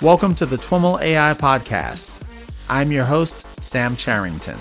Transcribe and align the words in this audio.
Welcome 0.00 0.36
to 0.36 0.46
the 0.46 0.54
TWIML 0.54 1.02
AI 1.02 1.34
Podcast. 1.34 2.22
I'm 2.70 2.92
your 2.92 3.04
host, 3.04 3.44
Sam 3.60 3.96
Charrington. 3.96 4.56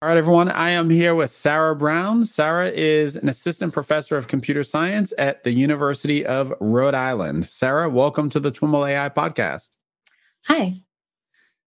All 0.00 0.08
right, 0.08 0.16
everyone. 0.16 0.48
I 0.48 0.70
am 0.70 0.88
here 0.88 1.16
with 1.16 1.30
Sarah 1.30 1.74
Brown. 1.74 2.24
Sarah 2.24 2.68
is 2.68 3.16
an 3.16 3.28
assistant 3.28 3.72
professor 3.72 4.16
of 4.16 4.28
computer 4.28 4.62
science 4.62 5.12
at 5.18 5.42
the 5.42 5.52
University 5.52 6.24
of 6.24 6.54
Rhode 6.60 6.94
Island. 6.94 7.48
Sarah, 7.48 7.88
welcome 7.88 8.30
to 8.30 8.38
the 8.38 8.52
TWIML 8.52 8.90
AI 8.90 9.08
podcast. 9.08 9.76
Hi. 10.44 10.82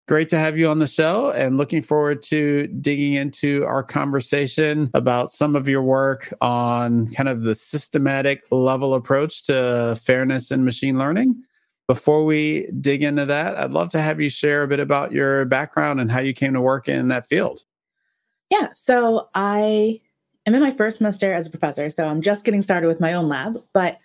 Great 0.08 0.30
to 0.30 0.38
have 0.38 0.58
you 0.58 0.68
on 0.68 0.80
the 0.80 0.88
show 0.88 1.32
and 1.32 1.58
looking 1.58 1.82
forward 1.82 2.22
to 2.24 2.68
digging 2.68 3.14
into 3.14 3.64
our 3.66 3.84
conversation 3.84 4.90
about 4.94 5.32
some 5.32 5.56
of 5.56 5.70
your 5.70 5.82
work 5.82 6.34
on 6.42 7.08
kind 7.10 7.30
of 7.30 7.44
the 7.44 7.56
systematic 7.56 8.44
level 8.52 8.94
approach 8.94 9.44
to 9.44 9.98
fairness 10.04 10.52
in 10.52 10.66
machine 10.66 10.98
learning. 10.98 11.42
Before 11.88 12.26
we 12.26 12.68
dig 12.80 13.04
into 13.04 13.26
that, 13.26 13.58
I'd 13.58 13.72
love 13.72 13.90
to 13.92 14.02
have 14.02 14.20
you 14.20 14.30
share 14.30 14.64
a 14.64 14.68
bit 14.68 14.80
about 14.80 15.12
your 15.12 15.46
background 15.46 16.02
and 16.02 16.12
how 16.12 16.20
you 16.20 16.34
came 16.34 16.54
to 16.54 16.62
work 16.62 16.90
in 16.90 17.10
that 17.10 17.28
field. 17.28 17.64
Yeah, 18.50 18.70
so 18.74 19.30
I 19.34 20.02
am 20.46 20.56
in 20.56 20.62
my 20.62 20.72
first 20.72 20.98
semester 20.98 21.32
as 21.32 21.48
a 21.48 21.50
professor, 21.50 21.90
so 21.90 22.06
I'm 22.06 22.22
just 22.22 22.44
getting 22.44 22.62
started 22.62 22.88
with 22.88 23.00
my 23.00 23.14
own 23.14 23.30
lab, 23.30 23.56
but 23.74 23.98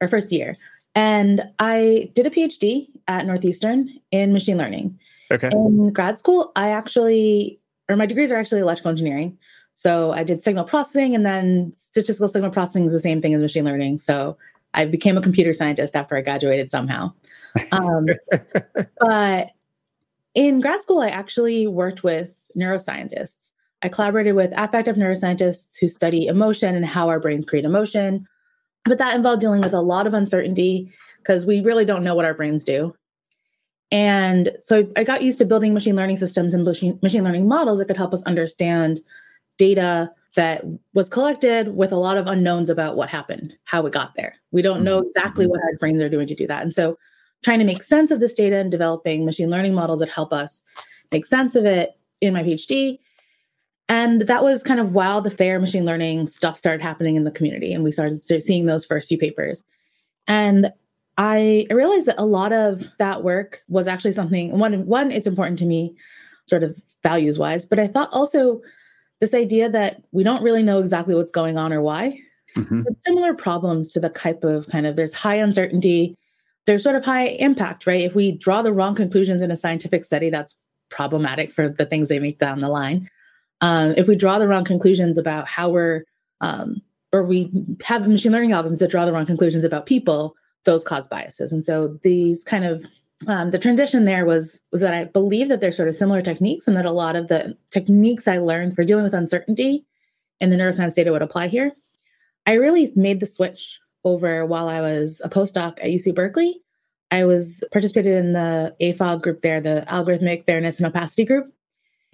our 0.00 0.08
first 0.08 0.32
year. 0.32 0.56
And 0.94 1.42
I 1.58 2.10
did 2.14 2.26
a 2.26 2.30
PhD 2.30 2.88
at 3.08 3.26
Northeastern 3.26 3.88
in 4.10 4.32
machine 4.32 4.58
learning. 4.58 4.98
Okay. 5.30 5.48
In 5.52 5.92
grad 5.92 6.18
school, 6.18 6.52
I 6.56 6.70
actually, 6.70 7.60
or 7.88 7.96
my 7.96 8.06
degrees 8.06 8.30
are 8.30 8.36
actually 8.36 8.60
electrical 8.60 8.90
engineering. 8.90 9.38
So 9.74 10.12
I 10.12 10.22
did 10.22 10.42
signal 10.42 10.64
processing 10.64 11.14
and 11.14 11.26
then 11.26 11.72
statistical 11.74 12.28
signal 12.28 12.50
processing 12.50 12.84
is 12.84 12.92
the 12.92 13.00
same 13.00 13.20
thing 13.20 13.34
as 13.34 13.40
machine 13.40 13.64
learning. 13.64 13.98
So 13.98 14.36
I 14.74 14.84
became 14.86 15.16
a 15.16 15.22
computer 15.22 15.52
scientist 15.52 15.96
after 15.96 16.16
I 16.16 16.20
graduated 16.20 16.70
somehow. 16.70 17.12
Um, 17.72 18.06
but 19.00 19.50
in 20.34 20.60
grad 20.60 20.82
school, 20.82 21.00
I 21.00 21.08
actually 21.08 21.66
worked 21.66 22.04
with 22.04 22.50
neuroscientists. 22.56 23.50
I 23.82 23.88
collaborated 23.88 24.34
with 24.34 24.52
affective 24.56 24.96
neuroscientists 24.96 25.78
who 25.78 25.88
study 25.88 26.26
emotion 26.26 26.74
and 26.74 26.86
how 26.86 27.08
our 27.08 27.20
brains 27.20 27.44
create 27.44 27.64
emotion. 27.64 28.26
But 28.84 28.98
that 28.98 29.14
involved 29.14 29.40
dealing 29.40 29.60
with 29.60 29.74
a 29.74 29.80
lot 29.80 30.06
of 30.06 30.14
uncertainty 30.14 30.92
because 31.18 31.46
we 31.46 31.60
really 31.60 31.84
don't 31.84 32.04
know 32.04 32.14
what 32.14 32.24
our 32.24 32.34
brains 32.34 32.64
do. 32.64 32.94
And 33.90 34.52
so 34.62 34.88
I 34.96 35.04
got 35.04 35.22
used 35.22 35.38
to 35.38 35.44
building 35.44 35.74
machine 35.74 35.96
learning 35.96 36.16
systems 36.16 36.54
and 36.54 36.64
machine, 36.64 36.98
machine 37.02 37.24
learning 37.24 37.46
models 37.46 37.78
that 37.78 37.86
could 37.86 37.96
help 37.96 38.12
us 38.12 38.22
understand 38.24 39.00
data 39.56 40.10
that 40.36 40.64
was 40.94 41.08
collected 41.08 41.76
with 41.76 41.92
a 41.92 41.96
lot 41.96 42.16
of 42.16 42.26
unknowns 42.26 42.68
about 42.68 42.96
what 42.96 43.08
happened, 43.08 43.56
how 43.64 43.86
it 43.86 43.92
got 43.92 44.14
there. 44.16 44.34
We 44.50 44.62
don't 44.62 44.82
know 44.82 44.98
mm-hmm. 44.98 45.08
exactly 45.08 45.46
what 45.46 45.60
our 45.60 45.76
brains 45.78 46.02
are 46.02 46.08
doing 46.08 46.26
to 46.26 46.34
do 46.34 46.46
that. 46.46 46.62
And 46.62 46.74
so 46.74 46.98
trying 47.44 47.60
to 47.60 47.64
make 47.64 47.82
sense 47.82 48.10
of 48.10 48.20
this 48.20 48.34
data 48.34 48.56
and 48.56 48.70
developing 48.70 49.24
machine 49.24 49.50
learning 49.50 49.74
models 49.74 50.00
that 50.00 50.08
help 50.08 50.32
us 50.32 50.62
make 51.12 51.26
sense 51.26 51.54
of 51.54 51.64
it 51.64 51.90
in 52.20 52.32
my 52.32 52.42
PhD. 52.42 52.98
And 53.88 54.22
that 54.22 54.42
was 54.42 54.62
kind 54.62 54.80
of 54.80 54.92
while 54.92 55.20
the 55.20 55.30
fair 55.30 55.60
machine 55.60 55.84
learning 55.84 56.26
stuff 56.26 56.58
started 56.58 56.82
happening 56.82 57.16
in 57.16 57.24
the 57.24 57.30
community. 57.30 57.72
And 57.72 57.84
we 57.84 57.92
started 57.92 58.20
seeing 58.20 58.66
those 58.66 58.84
first 58.84 59.08
few 59.08 59.18
papers. 59.18 59.62
And 60.26 60.72
I 61.16 61.66
realized 61.70 62.06
that 62.06 62.18
a 62.18 62.24
lot 62.24 62.52
of 62.52 62.84
that 62.98 63.22
work 63.22 63.62
was 63.68 63.86
actually 63.86 64.12
something 64.12 64.58
one 64.58 64.86
one 64.86 65.10
it's 65.10 65.26
important 65.26 65.58
to 65.60 65.66
me 65.66 65.94
sort 66.46 66.62
of 66.62 66.80
values 67.02 67.38
wise 67.38 67.64
but 67.64 67.78
I 67.78 67.86
thought 67.86 68.12
also 68.12 68.60
this 69.20 69.34
idea 69.34 69.70
that 69.70 70.02
we 70.12 70.24
don't 70.24 70.42
really 70.42 70.62
know 70.62 70.80
exactly 70.80 71.14
what's 71.14 71.32
going 71.32 71.56
on 71.58 71.72
or 71.72 71.80
why. 71.80 72.20
Mm-hmm. 72.56 72.82
similar 73.04 73.34
problems 73.34 73.88
to 73.88 73.98
the 73.98 74.10
type 74.10 74.44
of 74.44 74.68
kind 74.68 74.86
of 74.86 74.94
there's 74.94 75.12
high 75.12 75.34
uncertainty 75.34 76.16
there's 76.66 76.84
sort 76.84 76.94
of 76.94 77.04
high 77.04 77.26
impact 77.26 77.86
right? 77.86 78.02
If 78.02 78.14
we 78.14 78.32
draw 78.32 78.62
the 78.62 78.72
wrong 78.72 78.94
conclusions 78.94 79.42
in 79.42 79.50
a 79.50 79.56
scientific 79.56 80.04
study 80.04 80.30
that's 80.30 80.54
problematic 80.94 81.52
for 81.52 81.68
the 81.68 81.84
things 81.84 82.08
they 82.08 82.18
make 82.18 82.38
down 82.38 82.60
the 82.60 82.68
line. 82.68 83.10
Um, 83.60 83.94
if 83.96 84.06
we 84.06 84.16
draw 84.16 84.38
the 84.38 84.48
wrong 84.48 84.64
conclusions 84.64 85.18
about 85.18 85.48
how 85.48 85.68
we're 85.68 86.04
um, 86.40 86.82
or 87.12 87.24
we 87.24 87.50
have 87.84 88.08
machine 88.08 88.32
learning 88.32 88.50
algorithms 88.50 88.78
that 88.78 88.90
draw 88.90 89.04
the 89.04 89.12
wrong 89.12 89.26
conclusions 89.26 89.64
about 89.64 89.86
people 89.86 90.34
those 90.64 90.84
cause 90.84 91.08
biases. 91.08 91.52
And 91.52 91.64
so 91.64 91.98
these 92.02 92.42
kind 92.44 92.64
of 92.64 92.84
um, 93.26 93.52
the 93.52 93.58
transition 93.58 94.04
there 94.04 94.26
was 94.26 94.60
was 94.70 94.80
that 94.80 94.94
I 94.94 95.04
believe 95.04 95.48
that 95.48 95.60
there's 95.60 95.76
sort 95.76 95.88
of 95.88 95.94
similar 95.94 96.20
techniques, 96.20 96.66
and 96.66 96.76
that 96.76 96.84
a 96.84 96.92
lot 96.92 97.16
of 97.16 97.28
the 97.28 97.56
techniques 97.70 98.28
I 98.28 98.38
learned 98.38 98.74
for 98.74 98.84
dealing 98.84 99.04
with 99.04 99.14
uncertainty 99.14 99.86
in 100.40 100.50
the 100.50 100.56
neuroscience 100.56 100.94
data 100.94 101.12
would 101.12 101.22
apply 101.22 101.48
here. 101.48 101.72
I 102.46 102.54
really 102.54 102.92
made 102.96 103.20
the 103.20 103.26
switch 103.26 103.78
over 104.04 104.44
while 104.44 104.68
I 104.68 104.80
was 104.80 105.20
a 105.24 105.30
postdoc 105.30 105.78
at 105.78 105.84
UC 105.84 106.14
Berkeley. 106.14 106.60
I 107.10 107.24
was 107.24 107.62
participated 107.72 108.16
in 108.16 108.32
the 108.32 108.74
AFOG 108.80 109.22
group 109.22 109.42
there, 109.42 109.60
the 109.60 109.84
Algorithmic 109.88 110.44
Fairness 110.44 110.78
and 110.78 110.86
Opacity 110.86 111.24
group, 111.24 111.52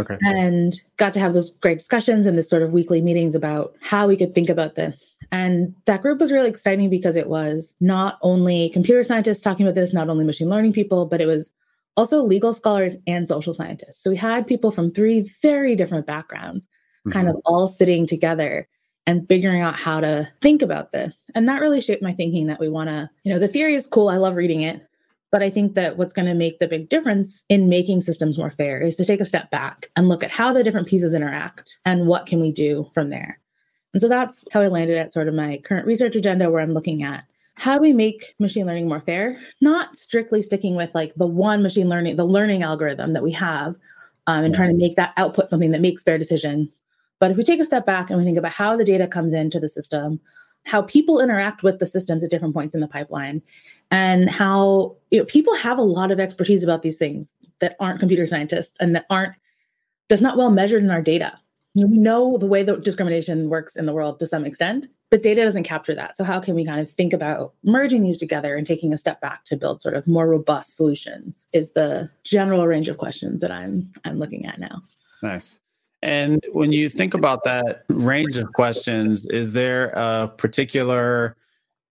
Okay. 0.01 0.19
And 0.23 0.81
got 0.97 1.15
to 1.15 1.21
have 1.21 1.35
those 1.35 1.51
great 1.51 1.79
discussions 1.79 2.27
and 2.27 2.37
this 2.37 2.49
sort 2.49 2.63
of 2.63 2.73
weekly 2.73 3.01
meetings 3.01 3.35
about 3.35 3.75
how 3.81 4.07
we 4.07 4.17
could 4.17 4.35
think 4.35 4.49
about 4.49 4.75
this. 4.75 5.19
And 5.33 5.75
that 5.85 6.03
group 6.03 6.19
was 6.19 6.33
really 6.33 6.49
exciting 6.49 6.91
because 6.91 7.17
it 7.17 7.29
was 7.29 7.75
not 7.81 8.19
only 8.23 8.71
computer 8.71 9.03
scientists 9.03 9.41
talking 9.41 9.67
about 9.67 9.75
this, 9.75 9.93
not 9.93 10.09
only 10.09 10.25
machine 10.25 10.49
learning 10.49 10.73
people, 10.73 11.07
but 11.07 11.21
it 11.21 11.27
was 11.27 11.53
also 11.97 12.23
legal 12.23 12.53
scholars 12.53 12.97
and 13.07 13.29
social 13.29 13.55
scientists. 13.55 14.03
So 14.03 14.11
we 14.11 14.17
had 14.17 14.47
people 14.47 14.71
from 14.71 14.91
three 14.91 15.31
very 15.43 15.77
different 15.77 16.07
backgrounds 16.07 16.67
mm-hmm. 16.67 17.11
kind 17.11 17.29
of 17.29 17.37
all 17.45 17.67
sitting 17.67 18.07
together 18.07 18.69
and 19.07 19.27
figuring 19.29 19.63
out 19.63 19.77
how 19.77 20.01
to 20.01 20.29
think 20.41 20.63
about 20.63 20.93
this. 20.93 21.25
And 21.35 21.49
that 21.49 21.61
really 21.61 21.81
shaped 21.81 22.03
my 22.03 22.13
thinking 22.13 22.47
that 22.47 22.61
we 22.61 22.69
want 22.69 22.91
to, 22.91 23.11
you 23.25 23.33
know, 23.33 23.39
the 23.39 23.49
theory 23.49 23.75
is 23.75 23.87
cool. 23.87 24.09
I 24.09 24.17
love 24.17 24.37
reading 24.37 24.61
it. 24.61 24.87
But 25.33 25.43
I 25.43 25.51
think 25.51 25.75
that 25.75 25.97
what's 25.97 26.13
going 26.13 26.27
to 26.27 26.35
make 26.35 26.59
the 26.59 26.67
big 26.67 26.89
difference 26.89 27.45
in 27.49 27.69
making 27.69 28.01
systems 28.01 28.37
more 28.37 28.51
fair 28.51 28.81
is 28.81 28.97
to 28.97 29.05
take 29.05 29.21
a 29.21 29.25
step 29.25 29.51
back 29.51 29.91
and 29.95 30.09
look 30.09 30.25
at 30.25 30.31
how 30.31 30.53
the 30.53 30.65
different 30.65 30.89
pieces 30.89 31.15
interact 31.15 31.79
and 31.85 32.07
what 32.07 32.27
can 32.27 32.41
we 32.41 32.51
do 32.51 32.91
from 32.95 33.11
there. 33.11 33.39
And 33.93 34.01
so 34.01 34.09
that's 34.09 34.45
how 34.53 34.61
I 34.61 34.69
landed 34.69 34.97
at 34.97 35.13
sort 35.13 35.29
of 35.29 35.35
my 35.35 35.59
current 35.59 35.87
research 35.87 36.17
agenda 36.17 36.51
where 36.51 36.63
I'm 36.63 36.75
looking 36.75 37.03
at 37.03 37.25
how 37.55 37.77
do 37.77 37.83
we 37.83 37.93
make 37.93 38.35
machine 38.39 38.67
learning 38.67 38.89
more 38.89 39.03
fair, 39.03 39.39
not 39.61 39.99
strictly 39.99 40.41
sticking 40.41 40.77
with 40.77 40.91
like 40.95 41.15
the 41.17 41.27
one 41.27 41.63
machine 41.63 41.91
learning, 41.91 42.17
the 42.17 42.25
learning 42.25 42.63
algorithm 42.63 43.13
that 43.13 43.23
we 43.23 43.33
have 43.33 43.75
um, 44.27 44.45
and 44.45 44.55
trying 44.55 44.71
to 44.71 44.77
make 44.77 44.97
that 44.97 45.13
output 45.17 45.51
something 45.51 45.71
that 45.73 45.83
makes 45.83 46.03
fair 46.03 46.17
decisions. 46.17 46.81
But 47.19 47.31
if 47.31 47.37
we 47.37 47.45
take 47.45 47.61
a 47.61 47.65
step 47.65 47.85
back 47.85 48.09
and 48.09 48.19
we 48.19 48.25
think 48.25 48.39
about 48.39 48.53
how 48.53 48.77
the 48.77 48.85
data 48.85 49.07
comes 49.07 49.35
into 49.35 49.61
the 49.61 49.69
system, 49.69 50.21
how 50.65 50.83
people 50.83 51.21
interact 51.21 51.63
with 51.63 51.81
the 51.81 51.87
systems 51.87 52.25
at 52.25 52.31
different 52.31 52.55
points 52.55 52.75
in 52.75 52.81
the 52.81 52.89
pipeline 52.89 53.43
and 53.91 54.31
how 54.31 54.97
you 55.11 55.19
know, 55.19 55.25
people 55.25 55.55
have 55.57 55.79
a 55.79 55.83
lot 55.83 56.11
of 56.11 56.21
expertise 56.21 56.63
about 56.63 56.83
these 56.83 56.97
things 56.97 57.31
that 57.61 57.77
aren't 57.81 58.01
computer 58.01 58.27
scientists 58.27 58.77
and 58.81 58.95
that 58.95 59.07
aren't 59.11 59.35
that's 60.09 60.23
not 60.23 60.37
well 60.37 60.51
measured 60.51 60.83
in 60.83 60.91
our 60.91 61.03
data. 61.03 61.39
You 61.75 61.85
know, 61.85 61.91
we 61.91 61.99
know 61.99 62.39
the 62.39 62.47
way 62.47 62.63
that 62.63 62.83
discrimination 62.83 63.49
works 63.49 63.77
in 63.77 63.87
the 63.87 63.93
world 63.93 64.19
to 64.21 64.27
some 64.27 64.45
extent 64.45 64.89
but 65.11 65.25
data 65.25 65.43
doesn't 65.43 65.65
capture 65.65 65.95
that. 65.95 66.17
So 66.17 66.23
how 66.23 66.39
can 66.41 66.55
we 66.55 66.65
kind 66.65 66.81
of 66.81 66.89
think 66.89 67.13
about 67.13 67.55
merging 67.65 68.05
these 68.05 68.17
together 68.17 68.57
and 68.57 68.67
taking 68.67 68.93
a 68.93 68.97
step 68.97 69.21
back 69.21 69.45
to 69.47 69.57
build 69.57 69.83
sort 69.83 69.95
of 69.95 70.07
more 70.07 70.29
robust 70.29 70.77
solutions 70.77 71.49
is 71.53 71.73
the 71.73 72.09
general 72.23 72.67
range 72.67 72.89
of 72.89 72.97
questions 72.97 73.41
that 73.41 73.51
i'm 73.51 73.91
i'm 74.05 74.19
looking 74.19 74.47
at 74.47 74.61
now. 74.61 74.83
Nice. 75.23 75.61
And 76.03 76.43
when 76.53 76.73
you 76.73 76.89
think 76.89 77.13
about 77.13 77.45
that 77.45 77.85
range 77.91 78.39
of 78.39 78.51
questions, 78.55 79.27
is 79.27 79.53
there 79.53 79.93
a 79.95 80.29
particular 80.29 81.37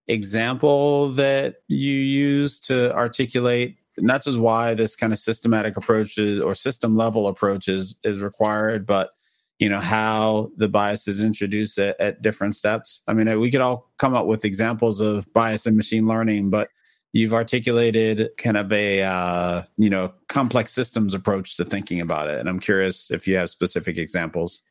example 0.10 1.10
that 1.10 1.58
you 1.68 1.94
use 1.94 2.60
to 2.60 2.94
articulate 2.94 3.78
not 3.98 4.24
just 4.24 4.40
why 4.40 4.74
this 4.74 4.96
kind 4.96 5.14
of 5.14 5.20
systematic 5.20 5.78
approach 5.78 6.18
is, 6.18 6.40
or 6.40 6.56
system 6.56 6.96
level 6.96 7.28
approach 7.28 7.68
is, 7.68 8.00
is 8.04 8.20
required, 8.20 8.86
but 8.86 9.12
you 9.60 9.68
know 9.68 9.80
how 9.80 10.52
the 10.56 10.70
bias 10.70 11.08
is 11.08 11.22
introduced 11.22 11.78
at, 11.78 12.00
at 12.00 12.22
different 12.22 12.56
steps? 12.56 13.04
I 13.08 13.14
mean, 13.14 13.40
we 13.40 13.52
could 13.52 13.62
all 13.62 13.92
come 13.98 14.14
up 14.14 14.26
with 14.26 14.46
examples 14.46 15.02
of 15.02 15.32
bias 15.34 15.68
in 15.68 15.76
machine 15.76 16.08
learning, 16.08 16.50
but 16.50 16.70
you've 17.14 17.34
articulated 17.34 18.30
kind 18.38 18.58
of 18.58 18.72
a 18.72 19.04
uh, 19.04 19.64
you 19.78 19.90
know 19.90 20.14
complex 20.28 20.74
systems 20.74 21.14
approach 21.14 21.58
to 21.58 21.66
thinking 21.66 22.02
about 22.02 22.30
it 22.30 22.40
and 22.40 22.48
i'm 22.48 22.60
curious 22.60 23.12
if 23.12 23.28
you 23.28 23.36
have 23.36 23.50
specific 23.50 23.98
examples 23.98 24.62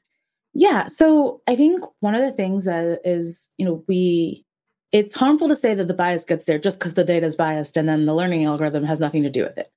yeah 0.54 0.86
so 0.86 1.42
i 1.48 1.56
think 1.56 1.84
one 2.00 2.14
of 2.14 2.22
the 2.22 2.32
things 2.32 2.64
that 2.64 3.00
is 3.04 3.48
you 3.58 3.66
know 3.66 3.84
we 3.88 4.44
it's 4.92 5.14
harmful 5.14 5.48
to 5.48 5.56
say 5.56 5.74
that 5.74 5.88
the 5.88 5.94
bias 5.94 6.24
gets 6.24 6.44
there 6.44 6.58
just 6.58 6.78
because 6.78 6.94
the 6.94 7.04
data 7.04 7.26
is 7.26 7.36
biased 7.36 7.76
and 7.76 7.88
then 7.88 8.06
the 8.06 8.14
learning 8.14 8.44
algorithm 8.44 8.84
has 8.84 9.00
nothing 9.00 9.22
to 9.22 9.30
do 9.30 9.42
with 9.42 9.58
it 9.58 9.70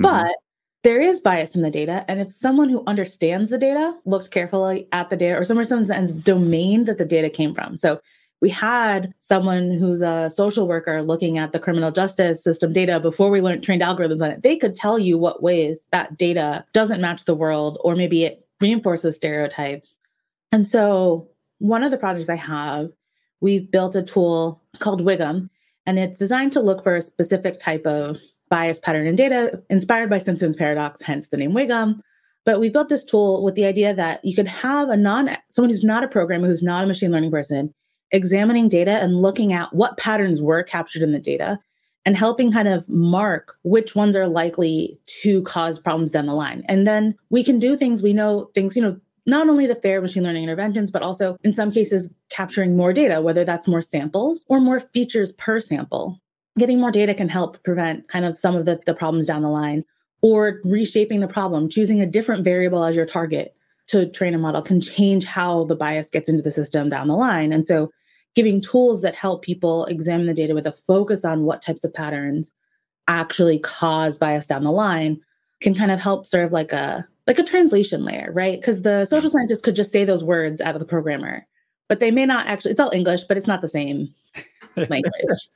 mm-hmm. 0.00 0.02
but 0.02 0.34
there 0.82 1.00
is 1.00 1.20
bias 1.20 1.54
in 1.54 1.62
the 1.62 1.70
data 1.70 2.04
and 2.08 2.20
if 2.20 2.32
someone 2.32 2.68
who 2.68 2.82
understands 2.86 3.50
the 3.50 3.58
data 3.58 3.94
looked 4.04 4.30
carefully 4.30 4.88
at 4.92 5.10
the 5.10 5.16
data 5.16 5.36
or 5.36 5.44
someone 5.44 5.66
understands 5.70 6.12
the 6.12 6.20
domain 6.20 6.84
that 6.84 6.98
the 6.98 7.04
data 7.04 7.30
came 7.30 7.54
from 7.54 7.76
so 7.76 8.00
we 8.42 8.50
had 8.50 9.14
someone 9.20 9.70
who's 9.70 10.02
a 10.02 10.28
social 10.28 10.66
worker 10.66 11.00
looking 11.00 11.38
at 11.38 11.52
the 11.52 11.60
criminal 11.60 11.92
justice 11.92 12.42
system 12.42 12.72
data 12.72 12.98
before 12.98 13.30
we 13.30 13.40
learned 13.40 13.62
trained 13.62 13.82
algorithms 13.82 14.20
on 14.20 14.32
it. 14.32 14.42
They 14.42 14.56
could 14.56 14.74
tell 14.74 14.98
you 14.98 15.16
what 15.16 15.44
ways 15.44 15.86
that 15.92 16.18
data 16.18 16.66
doesn't 16.72 17.00
match 17.00 17.24
the 17.24 17.36
world, 17.36 17.78
or 17.84 17.94
maybe 17.94 18.24
it 18.24 18.44
reinforces 18.60 19.14
stereotypes. 19.14 19.96
And 20.50 20.66
so, 20.66 21.28
one 21.58 21.84
of 21.84 21.92
the 21.92 21.96
projects 21.96 22.28
I 22.28 22.34
have, 22.34 22.90
we've 23.42 23.70
built 23.70 23.94
a 23.94 24.02
tool 24.02 24.62
called 24.78 25.02
Wiggum, 25.02 25.50
and 25.84 25.98
it's 25.98 26.18
designed 26.18 26.52
to 26.52 26.60
look 26.60 26.82
for 26.82 26.96
a 26.96 27.02
specific 27.02 27.60
type 27.60 27.84
of 27.86 28.18
bias 28.48 28.78
pattern 28.78 29.06
in 29.06 29.16
data 29.16 29.62
inspired 29.68 30.08
by 30.08 30.18
Simpson's 30.18 30.56
paradox, 30.56 31.02
hence 31.02 31.28
the 31.28 31.36
name 31.36 31.52
Wiggum. 31.52 32.00
But 32.44 32.60
we 32.60 32.70
built 32.70 32.88
this 32.88 33.04
tool 33.04 33.44
with 33.44 33.54
the 33.54 33.66
idea 33.66 33.94
that 33.94 34.24
you 34.24 34.34
could 34.34 34.48
have 34.48 34.88
a 34.88 34.96
non 34.96 35.36
someone 35.50 35.70
who's 35.70 35.84
not 35.84 36.04
a 36.04 36.08
programmer, 36.08 36.46
who's 36.46 36.62
not 36.62 36.84
a 36.84 36.86
machine 36.86 37.10
learning 37.10 37.30
person, 37.30 37.74
examining 38.10 38.68
data 38.68 38.92
and 38.92 39.20
looking 39.20 39.52
at 39.52 39.72
what 39.74 39.96
patterns 39.96 40.40
were 40.40 40.62
captured 40.62 41.02
in 41.02 41.12
the 41.12 41.18
data 41.18 41.58
and 42.04 42.16
helping 42.16 42.50
kind 42.50 42.68
of 42.68 42.88
mark 42.88 43.56
which 43.62 43.94
ones 43.94 44.16
are 44.16 44.26
likely 44.26 45.00
to 45.22 45.42
cause 45.42 45.78
problems 45.78 46.10
down 46.10 46.26
the 46.26 46.34
line. 46.34 46.64
And 46.68 46.86
then 46.86 47.14
we 47.30 47.44
can 47.44 47.58
do 47.58 47.76
things, 47.76 48.02
we 48.02 48.12
know 48.12 48.50
things, 48.54 48.74
you 48.74 48.82
know, 48.82 49.00
not 49.26 49.48
only 49.48 49.66
the 49.66 49.74
fair 49.74 50.00
machine 50.00 50.22
learning 50.22 50.42
interventions, 50.42 50.90
but 50.90 51.02
also 51.02 51.36
in 51.44 51.52
some 51.52 51.70
cases 51.70 52.08
capturing 52.30 52.76
more 52.76 52.92
data, 52.92 53.20
whether 53.20 53.44
that's 53.44 53.68
more 53.68 53.82
samples 53.82 54.44
or 54.48 54.60
more 54.60 54.80
features 54.80 55.32
per 55.32 55.60
sample. 55.60 56.20
Getting 56.58 56.80
more 56.80 56.90
data 56.90 57.14
can 57.14 57.28
help 57.28 57.62
prevent 57.62 58.08
kind 58.08 58.24
of 58.24 58.36
some 58.36 58.56
of 58.56 58.66
the, 58.66 58.80
the 58.84 58.94
problems 58.94 59.26
down 59.26 59.42
the 59.42 59.48
line 59.48 59.84
or 60.22 60.60
reshaping 60.64 61.20
the 61.20 61.28
problem, 61.28 61.68
choosing 61.68 62.00
a 62.00 62.06
different 62.06 62.44
variable 62.44 62.84
as 62.84 62.96
your 62.96 63.06
target 63.06 63.54
to 63.88 64.08
train 64.10 64.34
a 64.34 64.38
model 64.38 64.62
can 64.62 64.80
change 64.80 65.24
how 65.24 65.64
the 65.64 65.74
bias 65.74 66.08
gets 66.08 66.28
into 66.28 66.42
the 66.42 66.50
system 66.50 66.88
down 66.88 67.08
the 67.08 67.16
line. 67.16 67.52
And 67.52 67.66
so 67.66 67.90
giving 68.34 68.60
tools 68.60 69.02
that 69.02 69.14
help 69.14 69.42
people 69.42 69.84
examine 69.86 70.26
the 70.26 70.34
data 70.34 70.54
with 70.54 70.66
a 70.66 70.74
focus 70.86 71.24
on 71.24 71.42
what 71.42 71.62
types 71.62 71.84
of 71.84 71.92
patterns 71.92 72.50
actually 73.08 73.58
cause 73.58 74.16
bias 74.16 74.46
down 74.46 74.64
the 74.64 74.70
line 74.70 75.20
can 75.60 75.74
kind 75.74 75.90
of 75.90 76.00
help 76.00 76.26
serve 76.26 76.52
like 76.52 76.72
a 76.72 77.06
like 77.26 77.38
a 77.38 77.44
translation 77.44 78.04
layer, 78.04 78.30
right? 78.32 78.60
Because 78.60 78.82
the 78.82 79.04
social 79.04 79.30
scientists 79.30 79.62
could 79.62 79.76
just 79.76 79.92
say 79.92 80.04
those 80.04 80.24
words 80.24 80.60
out 80.60 80.74
of 80.74 80.80
the 80.80 80.86
programmer, 80.86 81.46
but 81.88 82.00
they 82.00 82.10
may 82.10 82.26
not 82.26 82.46
actually. 82.46 82.72
It's 82.72 82.80
all 82.80 82.90
English, 82.92 83.24
but 83.24 83.36
it's 83.36 83.46
not 83.46 83.60
the 83.60 83.68
same 83.68 84.12
language. 84.76 85.48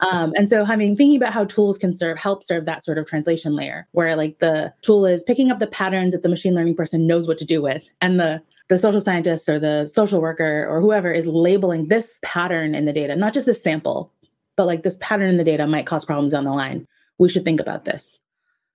um, 0.00 0.32
and 0.36 0.48
so 0.48 0.64
having 0.64 0.96
thinking 0.96 1.16
about 1.16 1.32
how 1.32 1.44
tools 1.44 1.78
can 1.78 1.94
serve 1.94 2.18
help 2.18 2.42
serve 2.42 2.64
that 2.64 2.84
sort 2.84 2.98
of 2.98 3.06
translation 3.06 3.54
layer 3.54 3.86
where 3.92 4.16
like 4.16 4.38
the 4.38 4.72
tool 4.82 5.04
is 5.04 5.22
picking 5.22 5.50
up 5.50 5.58
the 5.58 5.66
patterns 5.66 6.12
that 6.12 6.22
the 6.22 6.28
machine 6.28 6.54
learning 6.54 6.74
person 6.74 7.06
knows 7.06 7.28
what 7.28 7.38
to 7.38 7.44
do 7.44 7.60
with 7.60 7.88
and 8.00 8.18
the 8.18 8.42
the 8.68 8.78
social 8.78 9.00
scientist 9.00 9.48
or 9.48 9.58
the 9.58 9.86
social 9.88 10.20
worker 10.20 10.66
or 10.68 10.80
whoever 10.80 11.12
is 11.12 11.26
labeling 11.26 11.88
this 11.88 12.18
pattern 12.22 12.74
in 12.74 12.86
the 12.86 12.92
data 12.92 13.14
not 13.14 13.34
just 13.34 13.46
this 13.46 13.62
sample 13.62 14.10
but 14.56 14.66
like 14.66 14.82
this 14.82 14.96
pattern 15.00 15.28
in 15.28 15.36
the 15.36 15.44
data 15.44 15.66
might 15.66 15.86
cause 15.86 16.04
problems 16.04 16.32
down 16.32 16.44
the 16.44 16.50
line 16.50 16.86
we 17.18 17.28
should 17.28 17.44
think 17.44 17.60
about 17.60 17.84
this 17.84 18.21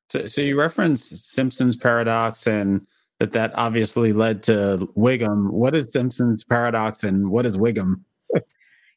so, 0.10 0.26
so 0.28 0.42
you 0.42 0.60
referenced 0.60 1.34
simpson's 1.34 1.76
paradox 1.76 2.48
and 2.48 2.86
that 3.20 3.34
that 3.34 3.52
obviously 3.56 4.14
led 4.14 4.44
to 4.44 4.90
Wiggum. 4.96 5.50
What 5.52 5.76
is 5.76 5.92
Simpson's 5.92 6.44
paradox 6.44 7.04
and 7.04 7.30
what 7.32 7.46
is 7.46 7.58
Wiggum? 7.58 8.02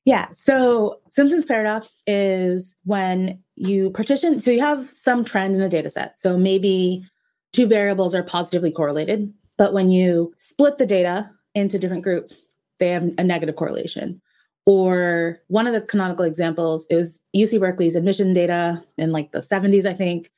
Yeah. 0.07 0.29
So 0.33 0.99
Simpson's 1.11 1.45
paradox 1.45 2.03
is 2.07 2.75
when 2.85 3.39
you 3.57 3.91
partition, 3.91 4.41
so 4.41 4.51
you 4.51 4.61
have 4.61 4.89
some 4.89 5.27
trend 5.27 5.57
in 5.57 5.61
a 5.61 5.69
data 5.69 5.91
set. 5.91 6.19
So 6.19 6.39
maybe 6.39 7.07
two 7.53 7.67
variables 7.67 8.15
are 8.15 8.23
positively 8.23 8.71
correlated, 8.71 9.31
but 9.59 9.75
when 9.75 9.91
you 9.91 10.33
split 10.39 10.79
the 10.79 10.87
data 10.87 11.31
into 11.55 11.79
different 11.79 12.03
groups, 12.03 12.49
they 12.79 12.89
have 12.89 13.13
a 13.19 13.23
negative 13.23 13.56
correlation. 13.56 14.23
Or 14.65 15.43
one 15.49 15.67
of 15.67 15.75
the 15.75 15.83
canonical 15.83 16.25
examples 16.25 16.87
is 16.89 17.21
UC 17.37 17.61
Berkeley's 17.61 17.95
admission 17.95 18.33
data 18.33 18.83
in 18.97 19.13
like 19.13 19.33
the 19.33 19.41
70s, 19.41 19.85
I 19.85 19.93
think. 19.93 20.31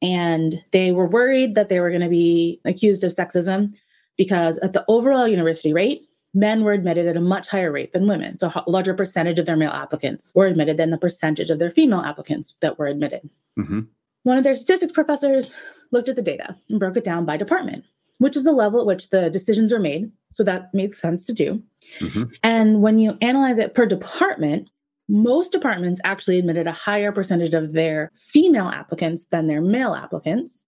And 0.00 0.62
they 0.70 0.92
were 0.92 1.06
worried 1.06 1.54
that 1.54 1.68
they 1.68 1.80
were 1.80 1.90
going 1.90 2.02
to 2.02 2.08
be 2.08 2.60
accused 2.64 3.02
of 3.02 3.12
sexism 3.12 3.72
because 4.16 4.58
at 4.58 4.72
the 4.72 4.84
overall 4.88 5.26
university 5.26 5.72
rate, 5.72 6.08
men 6.34 6.62
were 6.62 6.72
admitted 6.72 7.06
at 7.06 7.16
a 7.16 7.20
much 7.20 7.48
higher 7.48 7.72
rate 7.72 7.92
than 7.92 8.06
women. 8.06 8.36
So 8.38 8.52
a 8.54 8.70
larger 8.70 8.94
percentage 8.94 9.38
of 9.38 9.46
their 9.46 9.56
male 9.56 9.70
applicants 9.70 10.32
were 10.34 10.46
admitted 10.46 10.76
than 10.76 10.90
the 10.90 10.98
percentage 10.98 11.50
of 11.50 11.58
their 11.58 11.70
female 11.70 12.00
applicants 12.00 12.54
that 12.60 12.78
were 12.78 12.86
admitted. 12.86 13.28
Mm-hmm. 13.58 13.80
One 14.24 14.38
of 14.38 14.44
their 14.44 14.54
statistics 14.54 14.92
professors 14.92 15.54
looked 15.90 16.08
at 16.08 16.16
the 16.16 16.22
data 16.22 16.56
and 16.68 16.78
broke 16.78 16.96
it 16.96 17.04
down 17.04 17.24
by 17.24 17.36
department, 17.36 17.84
which 18.18 18.36
is 18.36 18.44
the 18.44 18.52
level 18.52 18.80
at 18.80 18.86
which 18.86 19.10
the 19.10 19.30
decisions 19.30 19.72
are 19.72 19.78
made. 19.78 20.12
So 20.32 20.44
that 20.44 20.72
makes 20.74 21.00
sense 21.00 21.24
to 21.24 21.32
do. 21.32 21.62
Mm-hmm. 22.00 22.24
And 22.42 22.82
when 22.82 22.98
you 22.98 23.16
analyze 23.22 23.58
it 23.58 23.74
per 23.74 23.86
department, 23.86 24.68
most 25.08 25.52
departments 25.52 26.00
actually 26.04 26.38
admitted 26.38 26.66
a 26.66 26.72
higher 26.72 27.12
percentage 27.12 27.54
of 27.54 27.72
their 27.72 28.12
female 28.14 28.68
applicants 28.68 29.24
than 29.30 29.46
their 29.46 29.62
male 29.62 29.94
applicants. 29.94 30.62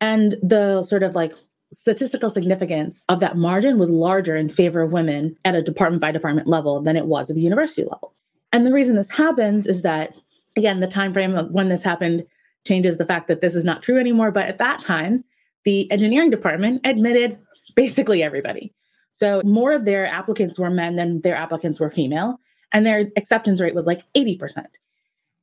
And 0.00 0.36
the 0.42 0.82
sort 0.84 1.02
of 1.02 1.14
like 1.14 1.34
statistical 1.72 2.30
significance 2.30 3.02
of 3.08 3.20
that 3.20 3.36
margin 3.36 3.78
was 3.78 3.90
larger 3.90 4.36
in 4.36 4.48
favor 4.48 4.82
of 4.82 4.92
women 4.92 5.36
at 5.44 5.56
a 5.56 5.62
department 5.62 6.00
by 6.00 6.12
department 6.12 6.46
level 6.46 6.80
than 6.80 6.96
it 6.96 7.06
was 7.06 7.28
at 7.28 7.36
the 7.36 7.42
university 7.42 7.82
level. 7.82 8.14
And 8.52 8.64
the 8.64 8.72
reason 8.72 8.94
this 8.94 9.10
happens 9.10 9.66
is 9.66 9.82
that 9.82 10.14
again 10.56 10.80
the 10.80 10.86
time 10.86 11.12
frame 11.12 11.34
of 11.34 11.50
when 11.50 11.68
this 11.68 11.82
happened 11.82 12.24
changes 12.64 12.96
the 12.96 13.06
fact 13.06 13.26
that 13.28 13.40
this 13.40 13.56
is 13.56 13.64
not 13.64 13.82
true 13.82 13.98
anymore, 13.98 14.30
but 14.30 14.46
at 14.46 14.58
that 14.58 14.80
time 14.80 15.24
the 15.64 15.90
engineering 15.90 16.30
department 16.30 16.80
admitted 16.84 17.38
basically 17.74 18.22
everybody. 18.22 18.72
So 19.14 19.40
more 19.44 19.72
of 19.72 19.84
their 19.84 20.06
applicants 20.06 20.58
were 20.58 20.70
men 20.70 20.96
than 20.96 21.22
their 21.22 21.36
applicants 21.36 21.80
were 21.80 21.90
female, 21.90 22.38
and 22.72 22.86
their 22.86 23.10
acceptance 23.16 23.60
rate 23.60 23.74
was 23.74 23.86
like 23.86 24.04
80%. 24.14 24.66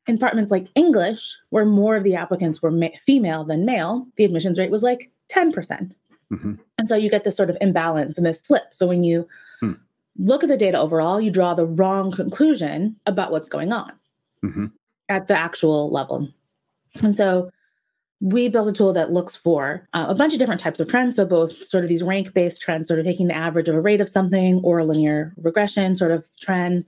In 0.08 0.16
departments 0.16 0.52
like 0.52 0.68
English, 0.76 1.38
where 1.50 1.66
more 1.66 1.96
of 1.96 2.04
the 2.04 2.16
applicants 2.16 2.62
were 2.62 2.72
ma- 2.72 2.90
female 3.06 3.44
than 3.44 3.66
male, 3.66 4.08
the 4.18 4.26
admissions 4.26 4.58
rate 4.58 4.72
was 4.72 4.84
like 4.84 5.12
10%. 5.32 5.94
Mm-hmm. 6.34 6.54
And 6.78 6.90
so 6.90 6.96
you 6.96 7.10
get 7.10 7.24
this 7.24 7.36
sort 7.36 7.50
of 7.50 7.58
imbalance 7.62 8.18
and 8.18 8.26
this 8.26 8.42
flip. 8.42 8.64
So 8.72 8.88
when 8.88 9.04
you 9.04 9.28
hmm. 9.60 9.74
look 10.18 10.44
at 10.44 10.50
the 10.50 10.58
data 10.58 10.80
overall, 10.80 11.22
you 11.22 11.30
draw 11.30 11.54
the 11.54 11.66
wrong 11.66 12.12
conclusion 12.12 12.96
about 13.06 13.32
what's 13.32 13.50
going 13.50 13.72
on 13.74 13.92
mm-hmm. 14.44 14.68
at 15.10 15.28
the 15.28 15.38
actual 15.38 15.92
level. 15.92 16.30
And 17.04 17.16
so 17.16 17.52
we 18.22 18.48
built 18.48 18.68
a 18.68 18.72
tool 18.72 18.94
that 18.94 19.12
looks 19.12 19.36
for 19.36 19.88
uh, 19.94 20.06
a 20.08 20.16
bunch 20.16 20.34
of 20.34 20.40
different 20.40 20.62
types 20.62 20.80
of 20.80 20.88
trends. 20.88 21.16
So, 21.16 21.26
both 21.26 21.66
sort 21.66 21.84
of 21.84 21.90
these 21.90 22.04
rank 22.04 22.34
based 22.34 22.62
trends, 22.62 22.88
sort 22.88 23.00
of 23.00 23.06
taking 23.06 23.28
the 23.28 23.36
average 23.36 23.68
of 23.68 23.76
a 23.76 23.82
rate 23.82 24.00
of 24.00 24.08
something, 24.08 24.62
or 24.64 24.80
a 24.80 24.86
linear 24.86 25.34
regression 25.38 25.96
sort 25.96 26.12
of 26.12 26.28
trend. 26.40 26.86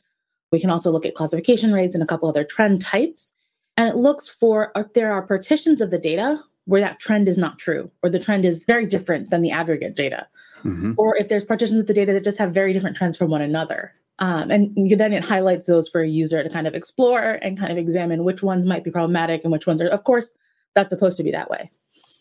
We 0.53 0.61
can 0.61 0.69
also 0.69 0.91
look 0.91 1.05
at 1.05 1.15
classification 1.15 1.73
rates 1.73 1.95
and 1.95 2.03
a 2.03 2.07
couple 2.07 2.29
other 2.29 2.43
trend 2.43 2.79
types. 2.79 3.33
And 3.75 3.89
it 3.89 3.95
looks 3.95 4.29
for 4.29 4.71
if 4.75 4.93
there 4.93 5.11
are 5.11 5.23
partitions 5.23 5.81
of 5.81 5.89
the 5.89 5.97
data 5.97 6.39
where 6.65 6.81
that 6.81 6.99
trend 6.99 7.27
is 7.27 7.37
not 7.37 7.59
true 7.59 7.91
or 8.03 8.09
the 8.09 8.19
trend 8.19 8.45
is 8.45 8.63
very 8.63 8.85
different 8.85 9.29
than 9.29 9.41
the 9.41 9.51
aggregate 9.51 9.95
data 9.95 10.27
mm-hmm. 10.63 10.93
or 10.97 11.17
if 11.17 11.27
there's 11.27 11.43
partitions 11.43 11.81
of 11.81 11.87
the 11.87 11.93
data 11.93 12.13
that 12.13 12.23
just 12.23 12.37
have 12.37 12.53
very 12.53 12.71
different 12.73 12.95
trends 12.95 13.17
from 13.17 13.29
one 13.29 13.41
another 13.41 13.91
um, 14.19 14.51
and 14.51 14.71
then 14.97 15.11
it 15.11 15.25
highlights 15.25 15.67
those 15.67 15.89
for 15.89 16.01
a 16.01 16.07
user 16.07 16.43
to 16.43 16.49
kind 16.49 16.67
of 16.67 16.75
explore 16.75 17.39
and 17.41 17.57
kind 17.57 17.71
of 17.71 17.77
examine 17.77 18.23
which 18.23 18.43
ones 18.43 18.65
might 18.65 18.83
be 18.83 18.91
problematic 18.91 19.43
and 19.43 19.51
which 19.51 19.67
ones 19.67 19.81
are 19.81 19.87
of 19.87 20.03
course 20.03 20.35
that's 20.73 20.89
supposed 20.89 21.17
to 21.17 21.23
be 21.23 21.31
that 21.31 21.49
way 21.49 21.69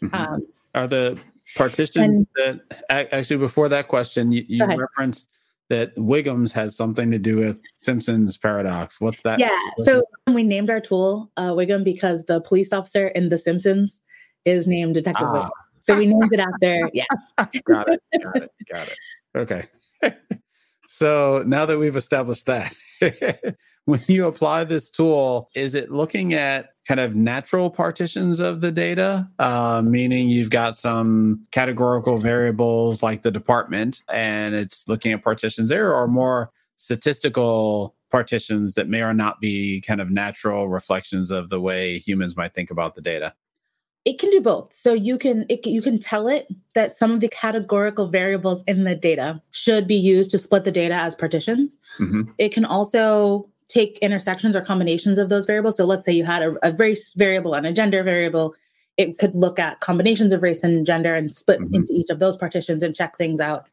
mm-hmm. 0.03 0.15
um, 0.15 0.47
are 0.75 0.89
the 0.89 1.21
partitions 1.55 1.99
and, 1.99 2.27
that 2.37 2.83
actually 3.13 3.37
before 3.37 3.69
that 3.69 3.89
question 3.89 4.33
you, 4.33 4.45
you 4.49 4.65
referenced 4.65 5.29
that 5.73 5.97
Wiggum's 5.97 6.53
has 6.53 6.77
something 6.77 7.11
to 7.11 7.19
do 7.19 7.39
with 7.39 7.59
Simpson's 7.77 8.37
paradox. 8.37 9.01
What's 9.01 9.23
that? 9.23 9.39
Yeah. 9.39 9.57
So 9.79 10.03
we 10.31 10.43
named 10.43 10.69
our 10.69 10.81
tool 10.81 11.31
uh, 11.39 11.53
WIGM 11.53 11.83
because 11.83 12.25
the 12.25 12.43
police 12.43 12.75
officer 12.75 13.09
in 13.09 13.31
The 13.31 13.39
Simpsons 13.39 14.03
is 14.45 14.69
named 14.69 14.93
Detective 14.93 15.29
ah. 15.31 15.49
So 15.81 15.97
we 15.97 16.07
named 16.09 16.29
it 16.31 16.41
after, 16.41 16.91
yeah. 16.93 17.05
got 17.65 17.89
it. 17.89 18.03
Got 18.23 18.37
it. 18.37 18.51
Got 18.71 18.89
it. 18.89 18.99
Okay. 19.35 19.65
so 20.89 21.43
now 21.47 21.65
that 21.65 21.79
we've 21.79 21.97
established 21.97 22.45
that, 22.45 23.57
when 23.87 24.01
you 24.09 24.27
apply 24.27 24.65
this 24.65 24.91
tool, 24.91 25.49
is 25.55 25.75
it 25.75 25.91
looking 25.91 26.35
at 26.35 26.72
kind 26.87 27.01
of 27.01 27.15
natural 27.15 27.71
partitions 27.71 28.41
of 28.41 28.61
the 28.61 28.73
data, 28.73 29.29
uh, 29.39 29.83
meaning 29.85 30.29
you've 30.29 30.51
got 30.51 30.77
some 30.77 31.45
categorical 31.53 32.19
variables 32.19 33.03
like 33.03 33.23
the 33.23 33.31
department, 33.31 34.03
and 34.13 34.55
it's 34.55 34.89
looking 34.89 35.13
at 35.13 35.23
partitions 35.23 35.69
there, 35.69 35.95
or 35.95 36.09
more 36.09 36.51
statistical 36.77 37.95
partitions 38.11 38.75
that 38.75 38.89
may 38.89 39.03
or 39.03 39.15
not 39.15 39.41
be 39.41 39.81
kind 39.87 40.01
of 40.01 40.11
natural 40.11 40.69
reflections 40.69 41.31
of 41.31 41.49
the 41.49 41.61
way 41.61 41.99
humans 41.99 42.37
might 42.37 42.53
think 42.53 42.71
about 42.71 42.95
the 42.95 43.03
data? 43.03 43.35
it 44.05 44.19
can 44.19 44.31
do 44.31 44.41
both 44.41 44.75
so 44.75 44.93
you 44.93 45.17
can 45.17 45.47
it, 45.49 45.67
you 45.67 45.83
can 45.83 45.99
tell 45.99 46.29
it 46.29 46.49
that 46.75 46.97
some 46.97 47.13
of 47.13 47.21
the 47.21 47.29
categorical 47.29 48.09
variables 48.09 48.63
in 48.67 48.85
the 48.85 48.95
data 48.95 49.41
should 49.51 49.87
be 49.87 49.95
used 49.95 50.31
to 50.31 50.39
split 50.39 50.65
the 50.65 50.73
data 50.73 50.95
as 50.95 51.15
partitions 51.15 51.79
mm-hmm. 51.99 52.23
it 52.39 52.51
can 52.53 52.65
also 52.65 53.49
take 53.73 53.99
intersections 53.99 54.55
or 54.55 54.61
combinations 54.61 55.19
of 55.19 55.29
those 55.29 55.47
variables 55.47 55.77
so 55.77 55.85
let's 55.85 56.05
say 56.05 56.13
you 56.13 56.25
had 56.25 56.43
a, 56.43 56.55
a, 56.63 56.73
race 56.75 57.13
variable 57.15 57.55
and 57.55 57.67
a 57.67 57.73
gender 57.73 58.03
variable 58.03 58.55
it 58.99 59.19
could 59.19 59.35
look 59.35 59.59
at 59.59 59.81
combinations 59.81 60.33
of 60.33 60.43
race 60.43 60.63
and 60.63 60.85
gender 60.85 61.15
and 61.15 61.35
split 61.35 61.61
mm-hmm. 61.61 61.77
into 61.77 61.93
each 61.95 62.11
of 62.11 62.19
those 62.19 62.37
partitions 62.37 62.83
and 62.83 62.95
check 62.95 63.17
things 63.17 63.41
out 63.41 63.67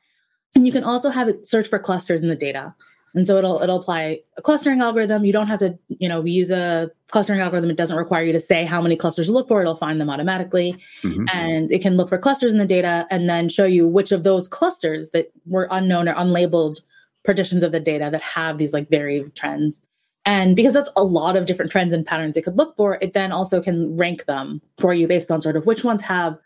and 0.55 0.65
you 0.65 0.71
can 0.71 0.83
also 0.83 1.09
have 1.09 1.27
it 1.27 1.47
search 1.47 1.67
for 1.67 1.79
clusters 1.79 2.21
in 2.21 2.29
the 2.29 2.35
data 2.35 2.75
And 3.13 3.25
so 3.25 3.37
it'll 3.37 3.61
it'll 3.61 3.79
apply 3.79 4.19
a 4.37 4.41
clustering 4.41 4.81
algorithm. 4.81 5.25
You 5.25 5.33
don't 5.33 5.47
have 5.47 5.59
to, 5.59 5.77
you 5.87 6.07
know, 6.07 6.21
we 6.21 6.31
use 6.31 6.51
a 6.51 6.91
clustering 7.09 7.39
algorithm. 7.39 7.69
It 7.69 7.77
doesn't 7.77 7.97
require 7.97 8.23
you 8.23 8.33
to 8.33 8.39
say 8.39 8.65
how 8.65 8.81
many 8.81 8.95
clusters 8.95 9.27
to 9.27 9.33
look 9.33 9.47
for. 9.47 9.61
It'll 9.61 9.75
find 9.75 9.99
them 9.99 10.09
automatically. 10.09 10.77
Mm-hmm. 11.03 11.25
And 11.33 11.71
it 11.71 11.81
can 11.81 11.97
look 11.97 12.09
for 12.09 12.17
clusters 12.17 12.51
in 12.51 12.59
the 12.59 12.65
data 12.65 13.07
and 13.09 13.29
then 13.29 13.49
show 13.49 13.65
you 13.65 13.87
which 13.87 14.11
of 14.11 14.23
those 14.23 14.47
clusters 14.47 15.09
that 15.11 15.31
were 15.45 15.67
unknown 15.71 16.07
or 16.07 16.15
unlabeled 16.15 16.81
partitions 17.25 17.63
of 17.63 17.71
the 17.71 17.79
data 17.79 18.09
that 18.11 18.21
have 18.21 18.57
these 18.57 18.73
like 18.73 18.89
varied 18.89 19.35
trends. 19.35 19.81
And 20.29 20.55
because 20.55 20.75
that's 20.75 20.91
a 20.95 21.03
lot 21.03 21.35
of 21.35 21.47
different 21.47 21.71
trends 21.71 21.91
and 21.91 22.05
patterns 22.05 22.37
it 22.37 22.43
could 22.43 22.55
look 22.55 22.75
for, 22.75 22.99
it 23.01 23.13
then 23.13 23.31
also 23.31 23.59
can 23.63 23.97
rank 23.97 24.25
them 24.25 24.61
for 24.77 24.93
you 24.93 25.07
based 25.07 25.31
on 25.31 25.41
sort 25.41 25.57
of 25.57 25.65
which 25.65 25.83
ones 25.83 26.03
have 26.03 26.37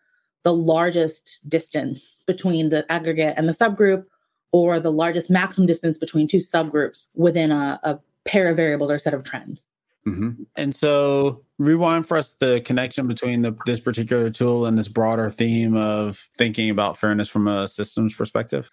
the 0.44 0.54
largest 0.54 1.42
distance 1.50 2.18
between 2.26 2.70
the 2.70 2.90
aggregate 2.90 3.34
and 3.36 3.50
the 3.50 3.54
subgroup 3.54 4.06
or 4.54 4.80
the 4.80 4.90
largest 4.90 5.30
maximum 5.30 5.68
distance 5.68 5.98
between 5.98 6.30
two 6.30 6.38
subgroups 6.38 7.08
within 7.14 7.52
a, 7.52 7.78
a 7.84 8.00
pair 8.24 8.48
of 8.48 8.56
variables 8.56 8.90
or 8.90 8.98
set 8.98 9.14
of 9.14 9.24
trends. 9.24 9.66
Mm-hmm. 10.08 10.44
And 10.56 10.74
so, 10.74 11.44
rewind 11.58 12.08
for 12.08 12.16
us 12.16 12.32
the 12.36 12.62
connection 12.62 13.06
between 13.06 13.42
the, 13.42 13.54
this 13.66 13.82
particular 13.82 14.30
tool 14.30 14.66
and 14.66 14.78
this 14.78 14.88
broader 14.88 15.30
theme 15.30 15.76
of 15.76 16.30
thinking 16.38 16.70
about 16.70 16.98
fairness 16.98 17.28
from 17.28 17.50
a 17.50 17.68
systems 17.68 18.14
perspective. 18.14 18.70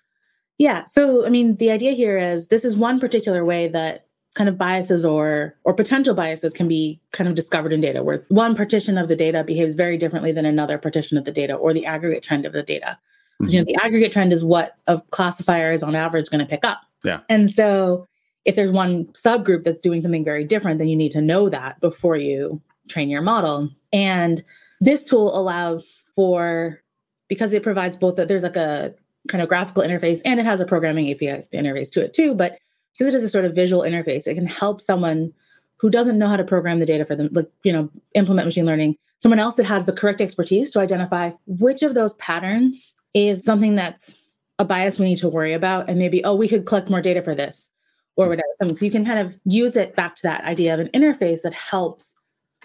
Yeah. 0.58 0.86
So, 0.86 1.26
I 1.26 1.30
mean, 1.30 1.56
the 1.56 1.72
idea 1.72 1.92
here 1.92 2.16
is 2.16 2.46
this 2.46 2.64
is 2.64 2.76
one 2.76 3.00
particular 3.00 3.44
way 3.44 3.66
that 3.68 4.06
kind 4.34 4.48
of 4.48 4.56
biases 4.56 5.04
or 5.04 5.56
or 5.64 5.74
potential 5.74 6.14
biases 6.14 6.52
can 6.52 6.68
be 6.68 7.00
kind 7.12 7.28
of 7.28 7.34
discovered 7.34 7.72
in 7.72 7.80
data 7.80 8.02
where 8.02 8.24
one 8.28 8.54
partition 8.54 8.96
of 8.96 9.08
the 9.08 9.16
data 9.16 9.42
behaves 9.42 9.74
very 9.74 9.96
differently 9.96 10.32
than 10.32 10.46
another 10.46 10.78
partition 10.78 11.18
of 11.18 11.24
the 11.24 11.32
data 11.32 11.54
or 11.54 11.72
the 11.72 11.84
aggregate 11.84 12.22
trend 12.22 12.46
of 12.46 12.52
the 12.52 12.62
data. 12.62 12.98
Mm-hmm. 13.42 13.50
you 13.50 13.58
know 13.58 13.64
the 13.64 13.76
aggregate 13.84 14.12
trend 14.12 14.32
is 14.32 14.44
what 14.44 14.76
a 14.86 15.00
classifier 15.10 15.72
is 15.72 15.82
on 15.82 15.94
average 15.94 16.28
going 16.30 16.44
to 16.44 16.46
pick 16.46 16.64
up. 16.64 16.82
Yeah. 17.04 17.20
And 17.28 17.50
so 17.50 18.06
if 18.44 18.54
there's 18.54 18.70
one 18.70 19.06
subgroup 19.06 19.64
that's 19.64 19.80
doing 19.80 20.02
something 20.02 20.24
very 20.24 20.44
different 20.44 20.78
then 20.78 20.88
you 20.88 20.96
need 20.96 21.12
to 21.12 21.20
know 21.20 21.48
that 21.48 21.80
before 21.80 22.16
you 22.16 22.60
train 22.88 23.08
your 23.08 23.22
model. 23.22 23.70
And 23.92 24.44
this 24.80 25.04
tool 25.04 25.36
allows 25.36 26.04
for 26.14 26.82
because 27.28 27.52
it 27.52 27.62
provides 27.62 27.96
both 27.96 28.16
that 28.16 28.28
there's 28.28 28.42
like 28.42 28.56
a 28.56 28.94
kind 29.28 29.42
of 29.42 29.48
graphical 29.48 29.82
interface 29.82 30.20
and 30.24 30.40
it 30.40 30.46
has 30.46 30.60
a 30.60 30.64
programming 30.64 31.10
api 31.10 31.44
interface 31.52 31.90
to 31.90 32.02
it 32.02 32.14
too 32.14 32.34
but 32.34 32.58
because 32.92 33.12
it 33.12 33.16
is 33.16 33.24
a 33.24 33.28
sort 33.28 33.44
of 33.44 33.54
visual 33.54 33.82
interface, 33.82 34.26
it 34.26 34.34
can 34.34 34.46
help 34.46 34.80
someone 34.80 35.32
who 35.78 35.90
doesn't 35.90 36.18
know 36.18 36.28
how 36.28 36.36
to 36.36 36.44
program 36.44 36.78
the 36.78 36.86
data 36.86 37.04
for 37.04 37.16
them, 37.16 37.28
like, 37.32 37.50
you 37.64 37.72
know, 37.72 37.90
implement 38.14 38.46
machine 38.46 38.66
learning, 38.66 38.96
someone 39.18 39.38
else 39.38 39.54
that 39.54 39.66
has 39.66 39.84
the 39.84 39.92
correct 39.92 40.20
expertise 40.20 40.70
to 40.70 40.80
identify 40.80 41.30
which 41.46 41.82
of 41.82 41.94
those 41.94 42.14
patterns 42.14 42.94
is 43.14 43.44
something 43.44 43.76
that's 43.76 44.14
a 44.58 44.64
bias 44.64 44.98
we 44.98 45.06
need 45.06 45.18
to 45.18 45.28
worry 45.28 45.54
about. 45.54 45.88
And 45.88 45.98
maybe, 45.98 46.22
oh, 46.24 46.34
we 46.34 46.48
could 46.48 46.66
collect 46.66 46.90
more 46.90 47.00
data 47.00 47.22
for 47.22 47.34
this 47.34 47.70
or 48.16 48.28
whatever. 48.28 48.76
So 48.76 48.84
you 48.84 48.90
can 48.90 49.06
kind 49.06 49.18
of 49.18 49.34
use 49.44 49.76
it 49.76 49.96
back 49.96 50.16
to 50.16 50.22
that 50.24 50.44
idea 50.44 50.74
of 50.74 50.80
an 50.80 50.90
interface 50.94 51.40
that 51.42 51.54
helps 51.54 52.12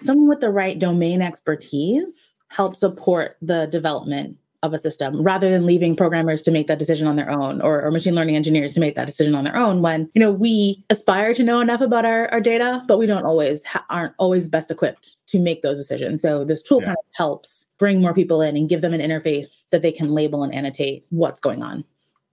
someone 0.00 0.28
with 0.28 0.40
the 0.40 0.50
right 0.50 0.78
domain 0.78 1.22
expertise 1.22 2.34
help 2.48 2.76
support 2.76 3.36
the 3.40 3.66
development 3.66 4.36
of 4.66 4.74
a 4.74 4.78
system 4.78 5.22
rather 5.22 5.50
than 5.50 5.64
leaving 5.64 5.96
programmers 5.96 6.42
to 6.42 6.50
make 6.50 6.66
that 6.66 6.78
decision 6.78 7.06
on 7.06 7.16
their 7.16 7.30
own 7.30 7.60
or, 7.62 7.82
or, 7.82 7.90
machine 7.90 8.14
learning 8.14 8.36
engineers 8.36 8.72
to 8.72 8.80
make 8.80 8.94
that 8.94 9.06
decision 9.06 9.34
on 9.34 9.44
their 9.44 9.56
own 9.56 9.80
when 9.80 10.10
you 10.12 10.20
know 10.20 10.30
we 10.30 10.84
aspire 10.90 11.32
to 11.32 11.42
know 11.42 11.60
enough 11.60 11.80
about 11.80 12.04
our, 12.04 12.28
our 12.28 12.40
data 12.40 12.82
but 12.86 12.98
we 12.98 13.06
don't 13.06 13.24
always 13.24 13.64
ha- 13.64 13.86
aren't 13.88 14.14
always 14.18 14.48
best 14.48 14.70
equipped 14.70 15.16
to 15.28 15.38
make 15.38 15.62
those 15.62 15.78
decisions. 15.78 16.20
So 16.20 16.44
this 16.44 16.62
tool 16.62 16.80
yeah. 16.80 16.88
kind 16.88 16.96
of 16.98 17.04
helps 17.14 17.68
bring 17.78 18.00
more 18.00 18.12
people 18.12 18.42
in 18.42 18.56
and 18.56 18.68
give 18.68 18.82
them 18.82 18.92
an 18.92 19.00
interface 19.00 19.64
that 19.70 19.82
they 19.82 19.92
can 19.92 20.12
label 20.12 20.42
and 20.42 20.54
annotate 20.54 21.06
what's 21.10 21.40
going 21.40 21.62
on. 21.62 21.84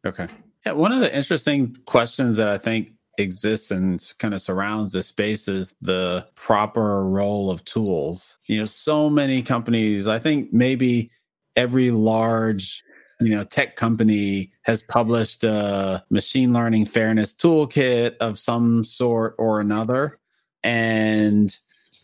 Okay. 0.06 0.28
Yeah 0.66 0.72
one 0.72 0.92
of 0.92 1.00
the 1.02 1.16
interesting 1.16 1.76
questions 1.86 2.38
that 2.38 2.48
i 2.48 2.58
think 2.58 2.92
exists 3.20 3.70
and 3.70 4.14
kind 4.18 4.34
of 4.34 4.42
surrounds 4.42 4.92
this 4.92 5.08
space 5.08 5.48
is 5.48 5.76
the 5.82 6.28
proper 6.36 7.06
role 7.06 7.52
of 7.52 7.64
tools. 7.64 8.40
You 8.46 8.62
know 8.62 8.66
so 8.66 9.10
many 9.10 9.42
companies 9.42 10.08
i 10.08 10.18
think 10.18 10.52
maybe 10.52 11.12
every 11.56 11.92
large 11.92 12.84
you 13.20 13.30
know 13.30 13.44
tech 13.44 13.76
company 13.76 14.52
has 14.64 14.84
published 14.84 15.44
a 15.44 16.04
machine 16.10 16.54
learning 16.54 16.86
fairness 16.86 17.34
toolkit 17.34 18.16
of 18.18 18.40
some 18.40 18.84
sort 18.84 19.36
or 19.38 19.60
another. 19.60 20.20
And 20.64 21.58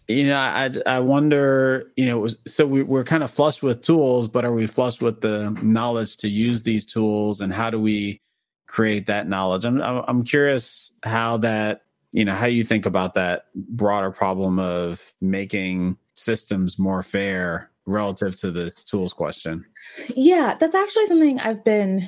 you 0.10 0.26
know 0.26 0.38
i 0.38 0.70
i 0.88 1.00
wonder 1.00 1.92
you 1.96 2.06
know 2.06 2.28
so 2.48 2.66
we, 2.66 2.82
we're 2.82 3.04
kind 3.04 3.24
of 3.24 3.30
flushed 3.30 3.62
with 3.62 3.84
tools 3.84 4.28
but 4.28 4.44
are 4.44 4.52
we 4.52 4.66
flushed 4.66 5.04
with 5.04 5.22
the 5.22 5.52
knowledge 5.62 6.18
to 6.18 6.28
use 6.28 6.64
these 6.64 6.84
tools 6.84 7.42
and 7.42 7.54
how 7.54 7.70
do 7.70 7.80
we 7.80 8.20
create 8.70 9.08
that 9.08 9.28
knowledge? 9.28 9.66
I'm 9.66 9.82
i'm 9.82 10.24
curious 10.24 10.94
how 11.04 11.38
that 11.38 11.84
you 12.12 12.24
know 12.24 12.34
how 12.34 12.46
you 12.46 12.64
think 12.64 12.86
about 12.86 13.16
that 13.16 13.46
broader 13.56 14.12
problem 14.12 14.60
of 14.60 15.14
making 15.22 15.98
systems 16.14 16.80
more 16.80 17.04
fair 17.04 17.70
relative 17.90 18.36
to 18.38 18.52
this 18.52 18.84
tools 18.84 19.14
question? 19.14 19.66
Yeah, 20.16 20.56
that's 20.60 20.76
actually 20.76 21.06
something 21.08 21.40
I've 21.40 21.64
been 21.64 22.08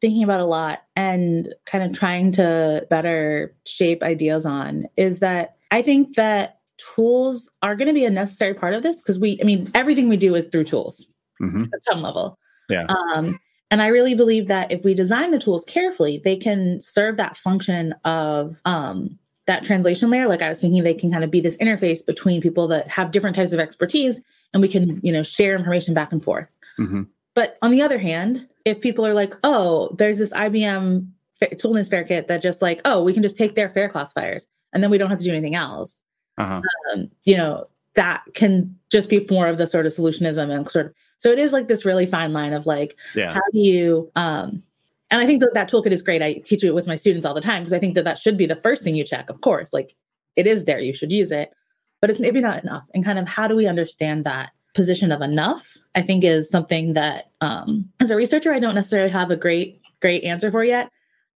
thinking 0.00 0.22
about 0.22 0.40
a 0.40 0.44
lot 0.44 0.82
and 0.96 1.54
kind 1.66 1.84
of 1.84 1.96
trying 1.96 2.32
to 2.32 2.86
better 2.88 3.54
shape 3.66 4.02
ideas 4.02 4.46
on 4.46 4.86
is 4.96 5.18
that 5.18 5.56
I 5.70 5.82
think 5.82 6.16
that 6.16 6.60
tools 6.94 7.50
are 7.62 7.74
going 7.74 7.88
to 7.88 7.94
be 7.94 8.04
a 8.04 8.10
necessary 8.10 8.54
part 8.54 8.74
of 8.74 8.82
this 8.82 9.02
because 9.02 9.18
we, 9.18 9.38
I 9.40 9.44
mean, 9.44 9.70
everything 9.74 10.08
we 10.08 10.16
do 10.16 10.34
is 10.34 10.46
through 10.46 10.64
tools 10.64 11.06
mm-hmm. 11.42 11.64
at 11.74 11.84
some 11.84 12.02
level. 12.02 12.38
Yeah. 12.68 12.86
Um, 12.86 13.40
and 13.70 13.82
I 13.82 13.88
really 13.88 14.14
believe 14.14 14.48
that 14.48 14.70
if 14.72 14.84
we 14.84 14.94
design 14.94 15.30
the 15.30 15.38
tools 15.38 15.64
carefully, 15.64 16.20
they 16.24 16.36
can 16.36 16.80
serve 16.80 17.16
that 17.16 17.36
function 17.36 17.94
of 18.04 18.60
um, 18.64 19.18
that 19.46 19.64
translation 19.64 20.10
layer. 20.10 20.28
Like 20.28 20.42
I 20.42 20.48
was 20.48 20.58
thinking, 20.58 20.84
they 20.84 20.94
can 20.94 21.10
kind 21.10 21.24
of 21.24 21.30
be 21.30 21.40
this 21.40 21.56
interface 21.58 22.04
between 22.06 22.40
people 22.40 22.68
that 22.68 22.88
have 22.88 23.10
different 23.10 23.36
types 23.36 23.52
of 23.52 23.60
expertise 23.60 24.22
and 24.52 24.62
we 24.62 24.68
can 24.68 25.00
you 25.02 25.12
know 25.12 25.22
share 25.22 25.56
information 25.56 25.94
back 25.94 26.12
and 26.12 26.22
forth 26.22 26.54
mm-hmm. 26.78 27.02
but 27.34 27.58
on 27.62 27.70
the 27.70 27.82
other 27.82 27.98
hand 27.98 28.46
if 28.64 28.80
people 28.80 29.06
are 29.06 29.14
like 29.14 29.34
oh 29.44 29.94
there's 29.98 30.18
this 30.18 30.32
ibm 30.32 31.08
toolness 31.42 31.88
fair 31.88 32.04
kit 32.04 32.28
that 32.28 32.42
just 32.42 32.62
like 32.62 32.80
oh 32.84 33.02
we 33.02 33.12
can 33.12 33.22
just 33.22 33.36
take 33.36 33.54
their 33.54 33.68
fair 33.68 33.88
classifiers 33.88 34.46
and 34.72 34.82
then 34.82 34.90
we 34.90 34.98
don't 34.98 35.10
have 35.10 35.18
to 35.18 35.24
do 35.24 35.30
anything 35.30 35.54
else 35.54 36.02
uh-huh. 36.38 36.60
um, 36.92 37.10
you 37.24 37.36
know 37.36 37.66
that 37.94 38.22
can 38.34 38.76
just 38.90 39.08
be 39.08 39.26
more 39.30 39.48
of 39.48 39.58
the 39.58 39.66
sort 39.66 39.86
of 39.86 39.92
solutionism 39.92 40.54
and 40.54 40.68
sort 40.68 40.86
of 40.86 40.94
so 41.18 41.30
it 41.30 41.38
is 41.38 41.52
like 41.52 41.68
this 41.68 41.84
really 41.84 42.06
fine 42.06 42.32
line 42.32 42.52
of 42.52 42.66
like 42.66 42.96
yeah. 43.14 43.34
how 43.34 43.40
do 43.52 43.58
you 43.58 44.10
um 44.16 44.62
and 45.10 45.20
i 45.20 45.26
think 45.26 45.40
that 45.40 45.54
that 45.54 45.70
toolkit 45.70 45.92
is 45.92 46.02
great 46.02 46.22
i 46.22 46.34
teach 46.34 46.62
it 46.62 46.72
with 46.72 46.86
my 46.86 46.96
students 46.96 47.26
all 47.26 47.34
the 47.34 47.40
time 47.40 47.62
because 47.62 47.72
i 47.72 47.78
think 47.78 47.94
that 47.94 48.04
that 48.04 48.18
should 48.18 48.36
be 48.36 48.46
the 48.46 48.56
first 48.56 48.82
thing 48.84 48.94
you 48.94 49.04
check 49.04 49.28
of 49.30 49.40
course 49.40 49.72
like 49.72 49.94
it 50.36 50.46
is 50.46 50.64
there 50.64 50.78
you 50.78 50.94
should 50.94 51.12
use 51.12 51.32
it 51.32 51.52
but 52.00 52.10
it's 52.10 52.20
maybe 52.20 52.40
not 52.40 52.62
enough. 52.62 52.84
And 52.94 53.04
kind 53.04 53.18
of 53.18 53.28
how 53.28 53.48
do 53.48 53.56
we 53.56 53.66
understand 53.66 54.24
that 54.24 54.50
position 54.74 55.10
of 55.10 55.20
enough? 55.20 55.76
I 55.94 56.02
think 56.02 56.24
is 56.24 56.48
something 56.48 56.92
that, 56.92 57.30
um, 57.40 57.88
as 58.00 58.10
a 58.10 58.16
researcher, 58.16 58.52
I 58.52 58.60
don't 58.60 58.74
necessarily 58.74 59.10
have 59.10 59.30
a 59.30 59.36
great, 59.36 59.80
great 60.00 60.22
answer 60.24 60.50
for 60.50 60.64
yet. 60.64 60.90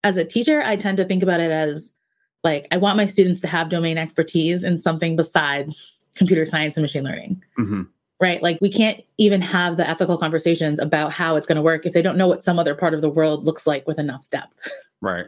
As 0.05 0.17
a 0.17 0.25
teacher, 0.25 0.63
I 0.63 0.77
tend 0.77 0.99
to 0.99 1.05
think 1.05 1.23
about 1.23 1.41
it 1.41 1.51
as 1.51 1.91
like, 2.45 2.67
I 2.71 2.77
want 2.77 2.97
my 2.97 3.07
students 3.07 3.41
to 3.43 3.49
have 3.49 3.69
domain 3.69 3.99
expertise 3.99 4.65
in 4.65 4.79
something 4.79 5.17
besides 5.17 5.99
computer 6.15 6.45
science 6.45 6.77
and 6.77 6.83
machine 6.83 7.05
learning. 7.05 7.43
Mm-hmm. 7.59 7.83
Right. 8.21 8.41
Like, 8.41 8.61
we 8.61 8.71
can't 8.71 9.03
even 9.19 9.41
have 9.41 9.77
the 9.77 9.89
ethical 9.89 10.17
conversations 10.17 10.79
about 10.79 11.13
how 11.13 11.35
it's 11.35 11.47
going 11.47 11.57
to 11.57 11.63
work 11.63 11.87
if 11.87 11.93
they 11.93 12.03
don't 12.03 12.17
know 12.17 12.29
what 12.29 12.45
some 12.45 12.59
other 12.59 12.77
part 12.77 12.95
of 12.95 13.01
the 13.01 13.09
world 13.09 13.45
looks 13.45 13.67
like 13.67 13.85
with 13.89 13.99
enough 13.99 14.31
depth. 14.31 14.55
Right. 15.01 15.27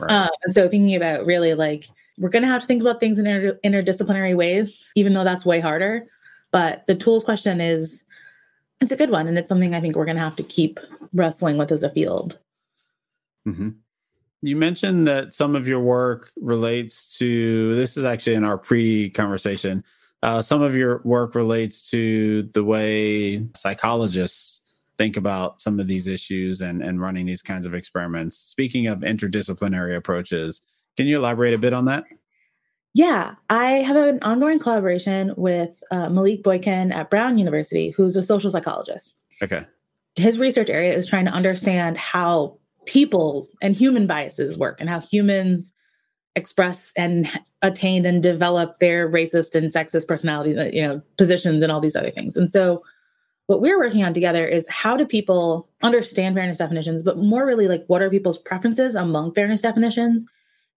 right. 0.00 0.10
Uh, 0.12 0.28
and 0.44 0.54
so, 0.54 0.68
thinking 0.68 0.94
about 0.94 1.26
really 1.26 1.54
like, 1.54 1.88
we're 2.18 2.30
going 2.30 2.42
to 2.42 2.48
have 2.48 2.62
to 2.62 2.66
think 2.66 2.80
about 2.80 3.00
things 3.00 3.18
in 3.18 3.26
inter- 3.26 3.58
interdisciplinary 3.64 4.36
ways, 4.36 4.86
even 4.94 5.12
though 5.12 5.24
that's 5.24 5.44
way 5.44 5.60
harder. 5.60 6.06
But 6.50 6.86
the 6.86 6.94
tools 6.94 7.24
question 7.24 7.60
is, 7.60 8.04
it's 8.80 8.92
a 8.92 8.96
good 8.96 9.10
one. 9.10 9.26
And 9.26 9.38
it's 9.38 9.48
something 9.48 9.74
I 9.74 9.80
think 9.80 9.96
we're 9.96 10.04
going 10.04 10.16
to 10.16 10.22
have 10.22 10.36
to 10.36 10.42
keep 10.42 10.80
wrestling 11.14 11.56
with 11.56 11.72
as 11.72 11.82
a 11.82 11.90
field. 11.90 12.38
Mm-hmm. 13.46 13.70
You 14.42 14.56
mentioned 14.56 15.08
that 15.08 15.34
some 15.34 15.56
of 15.56 15.66
your 15.66 15.80
work 15.80 16.30
relates 16.36 17.16
to 17.18 17.74
this 17.74 17.96
is 17.96 18.04
actually 18.04 18.34
in 18.34 18.44
our 18.44 18.58
pre 18.58 19.10
conversation. 19.10 19.82
Uh, 20.22 20.42
some 20.42 20.62
of 20.62 20.74
your 20.74 21.00
work 21.04 21.34
relates 21.34 21.90
to 21.90 22.42
the 22.42 22.64
way 22.64 23.46
psychologists 23.54 24.62
think 24.98 25.16
about 25.16 25.60
some 25.60 25.78
of 25.78 25.86
these 25.86 26.08
issues 26.08 26.60
and, 26.60 26.82
and 26.82 27.00
running 27.00 27.26
these 27.26 27.42
kinds 27.42 27.66
of 27.66 27.74
experiments. 27.74 28.36
Speaking 28.36 28.86
of 28.86 29.00
interdisciplinary 29.00 29.96
approaches, 29.96 30.62
can 30.96 31.06
you 31.06 31.18
elaborate 31.18 31.54
a 31.54 31.58
bit 31.58 31.72
on 31.72 31.84
that? 31.86 32.04
Yeah, 32.94 33.34
I 33.50 33.72
have 33.82 33.96
an 33.96 34.18
ongoing 34.22 34.58
collaboration 34.58 35.34
with 35.36 35.82
uh, 35.90 36.08
Malik 36.08 36.42
Boykin 36.42 36.92
at 36.92 37.10
Brown 37.10 37.36
University, 37.36 37.90
who's 37.90 38.16
a 38.16 38.22
social 38.22 38.50
psychologist. 38.50 39.14
Okay. 39.42 39.66
His 40.14 40.38
research 40.38 40.70
area 40.70 40.94
is 40.94 41.06
trying 41.06 41.26
to 41.26 41.30
understand 41.30 41.98
how 41.98 42.56
people 42.86 43.46
and 43.60 43.76
human 43.76 44.06
biases 44.06 44.56
work 44.56 44.80
and 44.80 44.88
how 44.88 45.00
humans 45.00 45.74
express 46.36 46.92
and 46.96 47.30
attain 47.60 48.06
and 48.06 48.22
develop 48.22 48.78
their 48.78 49.10
racist 49.10 49.54
and 49.54 49.70
sexist 49.72 50.08
personality, 50.08 50.56
uh, 50.56 50.64
you 50.64 50.80
know, 50.80 51.02
positions 51.18 51.62
and 51.62 51.70
all 51.70 51.80
these 51.80 51.96
other 51.96 52.10
things. 52.10 52.34
And 52.34 52.50
so 52.50 52.82
what 53.46 53.60
we're 53.60 53.78
working 53.78 54.04
on 54.04 54.14
together 54.14 54.46
is 54.46 54.66
how 54.70 54.96
do 54.96 55.04
people 55.04 55.68
understand 55.82 56.34
fairness 56.34 56.58
definitions, 56.58 57.02
but 57.02 57.18
more 57.18 57.44
really 57.44 57.68
like 57.68 57.84
what 57.88 58.00
are 58.00 58.08
people's 58.08 58.38
preferences 58.38 58.94
among 58.94 59.34
fairness 59.34 59.60
definitions 59.60 60.24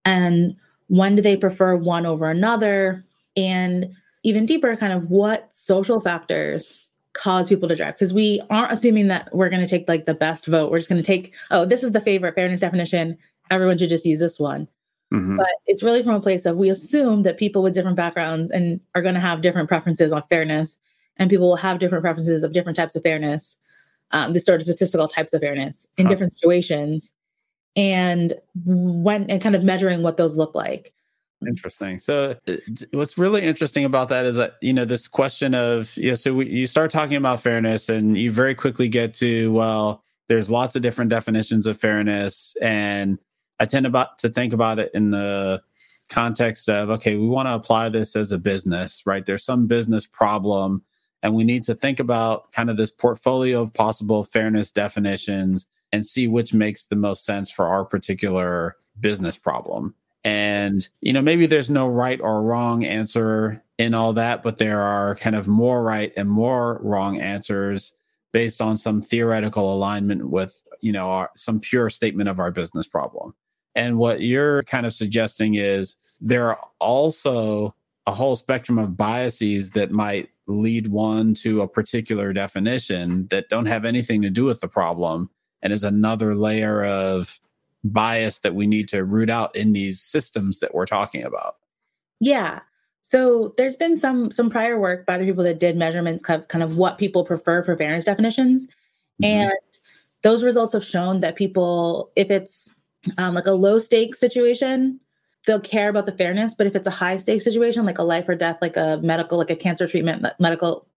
and 0.10 0.56
when 0.88 1.16
do 1.16 1.22
they 1.22 1.38
prefer 1.38 1.76
one 1.76 2.06
over 2.06 2.30
another? 2.30 3.06
And 3.38 3.96
even 4.24 4.46
deeper 4.46 4.76
kind 4.76 4.92
of 4.92 5.10
what 5.10 5.54
social 5.54 6.02
factors 6.02 6.92
cause 7.14 7.48
people 7.48 7.70
to 7.70 7.76
drive? 7.76 7.94
Because 7.94 8.14
we 8.14 8.42
aren't 8.50 8.74
assuming 8.74 9.08
that 9.10 9.34
we're 9.34 9.50
going 9.50 9.62
to 9.62 9.68
take 9.68 9.88
like 9.88 10.06
the 10.06 10.14
best 10.14 10.46
vote. 10.48 10.72
We're 10.72 10.80
just 10.80 10.90
going 10.90 11.02
to 11.02 11.06
take 11.06 11.34
oh 11.52 11.66
this 11.66 11.84
is 11.84 11.92
the 11.92 12.02
favorite 12.02 12.36
fairness 12.36 12.60
definition. 12.60 13.18
Everyone 13.52 13.78
should 13.78 13.90
just 13.90 14.06
use 14.06 14.20
this 14.20 14.40
one. 14.40 14.68
Mm-hmm. 15.12 15.38
but 15.38 15.50
it's 15.66 15.82
really 15.82 16.04
from 16.04 16.14
a 16.14 16.22
place 16.22 16.46
of 16.46 16.58
we 16.58 16.70
assume 16.70 17.24
that 17.24 17.40
people 17.40 17.64
with 17.64 17.74
different 17.74 17.98
backgrounds 17.98 18.52
and 18.52 18.80
are 18.94 19.02
going 19.02 19.16
to 19.16 19.20
have 19.20 19.42
different 19.42 19.68
preferences 19.68 20.14
on 20.14 20.22
fairness 20.30 20.78
and 21.18 21.32
people 21.32 21.48
will 21.48 21.56
have 21.56 21.80
different 21.80 22.04
preferences 22.04 22.44
of 22.44 22.54
different 22.54 22.76
types 22.76 22.96
of 22.96 23.02
fairness 23.02 23.58
um, 24.12 24.34
this 24.34 24.46
sort 24.46 24.62
of 24.62 24.66
statistical 24.66 25.08
types 25.08 25.34
of 25.34 25.42
fairness 25.42 25.88
in 25.98 26.06
huh. 26.06 26.12
different 26.12 26.38
situations 26.38 27.16
and 27.76 28.34
when 28.66 29.30
and 29.30 29.42
kind 29.42 29.56
of 29.56 29.64
measuring 29.64 30.02
what 30.02 30.18
those 30.18 30.36
look 30.36 30.56
like 30.56 30.94
Interesting. 31.48 32.00
So, 32.00 32.36
uh, 32.50 32.56
what's 32.92 33.18
really 33.18 33.42
interesting 33.42 33.86
about 33.86 34.10
that 34.10 34.26
is 34.26 34.36
that 34.36 34.56
you 34.62 34.74
know 34.74 34.84
this 34.84 35.08
question 35.08 35.56
of 35.56 35.96
you 35.96 36.10
know, 36.10 36.16
so 36.16 36.34
we, 36.34 36.50
you 36.50 36.68
start 36.68 36.92
talking 36.92 37.16
about 37.16 37.40
fairness, 37.40 37.88
and 37.88 38.18
you 38.18 38.30
very 38.30 38.54
quickly 38.54 38.90
get 38.90 39.14
to 39.16 39.54
well, 39.54 40.04
there's 40.28 40.52
lots 40.52 40.76
of 40.76 40.82
different 40.82 41.10
definitions 41.10 41.66
of 41.66 41.80
fairness, 41.80 42.58
and 42.62 43.20
I 43.58 43.66
tend 43.66 43.86
about 43.86 44.18
to 44.20 44.30
think 44.30 44.52
about 44.52 44.80
it 44.80 44.92
in 44.94 45.12
the 45.12 45.64
context 46.10 46.68
of 46.68 46.90
okay, 46.90 47.16
we 47.16 47.28
want 47.28 47.48
to 47.48 47.56
apply 47.56 47.88
this 47.88 48.18
as 48.18 48.34
a 48.34 48.38
business, 48.38 49.04
right? 49.06 49.26
There's 49.26 49.46
some 49.46 49.66
business 49.66 50.06
problem, 50.06 50.84
and 51.24 51.34
we 51.34 51.46
need 51.46 51.64
to 51.66 51.74
think 51.74 52.02
about 52.02 52.52
kind 52.52 52.70
of 52.70 52.76
this 52.76 52.92
portfolio 52.92 53.62
of 53.62 53.74
possible 53.74 54.26
fairness 54.26 54.72
definitions 54.72 55.68
and 55.92 56.06
see 56.06 56.28
which 56.28 56.54
makes 56.54 56.86
the 56.86 56.96
most 56.96 57.26
sense 57.26 57.50
for 57.50 57.68
our 57.68 57.86
particular 57.86 58.76
business 59.00 59.38
problem. 59.38 59.96
And, 60.24 60.88
you 61.02 61.14
know, 61.14 61.22
maybe 61.22 61.46
there's 61.46 61.70
no 61.70 61.88
right 61.88 62.20
or 62.22 62.44
wrong 62.44 62.84
answer 62.84 63.64
in 63.78 63.94
all 63.94 64.14
that, 64.14 64.44
but 64.44 64.58
there 64.58 64.82
are 64.82 65.16
kind 65.16 65.36
of 65.36 65.48
more 65.48 65.84
right 65.84 66.12
and 66.18 66.30
more 66.30 66.80
wrong 66.84 67.20
answers 67.20 67.98
based 68.34 68.62
on 68.62 68.78
some 68.78 69.02
theoretical 69.02 69.74
alignment 69.74 70.30
with, 70.30 70.62
you 70.82 70.92
know, 70.92 71.10
our, 71.10 71.30
some 71.36 71.60
pure 71.60 71.90
statement 71.90 72.30
of 72.30 72.40
our 72.40 72.52
business 72.52 72.86
problem. 72.86 73.34
And 73.76 73.98
what 73.98 74.22
you're 74.22 74.64
kind 74.64 74.86
of 74.86 74.94
suggesting 74.94 75.56
is 75.56 75.96
there 76.20 76.50
are 76.50 76.60
also 76.80 77.74
a 78.06 78.12
whole 78.12 78.36
spectrum 78.36 78.78
of 78.78 78.98
biases 78.98 79.72
that 79.72 79.92
might 79.92 80.30
lead 80.48 80.88
one 80.88 81.34
to 81.36 81.62
a 81.62 81.68
particular 81.68 82.34
definition 82.34 83.28
that 83.28 83.50
don't 83.50 83.68
have 83.68 83.86
anything 83.86 84.22
to 84.24 84.30
do 84.30 84.44
with 84.44 84.60
the 84.62 84.68
problem 84.68 85.30
and 85.62 85.74
is 85.74 85.84
another 85.84 86.36
layer 86.36 86.84
of 86.84 87.40
bias 87.84 88.40
that 88.40 88.56
we 88.56 88.68
need 88.68 88.88
to 88.90 89.06
root 89.06 89.30
out 89.30 89.56
in 89.56 89.74
these 89.74 90.02
systems 90.02 90.60
that 90.60 90.74
we're 90.74 90.86
talking 90.86 91.24
about. 91.24 91.56
Yeah. 92.20 92.60
So 93.02 93.54
there's 93.58 93.76
been 93.76 93.98
some 93.98 94.30
some 94.32 94.50
prior 94.50 94.80
work 94.80 95.06
by 95.06 95.18
the 95.18 95.26
people 95.26 95.44
that 95.46 95.60
did 95.60 95.78
measurements 95.78 96.28
of 96.30 96.48
kind 96.48 96.64
of 96.64 96.78
what 96.78 96.98
people 96.98 97.26
prefer 97.26 97.64
for 97.64 97.76
fairness 97.78 98.06
definitions. 98.06 98.68
Mm-hmm. 99.22 99.26
and 99.26 99.52
those 100.22 100.44
results 100.44 100.74
have 100.74 100.86
shown 100.86 101.20
that 101.22 101.36
people 101.36 102.12
if 102.16 102.30
it's 102.30 102.74
um, 103.18 103.34
like 103.34 103.48
a 103.48 103.52
low 103.52 103.80
stakes 103.80 104.20
situation 104.20 105.00
they'll 105.46 105.60
care 105.60 105.90
about 105.90 106.06
the 106.06 106.12
fairness. 106.12 106.54
But 106.54 106.68
if 106.68 106.76
it's 106.76 106.88
a 106.88 106.92
high 106.92 107.18
stakes 107.18 107.44
situation 107.44 107.86
like 107.86 107.98
a 107.98 108.04
life 108.04 108.28
or 108.28 108.36
death 108.36 108.58
like 108.62 108.78
a 108.78 109.00
medical 109.02 109.38
like 109.38 109.50
a 109.50 109.56
cancer 109.56 109.88
treatment 109.88 110.26
medical 110.40 110.88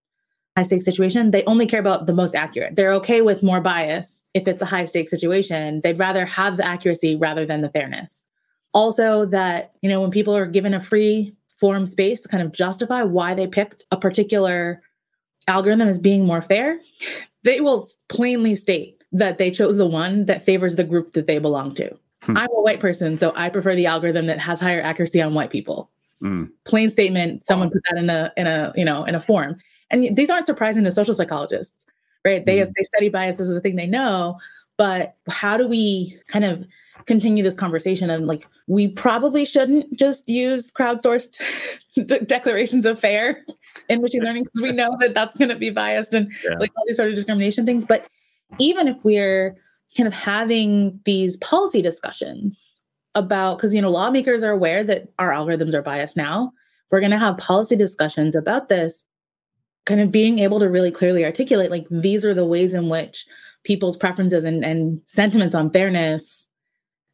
high 0.57 0.63
stakes 0.63 0.85
situation, 0.85 1.31
they 1.31 1.45
only 1.45 1.67
care 1.67 1.81
about 1.81 2.07
the 2.07 2.13
most 2.13 2.35
accurate. 2.35 2.77
They're 2.77 2.93
okay 2.95 3.23
with 3.23 3.43
more 3.43 3.61
bias 3.61 4.23
if 4.35 4.47
it's 4.47 4.63
a 4.63 4.67
high 4.67 4.85
stakes 4.85 5.11
situation. 5.11 5.81
They'd 5.83 5.99
rather 5.99 6.27
have 6.27 6.57
the 6.57 6.67
accuracy 6.67 7.17
rather 7.17 7.47
than 7.47 7.63
the 7.63 7.71
fairness. 7.71 8.25
Also, 8.75 9.27
that, 9.27 9.73
you 9.83 9.89
know, 9.89 10.01
when 10.01 10.11
people 10.11 10.37
are 10.37 10.47
given 10.47 10.75
a 10.75 10.81
free 10.81 11.35
form 11.59 11.87
space 11.87 12.21
to 12.23 12.29
kind 12.29 12.43
of 12.43 12.53
justify 12.53 13.03
why 13.03 13.35
they 13.35 13.47
picked 13.47 13.87
a 13.91 13.97
particular 13.97 14.83
algorithm 15.49 15.89
as 15.89 15.99
being 15.99 16.27
more 16.27 16.43
fair, 16.43 16.81
they 17.45 17.61
will 17.61 17.87
plainly 18.09 18.55
state 18.55 19.03
that 19.13 19.39
they 19.39 19.51
chose 19.51 19.77
the 19.77 19.87
one 19.87 20.27
that 20.27 20.45
favors 20.45 20.77
the 20.77 20.85
group 20.85 21.13
that 21.13 21.27
they 21.27 21.39
belong 21.39 21.75
to. 21.75 21.91
Hmm. 22.23 22.37
I'm 22.37 22.51
a 22.51 22.63
white 22.63 22.81
person, 22.81 23.19
so 23.19 23.33
I 23.37 23.49
prefer 23.49 23.75
the 23.75 23.87
algorithm 23.87 24.27
that 24.27 24.39
has 24.39 24.61
higher 24.61 24.81
accuracy 24.81 25.21
on 25.21 25.35
white 25.35 25.51
people. 25.51 25.91
Mm. 26.23 26.51
Plain 26.65 26.89
statement. 26.91 27.45
Someone 27.45 27.69
put 27.69 27.83
that 27.91 27.99
in 27.99 28.09
a 28.09 28.33
in 28.37 28.47
a 28.47 28.73
you 28.77 28.85
know 28.85 29.03
in 29.05 29.17
a 29.17 29.21
form 29.21 29.59
and 29.93 30.17
these 30.17 30.31
aren't 30.31 30.47
surprising 30.47 30.85
to 30.85 30.91
social 30.91 31.15
psychologists, 31.15 31.85
right? 32.25 32.45
They 32.45 32.59
mm. 32.59 32.73
they 32.77 32.83
study 32.83 33.09
bias 33.09 33.39
as 33.39 33.51
a 33.51 33.61
thing 33.61 33.77
they 33.77 33.87
know, 33.87 34.39
but 34.77 35.17
how 35.29 35.57
do 35.57 35.69
we 35.69 36.19
kind 36.27 36.45
of 36.45 36.65
continue 37.07 37.43
this 37.43 37.55
conversation 37.55 38.11
of 38.11 38.23
like 38.23 38.47
we 38.67 38.89
probably 38.89 39.45
shouldn't 39.45 39.97
just 39.97 40.29
use 40.29 40.71
crowdsourced 40.73 41.41
declarations 42.27 42.87
of 42.87 42.99
fair 42.99 43.45
in 43.89 44.01
machine 44.01 44.23
learning 44.23 44.45
because 44.45 44.63
we 44.63 44.73
know 44.73 44.97
that 45.01 45.15
that's 45.15 45.37
going 45.37 45.49
to 45.49 45.57
be 45.57 45.71
biased 45.71 46.15
and 46.15 46.33
yeah. 46.45 46.57
like 46.59 46.71
all 46.77 46.85
these 46.87 46.97
sort 46.97 47.09
of 47.09 47.15
discrimination 47.15 47.67
things 47.67 47.85
but 47.85 48.07
even 48.59 48.89
if 48.89 48.97
we're 49.03 49.57
kind 49.97 50.07
of 50.07 50.15
having 50.15 50.99
these 51.05 51.37
policy 51.39 51.83
discussions 51.83 52.77
about 53.15 53.59
because 53.59 53.75
you 53.75 53.83
know 53.83 53.91
lawmakers 53.91 54.43
are 54.43 54.53
aware 54.53 54.85
that 54.85 55.09
our 55.19 55.31
algorithms 55.31 55.75
are 55.75 55.83
biased 55.83 56.17
now 56.17 56.53
we're 56.91 57.01
going 57.01 57.11
to 57.11 57.19
have 57.19 57.37
policy 57.39 57.77
discussions 57.77 58.37
about 58.37 58.69
this 58.69 59.05
kind 59.85 60.01
of 60.01 60.13
being 60.13 60.39
able 60.39 60.61
to 60.61 60.69
really 60.69 60.91
clearly 60.91 61.25
articulate 61.25 61.71
like 61.71 61.87
these 61.91 62.25
are 62.25 62.35
the 62.35 62.47
ways 62.47 62.75
in 62.75 62.89
which 62.89 63.27
people's 63.65 63.97
preferences 63.97 64.45
and, 64.45 64.65
and 64.65 65.01
sentiments 65.07 65.55
on 65.55 65.71
fairness 65.71 66.47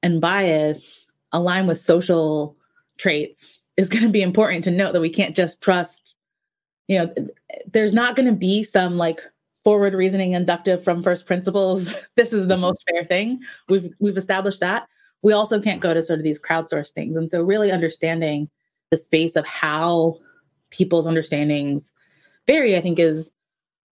and 0.02 0.20
bias 0.20 1.06
align 1.32 1.66
with 1.66 1.78
social 1.78 2.56
traits 2.98 3.60
is 3.76 3.88
going 3.88 4.04
to 4.04 4.10
be 4.10 4.22
important 4.22 4.64
to 4.64 4.70
note 4.70 4.92
that 4.92 5.00
we 5.00 5.10
can't 5.10 5.36
just 5.36 5.60
trust 5.60 6.16
you 6.88 6.98
know 6.98 7.14
there's 7.72 7.92
not 7.92 8.16
going 8.16 8.28
to 8.28 8.34
be 8.34 8.62
some 8.62 8.96
like 8.96 9.20
forward 9.68 9.92
reasoning 9.92 10.32
inductive 10.32 10.82
from 10.82 11.02
first 11.02 11.26
principles. 11.26 11.94
This 12.16 12.32
is 12.32 12.46
the 12.46 12.54
mm-hmm. 12.54 12.62
most 12.62 12.84
fair 12.90 13.04
thing. 13.04 13.40
We've 13.68 13.92
we've 14.00 14.16
established 14.16 14.60
that. 14.60 14.88
We 15.22 15.34
also 15.34 15.60
can't 15.60 15.82
go 15.82 15.92
to 15.92 16.02
sort 16.02 16.20
of 16.20 16.24
these 16.24 16.40
crowdsourced 16.40 16.92
things. 16.92 17.18
And 17.18 17.30
so 17.30 17.42
really 17.42 17.70
understanding 17.70 18.48
the 18.90 18.96
space 18.96 19.36
of 19.36 19.46
how 19.46 20.20
people's 20.70 21.06
understandings 21.06 21.92
vary, 22.48 22.76
I 22.76 22.80
think 22.80 22.98
is 22.98 23.30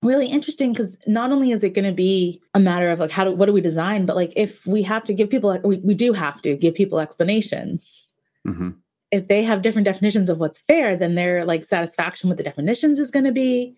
really 0.02 0.28
interesting 0.28 0.72
because 0.72 0.98
not 1.06 1.32
only 1.32 1.52
is 1.52 1.64
it 1.64 1.74
going 1.74 1.86
to 1.86 1.94
be 1.94 2.42
a 2.54 2.60
matter 2.60 2.90
of 2.90 3.00
like 3.00 3.12
how 3.12 3.24
do 3.24 3.32
what 3.32 3.48
do 3.48 3.54
we 3.54 3.62
design, 3.62 4.06
but 4.06 4.16
like 4.16 4.34
if 4.36 4.66
we 4.66 4.82
have 4.84 5.04
to 5.04 5.14
give 5.14 5.30
people 5.30 5.60
we, 5.64 5.78
we 5.78 5.94
do 5.94 6.14
have 6.14 6.42
to 6.42 6.56
give 6.56 6.74
people 6.74 7.00
explanations. 7.00 8.08
Mm-hmm. 8.48 8.72
If 9.12 9.28
they 9.28 9.44
have 9.44 9.62
different 9.62 9.86
definitions 9.86 10.30
of 10.30 10.40
what's 10.40 10.60
fair, 10.60 10.96
then 10.96 11.16
their 11.16 11.46
like 11.46 11.64
satisfaction 11.64 12.30
with 12.30 12.38
the 12.38 12.44
definitions 12.44 13.00
is 13.00 13.12
going 13.12 13.26
to 13.26 13.32
be 13.32 13.76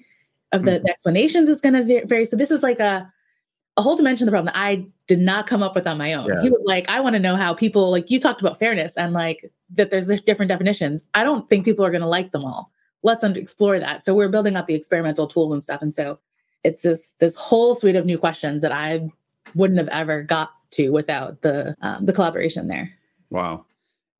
of 0.51 0.63
the, 0.63 0.71
mm-hmm. 0.71 0.85
the 0.85 0.91
explanations 0.91 1.49
is 1.49 1.61
going 1.61 1.73
to 1.73 2.05
vary. 2.05 2.25
So 2.25 2.35
this 2.35 2.51
is 2.51 2.63
like 2.63 2.79
a 2.79 3.11
a 3.77 3.81
whole 3.81 3.95
dimension 3.95 4.27
of 4.27 4.31
the 4.31 4.31
problem 4.31 4.53
that 4.53 4.59
I 4.59 4.87
did 5.05 5.19
not 5.19 5.45
come 5.45 5.61
up 5.61 5.75
with 5.75 5.85
on 5.85 5.99
my 5.99 6.13
own. 6.13 6.27
Yeah. 6.27 6.41
He 6.41 6.49
was 6.49 6.61
like, 6.65 6.89
I 6.89 6.99
want 6.99 7.13
to 7.13 7.19
know 7.19 7.35
how 7.35 7.53
people 7.53 7.91
like 7.91 8.09
you 8.09 8.19
talked 8.19 8.41
about 8.41 8.57
fairness 8.57 8.97
and 8.97 9.13
like 9.13 9.51
that 9.75 9.91
there's 9.91 10.07
different 10.21 10.49
definitions. 10.49 11.03
I 11.13 11.23
don't 11.23 11.47
think 11.47 11.63
people 11.63 11.85
are 11.85 11.91
going 11.91 12.01
to 12.01 12.07
like 12.07 12.31
them 12.31 12.43
all 12.43 12.71
let's 13.07 13.23
explore 13.23 13.79
that. 13.79 14.03
So 14.03 14.13
we're 14.13 14.27
building 14.27 14.57
up 14.57 14.65
the 14.65 14.75
experimental 14.75 15.27
tools 15.27 15.53
and 15.53 15.63
stuff. 15.63 15.81
And 15.81 15.93
so 15.93 16.19
it's 16.63 16.81
this 16.81 17.09
this 17.19 17.35
whole 17.35 17.73
suite 17.73 17.95
of 17.95 18.05
new 18.05 18.17
questions 18.17 18.61
that 18.61 18.73
I 18.73 19.09
wouldn't 19.55 19.79
have 19.79 19.87
ever 19.87 20.21
got 20.21 20.51
to 20.71 20.89
without 20.89 21.41
the 21.41 21.75
um, 21.81 22.05
the 22.05 22.13
collaboration 22.13 22.67
there. 22.67 22.91
Wow. 23.29 23.65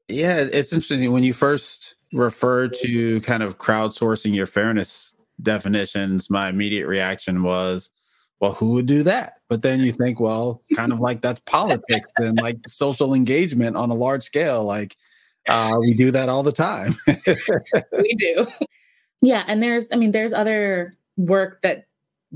Yeah, 0.08 0.38
it's 0.38 0.72
interesting 0.72 1.12
when 1.12 1.24
you 1.24 1.34
first 1.34 1.96
refer 2.14 2.70
to 2.70 3.22
kind 3.22 3.44
of 3.44 3.58
crowdsourcing 3.58 4.34
your 4.34 4.48
fairness 4.48 5.16
definitions. 5.42 6.30
My 6.30 6.48
immediate 6.48 6.88
reaction 6.88 7.44
was, 7.44 7.92
well, 8.40 8.54
who 8.54 8.72
would 8.72 8.86
do 8.86 9.04
that? 9.04 9.34
But 9.50 9.64
then 9.64 9.82
you 9.82 9.92
think, 9.92 10.22
well, 10.22 10.62
kind 10.78 10.94
of 10.94 11.02
like 11.02 11.20
that's 11.20 11.42
politics 11.42 12.10
and 12.20 12.40
like 12.42 12.58
social 12.68 13.14
engagement 13.14 13.76
on 13.76 13.90
a 13.90 13.96
large 13.96 14.24
scale. 14.24 14.64
Like 14.64 14.96
uh, 15.50 15.76
we 15.78 15.94
do 15.94 16.12
that 16.12 16.30
all 16.30 16.44
the 16.44 16.54
time. 16.54 16.94
we 17.92 18.16
do. 18.16 18.48
Yeah, 19.22 19.44
and 19.48 19.62
there's, 19.64 19.92
I 19.92 19.96
mean, 19.96 20.12
there's 20.12 20.34
other 20.34 20.98
work 21.18 21.62
that 21.62 21.88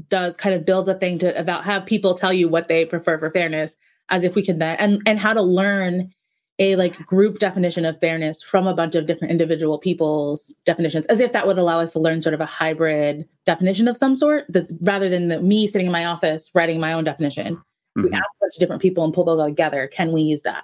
does 0.07 0.37
kind 0.37 0.55
of 0.55 0.65
builds 0.65 0.87
a 0.87 0.95
thing 0.95 1.19
to 1.19 1.37
about 1.37 1.65
have 1.65 1.85
people 1.85 2.13
tell 2.13 2.31
you 2.31 2.47
what 2.47 2.67
they 2.67 2.85
prefer 2.85 3.19
for 3.19 3.29
fairness, 3.31 3.75
as 4.09 4.23
if 4.23 4.35
we 4.35 4.43
can 4.43 4.57
then 4.57 4.77
and 4.77 5.01
and 5.05 5.19
how 5.19 5.33
to 5.33 5.41
learn 5.41 6.11
a 6.59 6.75
like 6.75 6.97
group 7.05 7.39
definition 7.39 7.85
of 7.85 7.99
fairness 7.99 8.41
from 8.41 8.67
a 8.67 8.73
bunch 8.73 8.95
of 8.95 9.05
different 9.05 9.31
individual 9.31 9.77
people's 9.77 10.53
definitions, 10.65 11.05
as 11.07 11.19
if 11.19 11.33
that 11.33 11.45
would 11.45 11.57
allow 11.57 11.79
us 11.79 11.91
to 11.93 11.99
learn 11.99 12.21
sort 12.21 12.33
of 12.33 12.39
a 12.39 12.45
hybrid 12.45 13.27
definition 13.45 13.87
of 13.87 13.97
some 13.97 14.15
sort. 14.15 14.45
That's 14.49 14.71
rather 14.81 15.09
than 15.09 15.27
the, 15.27 15.41
me 15.41 15.67
sitting 15.67 15.87
in 15.87 15.91
my 15.91 16.05
office 16.05 16.51
writing 16.53 16.79
my 16.79 16.93
own 16.93 17.03
definition. 17.03 17.55
Mm-hmm. 17.55 18.03
We 18.03 18.11
ask 18.11 18.23
a 18.23 18.39
bunch 18.41 18.55
of 18.55 18.59
different 18.59 18.81
people 18.81 19.03
and 19.03 19.13
pull 19.13 19.25
those 19.25 19.39
all 19.39 19.47
together. 19.47 19.87
Can 19.87 20.11
we 20.11 20.21
use 20.21 20.41
that? 20.41 20.63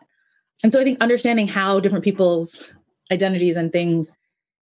And 0.64 0.72
so 0.72 0.80
I 0.80 0.84
think 0.84 1.02
understanding 1.02 1.48
how 1.48 1.80
different 1.80 2.04
people's 2.04 2.72
identities 3.12 3.58
and 3.58 3.72
things 3.72 4.12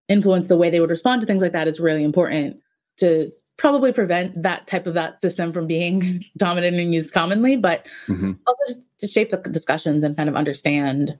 influence 0.08 0.48
the 0.48 0.58
way 0.58 0.70
they 0.70 0.80
would 0.80 0.90
respond 0.90 1.22
to 1.22 1.28
things 1.28 1.42
like 1.42 1.54
that 1.54 1.68
is 1.68 1.80
really 1.80 2.04
important 2.04 2.58
to 2.98 3.32
probably 3.58 3.92
prevent 3.92 4.42
that 4.42 4.68
type 4.68 4.88
of 4.88 4.94
that 4.96 5.22
system 5.22 5.54
from 5.54 5.68
being 5.68 6.24
dominant 6.38 6.78
and 6.78 6.94
used 6.94 7.14
commonly, 7.14 7.56
but 7.56 7.86
mm-hmm. 8.08 8.34
also 8.48 8.60
just 8.68 8.82
to 9.00 9.08
shape 9.08 9.30
the 9.30 9.38
discussions 9.38 10.04
and 10.04 10.16
kind 10.18 10.30
of 10.30 10.36
understand 10.36 11.18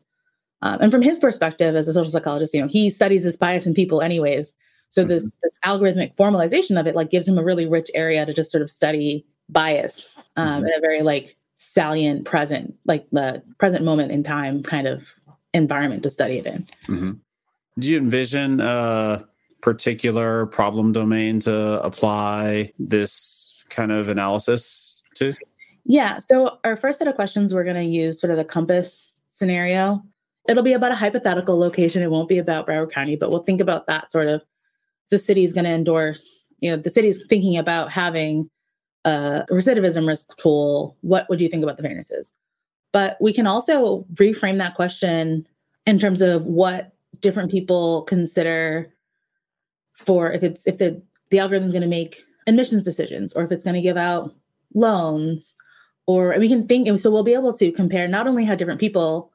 Um, 0.64 0.80
and 0.82 0.92
from 0.92 1.02
his 1.02 1.20
perspective 1.20 1.76
as 1.76 1.88
a 1.90 1.94
social 1.94 2.12
psychologist, 2.12 2.54
you 2.54 2.62
know, 2.62 2.68
he 2.68 2.90
studies 2.90 3.24
this 3.24 3.36
bias 3.36 3.68
in 3.68 3.74
people 3.74 4.02
anyways. 4.02 4.56
So 4.90 5.02
mm-hmm. 5.02 5.10
this 5.10 5.38
this 5.44 5.60
algorithmic 5.66 6.16
formalization 6.16 6.80
of 6.80 6.88
it 6.88 6.96
like 6.96 7.12
gives 7.12 7.28
him 7.28 7.38
a 7.38 7.44
really 7.44 7.68
rich 7.68 7.92
area 7.94 8.26
to 8.26 8.34
just 8.34 8.52
sort 8.52 8.62
of 8.62 8.70
study 8.70 9.26
bias 9.50 10.16
um, 10.38 10.48
mm-hmm. 10.48 10.68
in 10.68 10.74
a 10.74 10.80
very 10.80 11.02
like 11.02 11.36
salient 11.58 12.26
present, 12.26 12.76
like 12.86 13.06
the 13.12 13.44
present 13.60 13.84
moment 13.84 14.12
in 14.12 14.24
time 14.24 14.64
kind 14.64 14.88
of 14.88 15.14
environment 15.54 16.04
to 16.04 16.10
study 16.10 16.38
it 16.38 16.46
in. 16.46 16.66
Do 17.80 17.92
you 17.92 17.98
envision 17.98 18.60
a 18.62 19.28
particular 19.62 20.46
problem 20.48 20.92
domain 20.92 21.40
to 21.42 21.82
apply 21.84 22.72
this 22.78 23.64
kind 23.70 23.92
of 23.92 24.10
analysis 24.10 25.04
to? 25.16 25.34
Yeah. 25.86 26.20
So 26.20 26.60
our 26.64 26.78
first 26.78 27.00
set 27.00 27.08
of 27.08 27.16
questions, 27.16 27.54
we're 27.54 27.64
going 27.64 27.76
to 27.76 27.84
use 27.84 28.20
sort 28.20 28.32
of 28.32 28.38
the 28.38 28.46
COMPAS 28.46 29.14
scenario. 29.30 30.04
It'll 30.48 30.64
be 30.64 30.74
about 30.74 30.92
a 30.92 30.96
hypothetical 30.96 31.58
location. 31.58 32.02
It 32.02 32.12
won't 32.12 32.30
be 32.30 32.38
about 32.38 32.68
Broward 32.68 32.92
County, 32.92 33.16
but 33.16 33.32
we'll 33.32 33.44
think 33.44 33.62
about 33.62 33.88
that 33.88 34.12
sort 34.12 34.28
of. 34.28 34.44
The 35.10 35.18
city 35.18 35.44
is 35.44 35.54
going 35.54 35.66
to 35.66 35.72
endorse, 35.72 36.46
you 36.60 36.72
know, 36.72 36.78
the 36.78 36.90
city's 36.90 37.20
thinking 37.28 37.58
about 37.58 37.92
having 37.92 38.50
a 39.06 39.46
recidivism 39.50 40.08
risk 40.08 40.38
tool. 40.38 40.98
What 41.02 41.30
would 41.30 41.42
you 41.42 41.50
think 41.50 41.64
about 41.64 41.78
the 41.78 41.84
fairnesses? 41.84 42.32
But 42.94 43.18
we 43.20 43.34
can 43.34 43.48
also 43.48 44.06
reframe 44.14 44.58
that 44.60 44.76
question 44.76 45.48
in 45.86 46.00
terms 46.00 46.22
of 46.22 46.46
what 46.46 46.93
different 47.24 47.50
people 47.50 48.04
consider 48.04 48.94
for 49.94 50.32
if 50.32 50.44
it's 50.44 50.68
if 50.68 50.78
the 50.78 51.02
the 51.32 51.40
algorithm 51.40 51.66
is 51.66 51.72
going 51.72 51.82
to 51.82 51.88
make 51.88 52.24
admissions 52.46 52.84
decisions 52.84 53.34
or 53.34 53.44
if 53.44 53.52
it's 53.52 53.64
going 53.64 53.74
to 53.74 53.82
give 53.82 53.98
out 53.98 54.36
loans 54.76 55.56
or 56.06 56.36
we 56.38 56.50
can 56.50 56.68
think 56.68 57.00
so 57.00 57.10
we'll 57.10 57.24
be 57.24 57.34
able 57.34 57.54
to 57.54 57.72
compare 57.72 58.08
not 58.08 58.28
only 58.28 58.46
how 58.46 58.54
different 58.54 58.80
people 58.80 59.32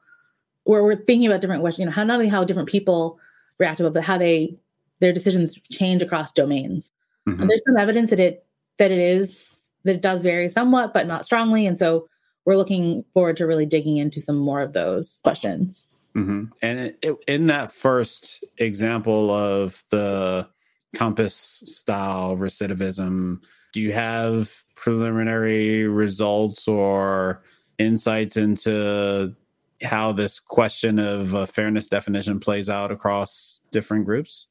or 0.63 0.83
we're 0.83 0.95
thinking 0.95 1.27
about 1.27 1.41
different 1.41 1.61
questions 1.61 1.79
you 1.79 1.85
know 1.85 1.91
how 1.91 2.03
not 2.03 2.13
only 2.13 2.29
how 2.29 2.43
different 2.43 2.69
people 2.69 3.19
react 3.57 3.79
to 3.79 3.85
it 3.85 3.93
but 3.93 4.03
how 4.03 4.17
they 4.17 4.55
their 4.99 5.13
decisions 5.13 5.57
change 5.71 6.01
across 6.01 6.31
domains. 6.31 6.91
Mm-hmm. 7.27 7.41
and 7.41 7.49
there's 7.49 7.63
some 7.65 7.77
evidence 7.77 8.09
that 8.11 8.19
it 8.19 8.45
that 8.77 8.91
it 8.91 8.99
is 8.99 9.45
that 9.83 9.95
it 9.95 10.01
does 10.01 10.23
vary 10.23 10.47
somewhat 10.47 10.93
but 10.93 11.07
not 11.07 11.25
strongly. 11.25 11.65
And 11.65 11.77
so 11.79 12.07
we're 12.45 12.57
looking 12.57 13.03
forward 13.13 13.37
to 13.37 13.47
really 13.47 13.65
digging 13.65 13.97
into 13.97 14.21
some 14.21 14.37
more 14.37 14.61
of 14.61 14.73
those 14.73 15.21
questions 15.23 15.87
mm-hmm. 16.19 16.43
and 16.61 16.79
it, 16.79 16.99
it, 17.01 17.17
in 17.27 17.47
that 17.47 17.71
first 17.71 18.43
example 18.57 19.31
of 19.31 19.83
the 19.91 20.47
COMPAS 20.95 21.33
style 21.33 22.35
recidivism 22.37 23.41
do 23.73 23.81
you 23.81 23.91
have 23.91 24.63
preliminary 24.75 25.87
results 25.87 26.67
or 26.67 27.43
insights 27.77 28.37
into 28.37 29.35
how 29.83 30.11
this 30.11 30.39
question 30.39 30.99
of 30.99 31.33
a 31.33 31.47
fairness 31.47 31.87
definition 31.87 32.39
plays 32.39 32.69
out 32.69 32.91
across 32.91 33.61
different 33.71 34.05
groups? 34.05 34.47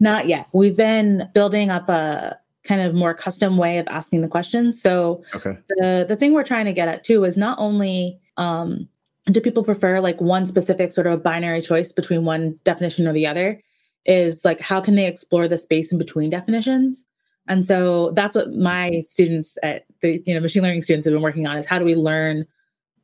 Not 0.00 0.26
yet. 0.26 0.48
We've 0.52 0.76
been 0.76 1.28
building 1.34 1.70
up 1.70 1.88
a 1.88 2.38
kind 2.64 2.80
of 2.80 2.94
more 2.94 3.14
custom 3.14 3.56
way 3.56 3.78
of 3.78 3.86
asking 3.88 4.20
the 4.20 4.28
questions. 4.28 4.80
So 4.80 5.22
okay. 5.34 5.56
the 5.68 6.04
the 6.08 6.16
thing 6.16 6.32
we're 6.32 6.42
trying 6.42 6.66
to 6.66 6.72
get 6.72 6.88
at 6.88 7.04
too 7.04 7.24
is 7.24 7.36
not 7.36 7.58
only 7.58 8.18
um, 8.36 8.88
do 9.26 9.40
people 9.40 9.64
prefer 9.64 10.00
like 10.00 10.20
one 10.20 10.46
specific 10.46 10.92
sort 10.92 11.06
of 11.06 11.22
binary 11.22 11.60
choice 11.60 11.92
between 11.92 12.24
one 12.24 12.58
definition 12.64 13.06
or 13.06 13.12
the 13.12 13.26
other, 13.26 13.62
is 14.06 14.44
like 14.44 14.60
how 14.60 14.80
can 14.80 14.96
they 14.96 15.06
explore 15.06 15.46
the 15.46 15.58
space 15.58 15.92
in 15.92 15.98
between 15.98 16.30
definitions? 16.30 17.04
And 17.48 17.66
so 17.66 18.12
that's 18.12 18.34
what 18.34 18.54
my 18.54 19.02
students 19.06 19.58
at 19.62 19.84
the 20.00 20.22
you 20.26 20.34
know 20.34 20.40
machine 20.40 20.62
learning 20.62 20.82
students 20.82 21.06
have 21.06 21.14
been 21.14 21.22
working 21.22 21.46
on 21.46 21.56
is 21.56 21.66
how 21.66 21.78
do 21.78 21.84
we 21.84 21.94
learn 21.94 22.46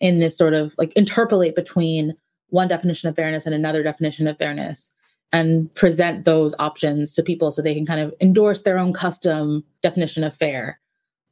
in 0.00 0.20
this 0.20 0.36
sort 0.36 0.54
of 0.54 0.74
like 0.78 0.92
interpolate 0.94 1.54
between 1.54 2.14
one 2.50 2.68
definition 2.68 3.08
of 3.08 3.16
fairness 3.16 3.46
and 3.46 3.54
another 3.54 3.82
definition 3.82 4.26
of 4.26 4.38
fairness 4.38 4.90
and 5.32 5.74
present 5.74 6.24
those 6.24 6.54
options 6.58 7.12
to 7.12 7.22
people 7.22 7.50
so 7.50 7.60
they 7.60 7.74
can 7.74 7.86
kind 7.86 8.00
of 8.00 8.14
endorse 8.20 8.62
their 8.62 8.78
own 8.78 8.92
custom 8.92 9.64
definition 9.82 10.22
of 10.22 10.34
fair 10.34 10.78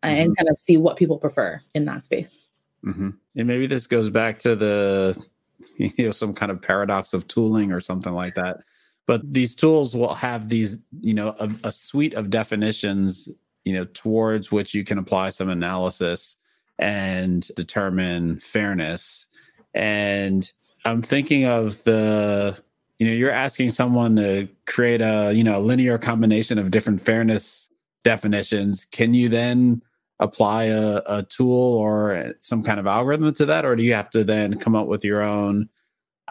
mm-hmm. 0.03 0.14
and 0.14 0.37
kind 0.37 0.49
of 0.49 0.59
see 0.59 0.77
what 0.77 0.97
people 0.97 1.18
prefer 1.18 1.61
in 1.75 1.85
that 1.85 2.03
space. 2.03 2.49
Mm-hmm. 2.85 3.11
And 3.37 3.49
maybe 3.49 3.66
this 3.66 3.87
goes 3.87 4.11
back 4.11 4.38
to 4.40 4.55
the 4.55 5.25
you 5.77 6.07
know 6.07 6.12
some 6.12 6.35
kind 6.35 6.53
of 6.53 6.61
paradox 6.61 7.14
of 7.14 7.27
tooling 7.27 7.73
or 7.73 7.81
something 7.81 8.12
like 8.12 8.35
that. 8.35 8.59
But 9.07 9.35
these 9.35 9.55
tools 9.55 9.94
will 9.94 10.14
have 10.14 10.49
these 10.49 10.83
you 11.01 11.14
know 11.14 11.35
a, 11.38 11.51
a, 11.64 11.73
suite 11.73 12.14
of 12.14 12.31
definitions 12.31 13.29
you 13.64 13.73
know 13.73 13.85
towards 13.87 14.51
which 14.51 14.75
you 14.75 14.85
can 14.85 14.99
apply 14.99 15.31
some 15.31 15.49
analysis 15.49 16.37
and 16.79 17.47
determine 17.57 18.40
fairness. 18.40 19.27
And 19.75 20.51
i'm 20.87 21.01
thinking 21.01 21.47
of 21.47 21.83
the 21.85 22.61
you 22.99 23.07
know 23.07 23.12
you're 23.12 23.31
asking 23.31 23.70
someone 23.70 24.16
to 24.16 24.49
create 24.66 25.01
a 25.01 25.33
you 25.35 25.42
know 25.42 25.59
linear 25.59 25.99
combination 25.99 26.59
of 26.59 26.70
different 26.70 27.01
fairness 27.01 27.70
definitions. 28.05 28.85
Can 28.85 29.14
you 29.14 29.29
then 29.29 29.83
apply 30.20 30.64
a, 30.64 31.00
a 31.07 31.22
tool 31.29 31.77
or 31.77 32.35
some 32.40 32.62
kind 32.62 32.81
of 32.81 32.87
algorithm 32.87 33.33
to 33.35 33.46
that? 33.46 33.64
Or 33.64 33.77
do 33.77 33.83
you 33.83 33.94
have 33.94 34.11
to 34.11 34.24
then 34.24 34.59
come 34.59 34.74
up 34.74 34.87
with 34.87 35.05
your 35.05 35.22
own 35.22 35.68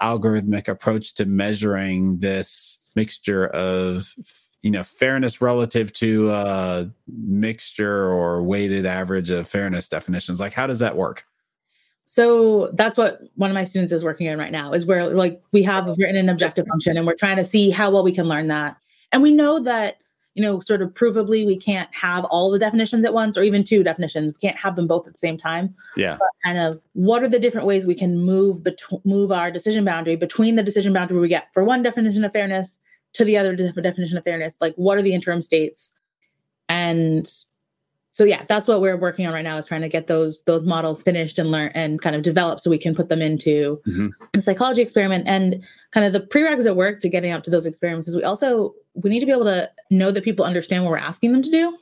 algorithmic 0.02 0.68
approach 0.68 1.14
to 1.16 1.26
measuring 1.26 2.20
this 2.20 2.84
mixture 2.96 3.48
of 3.48 4.14
you 4.62 4.72
know 4.72 4.84
fairness 4.84 5.42
relative 5.42 5.92
to 5.94 6.30
a 6.32 6.90
mixture 7.08 8.08
or 8.10 8.42
weighted 8.42 8.86
average 8.86 9.30
of 9.30 9.48
fairness 9.48 9.88
definitions? 9.88 10.40
Like 10.40 10.54
how 10.54 10.68
does 10.68 10.80
that 10.80 10.96
work? 10.96 11.26
So 12.06 12.70
that's 12.74 12.98
what 12.98 13.22
one 13.36 13.50
of 13.50 13.56
my 13.56 13.64
students 13.64 13.94
is 13.94 14.04
working 14.04 14.30
on 14.30 14.38
right 14.38 14.52
now 14.52 14.74
is 14.74 14.86
where 14.86 15.08
like 15.08 15.42
we 15.52 15.64
have 15.64 15.88
written 15.98 16.16
an 16.16 16.30
objective 16.30 16.68
function 16.68 16.98
and 16.98 17.08
we're 17.08 17.16
trying 17.16 17.38
to 17.38 17.46
see 17.46 17.70
how 17.70 17.90
well 17.92 18.04
we 18.04 18.12
can 18.12 18.28
learn 18.28 18.48
that. 18.50 18.78
And 19.12 19.24
we 19.24 19.32
know 19.32 19.60
that 19.64 19.98
you 20.36 20.42
know, 20.42 20.60
sort 20.60 20.82
of 20.82 20.90
provably, 20.94 21.46
we 21.46 21.58
can't 21.58 21.94
have 21.94 22.26
all 22.26 22.50
the 22.50 22.58
definitions 22.58 23.06
at 23.06 23.14
once 23.14 23.38
or 23.38 23.44
even 23.44 23.64
two 23.64 23.84
definitions. 23.84 24.34
We 24.34 24.48
can't 24.48 24.60
have 24.60 24.76
them 24.76 24.88
both 24.88 25.06
at 25.06 25.14
the 25.14 25.20
same 25.20 25.38
time. 25.38 25.76
Yeah. 25.96 26.18
But 26.18 26.28
kind 26.44 26.58
of 26.58 26.82
what 26.94 27.22
are 27.24 27.28
the 27.28 27.40
different 27.40 27.68
ways 27.68 27.86
we 27.86 27.96
can 27.96 28.20
move 28.20 28.64
between 28.64 29.02
move 29.06 29.32
our 29.32 29.52
decision 29.52 29.86
boundary 29.86 30.16
between 30.16 30.56
the 30.56 30.64
decision 30.64 30.94
boundary 30.94 31.20
we 31.20 31.28
get 31.28 31.50
for 31.54 31.64
one 31.64 31.84
definition 31.84 32.24
of 32.26 32.32
fairness 32.32 32.80
to 33.14 33.24
the 33.24 33.38
other 33.38 33.56
definition 33.56 34.18
of 34.18 34.24
fairness? 34.24 34.56
Like 34.60 34.74
what 34.76 34.98
are 34.98 35.04
the 35.04 35.14
interim 35.14 35.42
states? 35.42 35.92
And 36.68 37.30
so 38.14 38.26
yeah, 38.26 38.46
that's 38.48 38.68
what 38.68 38.80
we're 38.80 38.96
working 38.96 39.26
on 39.26 39.34
right 39.34 39.44
now 39.44 39.58
is 39.58 39.66
trying 39.66 39.82
to 39.82 39.90
get 39.90 40.06
those 40.06 40.44
those 40.44 40.64
models 40.64 41.02
finished 41.02 41.40
and 41.40 41.50
learn 41.50 41.72
and 41.74 42.00
kind 42.00 42.16
of 42.16 42.22
develop 42.22 42.60
so 42.60 42.70
we 42.70 42.78
can 42.78 42.94
put 42.94 43.10
them 43.10 43.24
into 43.24 43.82
mm-hmm. 43.88 44.10
a 44.36 44.40
psychology 44.42 44.84
experiment. 44.84 45.28
And 45.28 45.64
kind 45.92 46.06
of 46.06 46.14
the 46.14 46.20
prerequisite 46.20 46.76
work 46.76 47.00
to 47.02 47.10
getting 47.10 47.32
up 47.32 47.42
to 47.44 47.50
those 47.50 47.66
experiments 47.66 48.08
is 48.08 48.16
we 48.16 48.24
also 48.24 48.76
we 48.94 49.10
need 49.10 49.20
to 49.20 49.26
be 49.26 49.32
able 49.32 49.46
to 49.46 49.70
know 49.90 50.12
that 50.12 50.24
people 50.24 50.46
understand 50.46 50.84
what 50.84 50.92
we're 50.92 50.98
asking 50.98 51.32
them 51.32 51.42
to 51.42 51.50
do. 51.50 51.76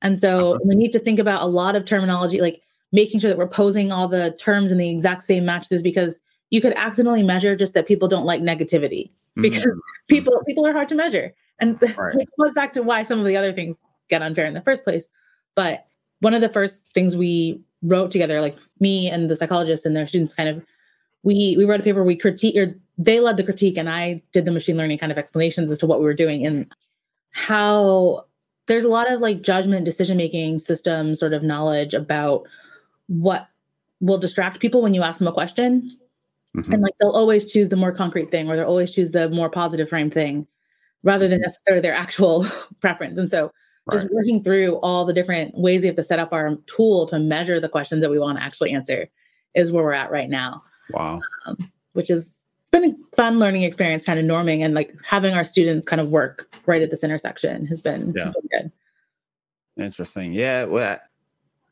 And 0.00 0.16
so 0.16 0.52
uh-huh. 0.52 0.60
we 0.64 0.76
need 0.76 0.92
to 0.92 1.00
think 1.00 1.18
about 1.18 1.42
a 1.42 1.46
lot 1.46 1.74
of 1.74 1.84
terminology, 1.84 2.40
like 2.40 2.62
making 2.92 3.18
sure 3.18 3.28
that 3.28 3.36
we're 3.36 3.48
posing 3.48 3.90
all 3.90 4.06
the 4.06 4.36
terms 4.38 4.70
in 4.70 4.78
the 4.78 4.88
exact 4.88 5.24
same 5.24 5.44
matches 5.44 5.82
because 5.82 6.20
you 6.50 6.60
could 6.60 6.72
accidentally 6.74 7.24
measure 7.24 7.56
just 7.56 7.74
that 7.74 7.84
people 7.84 8.06
don't 8.06 8.24
like 8.24 8.40
negativity 8.40 9.10
because 9.34 9.64
mm-hmm. 9.64 9.78
people 10.08 10.40
people 10.46 10.64
are 10.64 10.72
hard 10.72 10.88
to 10.88 10.94
measure. 10.94 11.34
And 11.58 11.76
so 11.80 11.88
right. 11.94 12.14
it 12.20 12.28
goes 12.38 12.52
back 12.52 12.72
to 12.74 12.82
why 12.84 13.02
some 13.02 13.18
of 13.18 13.26
the 13.26 13.36
other 13.36 13.52
things 13.52 13.76
get 14.08 14.22
unfair 14.22 14.46
in 14.46 14.54
the 14.54 14.62
first 14.62 14.84
place. 14.84 15.08
But 15.54 15.86
one 16.20 16.34
of 16.34 16.40
the 16.40 16.48
first 16.48 16.82
things 16.94 17.16
we 17.16 17.60
wrote 17.82 18.10
together, 18.10 18.40
like 18.40 18.56
me 18.80 19.08
and 19.08 19.30
the 19.30 19.36
psychologist 19.36 19.86
and 19.86 19.96
their 19.96 20.06
students, 20.06 20.34
kind 20.34 20.48
of, 20.48 20.64
we 21.22 21.54
we 21.56 21.64
wrote 21.64 21.80
a 21.80 21.82
paper. 21.82 22.04
We 22.04 22.16
critique, 22.16 22.56
or 22.56 22.76
they 22.96 23.20
led 23.20 23.36
the 23.36 23.44
critique, 23.44 23.76
and 23.76 23.90
I 23.90 24.22
did 24.32 24.44
the 24.44 24.52
machine 24.52 24.76
learning 24.76 24.98
kind 24.98 25.12
of 25.12 25.18
explanations 25.18 25.70
as 25.72 25.78
to 25.78 25.86
what 25.86 25.98
we 25.98 26.04
were 26.04 26.14
doing 26.14 26.46
and 26.46 26.66
how 27.32 28.24
there's 28.66 28.84
a 28.84 28.88
lot 28.88 29.10
of 29.10 29.20
like 29.20 29.42
judgment, 29.42 29.84
decision 29.84 30.16
making 30.16 30.58
system 30.58 31.14
sort 31.14 31.32
of 31.32 31.42
knowledge 31.42 31.94
about 31.94 32.46
what 33.08 33.48
will 34.00 34.18
distract 34.18 34.60
people 34.60 34.82
when 34.82 34.94
you 34.94 35.02
ask 35.02 35.18
them 35.18 35.26
a 35.26 35.32
question. 35.32 35.96
Mm-hmm. 36.56 36.72
And 36.72 36.82
like 36.82 36.94
they'll 37.00 37.10
always 37.10 37.50
choose 37.50 37.68
the 37.68 37.76
more 37.76 37.92
concrete 37.92 38.30
thing 38.30 38.48
or 38.48 38.56
they'll 38.56 38.66
always 38.66 38.94
choose 38.94 39.10
the 39.10 39.28
more 39.30 39.50
positive 39.50 39.88
frame 39.88 40.10
thing 40.10 40.46
rather 41.02 41.28
than 41.28 41.38
mm-hmm. 41.38 41.44
necessarily 41.44 41.80
their 41.80 41.94
actual 41.94 42.46
preference. 42.80 43.18
And 43.18 43.30
so 43.30 43.52
just 43.90 44.10
working 44.12 44.42
through 44.42 44.76
all 44.76 45.04
the 45.04 45.12
different 45.12 45.56
ways 45.56 45.82
we 45.82 45.86
have 45.86 45.96
to 45.96 46.04
set 46.04 46.18
up 46.18 46.32
our 46.32 46.56
tool 46.66 47.06
to 47.06 47.18
measure 47.18 47.60
the 47.60 47.68
questions 47.68 48.02
that 48.02 48.10
we 48.10 48.18
want 48.18 48.38
to 48.38 48.44
actually 48.44 48.72
answer 48.72 49.08
is 49.54 49.72
where 49.72 49.84
we're 49.84 49.92
at 49.92 50.10
right 50.10 50.28
now. 50.28 50.62
Wow. 50.90 51.20
Um, 51.46 51.56
which 51.92 52.10
is 52.10 52.42
it's 52.62 52.70
been 52.70 52.84
a 52.84 53.16
fun 53.16 53.38
learning 53.38 53.62
experience 53.62 54.04
kind 54.04 54.18
of 54.18 54.26
norming 54.26 54.62
and 54.62 54.74
like 54.74 54.94
having 55.02 55.34
our 55.34 55.44
students 55.44 55.86
kind 55.86 56.00
of 56.00 56.12
work 56.12 56.54
right 56.66 56.82
at 56.82 56.90
this 56.90 57.02
intersection 57.02 57.66
has 57.66 57.80
been, 57.80 58.12
yeah. 58.14 58.24
has 58.24 58.32
been 58.32 58.48
good. 58.50 59.82
Interesting. 59.82 60.32
Yeah. 60.32 60.64
Well, 60.64 60.98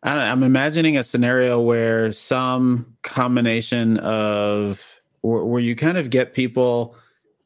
I 0.03 0.15
don't 0.15 0.25
know, 0.25 0.31
I'm 0.31 0.43
imagining 0.43 0.97
a 0.97 1.03
scenario 1.03 1.61
where 1.61 2.13
some 2.13 2.97
combination 3.03 3.99
of 3.99 5.01
where 5.23 5.61
you 5.61 5.75
kind 5.75 5.99
of 5.99 6.11
get 6.11 6.33
people 6.33 6.97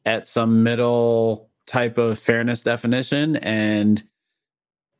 at 0.05 0.27
some 0.27 0.63
middle 0.63 1.49
type 1.65 1.97
of 1.97 2.19
fairness 2.19 2.61
definition 2.61 3.37
and 3.37 4.03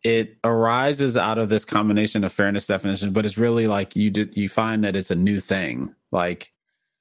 it 0.04 0.38
arises 0.44 1.16
out 1.18 1.38
of 1.38 1.50
this 1.50 1.66
combination 1.66 2.24
of 2.24 2.32
fairness 2.32 2.68
definition, 2.68 3.14
but 3.14 3.26
it's 3.26 3.38
really 3.38 3.68
like 3.68 3.96
you 3.96 4.10
do, 4.10 4.28
you 4.34 4.50
find 4.50 4.84
that 4.84 4.96
it's 4.96 5.12
a 5.12 5.16
new 5.16 5.40
thing. 5.40 5.94
Like 6.12 6.52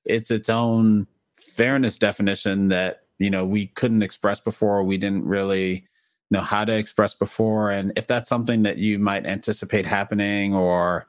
it's 0.05 0.31
its 0.31 0.49
own 0.49 1.07
fairness 1.41 1.99
definition 1.99 2.69
that 2.69 3.03
you 3.19 3.31
know 3.31 3.47
we 3.47 3.69
couldn't 3.69 4.03
express 4.03 4.41
before. 4.41 4.83
We 4.83 4.99
didn't 4.99 5.25
really 5.25 5.87
know 6.31 6.41
how 6.41 6.65
to 6.65 6.77
express 6.77 7.15
before. 7.15 7.71
And 7.71 7.93
if 7.97 8.07
that's 8.07 8.29
something 8.29 8.63
that 8.63 8.79
you 8.79 8.99
might 8.99 9.27
anticipate 9.27 9.87
happening 9.87 10.55
or 10.55 11.09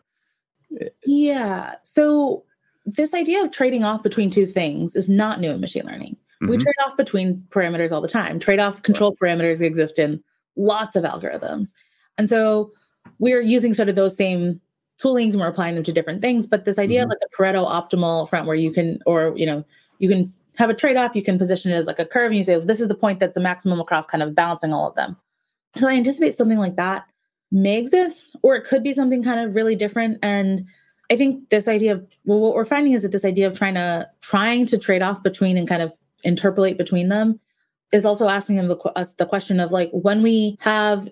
yeah. 1.06 1.76
So 1.84 2.44
this 2.86 3.14
idea 3.14 3.44
of 3.44 3.52
trading 3.52 3.84
off 3.84 4.02
between 4.02 4.30
two 4.30 4.46
things 4.46 4.96
is 4.96 5.10
not 5.10 5.40
new 5.40 5.52
in 5.52 5.62
machine 5.62 5.86
learning. 5.86 6.18
Mm-hmm. 6.42 6.50
we 6.50 6.58
trade 6.58 6.76
off 6.88 6.98
between 6.98 7.46
parameters 7.50 7.92
all 7.92 8.02
the 8.02 8.08
time. 8.08 8.40
Trade 8.40 8.60
off 8.60 8.82
control 8.82 9.16
parameters 9.22 9.62
exist 9.62 10.00
in 10.00 10.24
lots 10.56 10.96
of 10.96 11.04
algorithms. 11.04 11.74
And 12.18 12.30
so 12.30 12.72
we're 13.20 13.42
using 13.42 13.74
sort 13.74 13.90
of 13.90 13.96
those 13.96 14.16
same 14.16 14.62
toolings 15.02 15.32
and 15.32 15.40
we're 15.40 15.48
applying 15.48 15.76
them 15.76 15.84
to 15.84 15.92
different 15.92 16.22
things 16.22 16.46
but 16.46 16.66
this 16.66 16.78
idea 16.78 17.02
mm-hmm. 17.02 17.12
of 17.12 17.18
like 17.18 17.20
a 17.26 17.42
pareto 17.42 17.70
optimal 17.70 18.30
front 18.30 18.46
where 18.46 18.56
you 18.56 18.72
can 18.72 19.00
or 19.06 19.34
you 19.36 19.46
know 19.46 19.66
you 20.00 20.08
can 20.08 20.32
have 20.58 20.70
a 20.70 20.74
trade-off 20.74 21.16
you 21.16 21.24
can 21.24 21.38
position 21.38 21.72
it 21.72 21.76
as 21.76 21.88
like 21.88 22.00
a 22.00 22.06
curve 22.06 22.28
and 22.28 22.38
you 22.38 22.44
say 22.44 22.60
this 22.60 22.82
is 22.82 22.88
the 22.88 22.96
point 22.96 23.20
that's 23.20 23.36
the 23.36 23.42
maximum 23.42 23.80
across 23.80 24.06
kind 24.06 24.22
of 24.22 24.36
balancing 24.36 24.74
all 24.74 24.88
of 24.88 24.96
them. 24.96 25.18
So 25.76 25.88
i 25.88 25.94
anticipate 25.94 26.38
something 26.38 26.60
like 26.60 26.76
that 26.76 27.06
may 27.52 27.78
exist 27.78 28.36
or 28.44 28.56
it 28.56 28.64
could 28.64 28.84
be 28.84 28.94
something 28.94 29.24
kind 29.24 29.40
of 29.40 29.56
really 29.56 29.76
different. 29.76 30.20
And 30.22 30.66
i 31.10 31.16
think 31.16 31.50
this 31.50 31.68
idea 31.68 31.94
of 31.94 32.08
well 32.26 32.40
what 32.40 32.54
we're 32.54 32.66
finding 32.66 32.94
is 32.94 33.02
that 33.02 33.12
this 33.12 33.26
idea 33.26 33.48
of 33.48 33.58
trying 33.58 33.76
to 33.76 34.08
trying 34.22 34.66
to 34.68 34.78
trade 34.78 35.02
off 35.02 35.24
between 35.24 35.58
and 35.58 35.68
kind 35.68 35.82
of 35.82 35.92
interpolate 36.24 36.78
between 36.78 37.10
them 37.10 37.40
is 37.92 38.06
also 38.06 38.28
asking 38.28 38.56
them 38.56 38.68
the, 38.68 38.78
us 38.96 39.14
the 39.14 39.26
question 39.26 39.60
of 39.60 39.72
like 39.72 39.90
when 39.92 40.22
we 40.22 40.58
have 40.60 41.12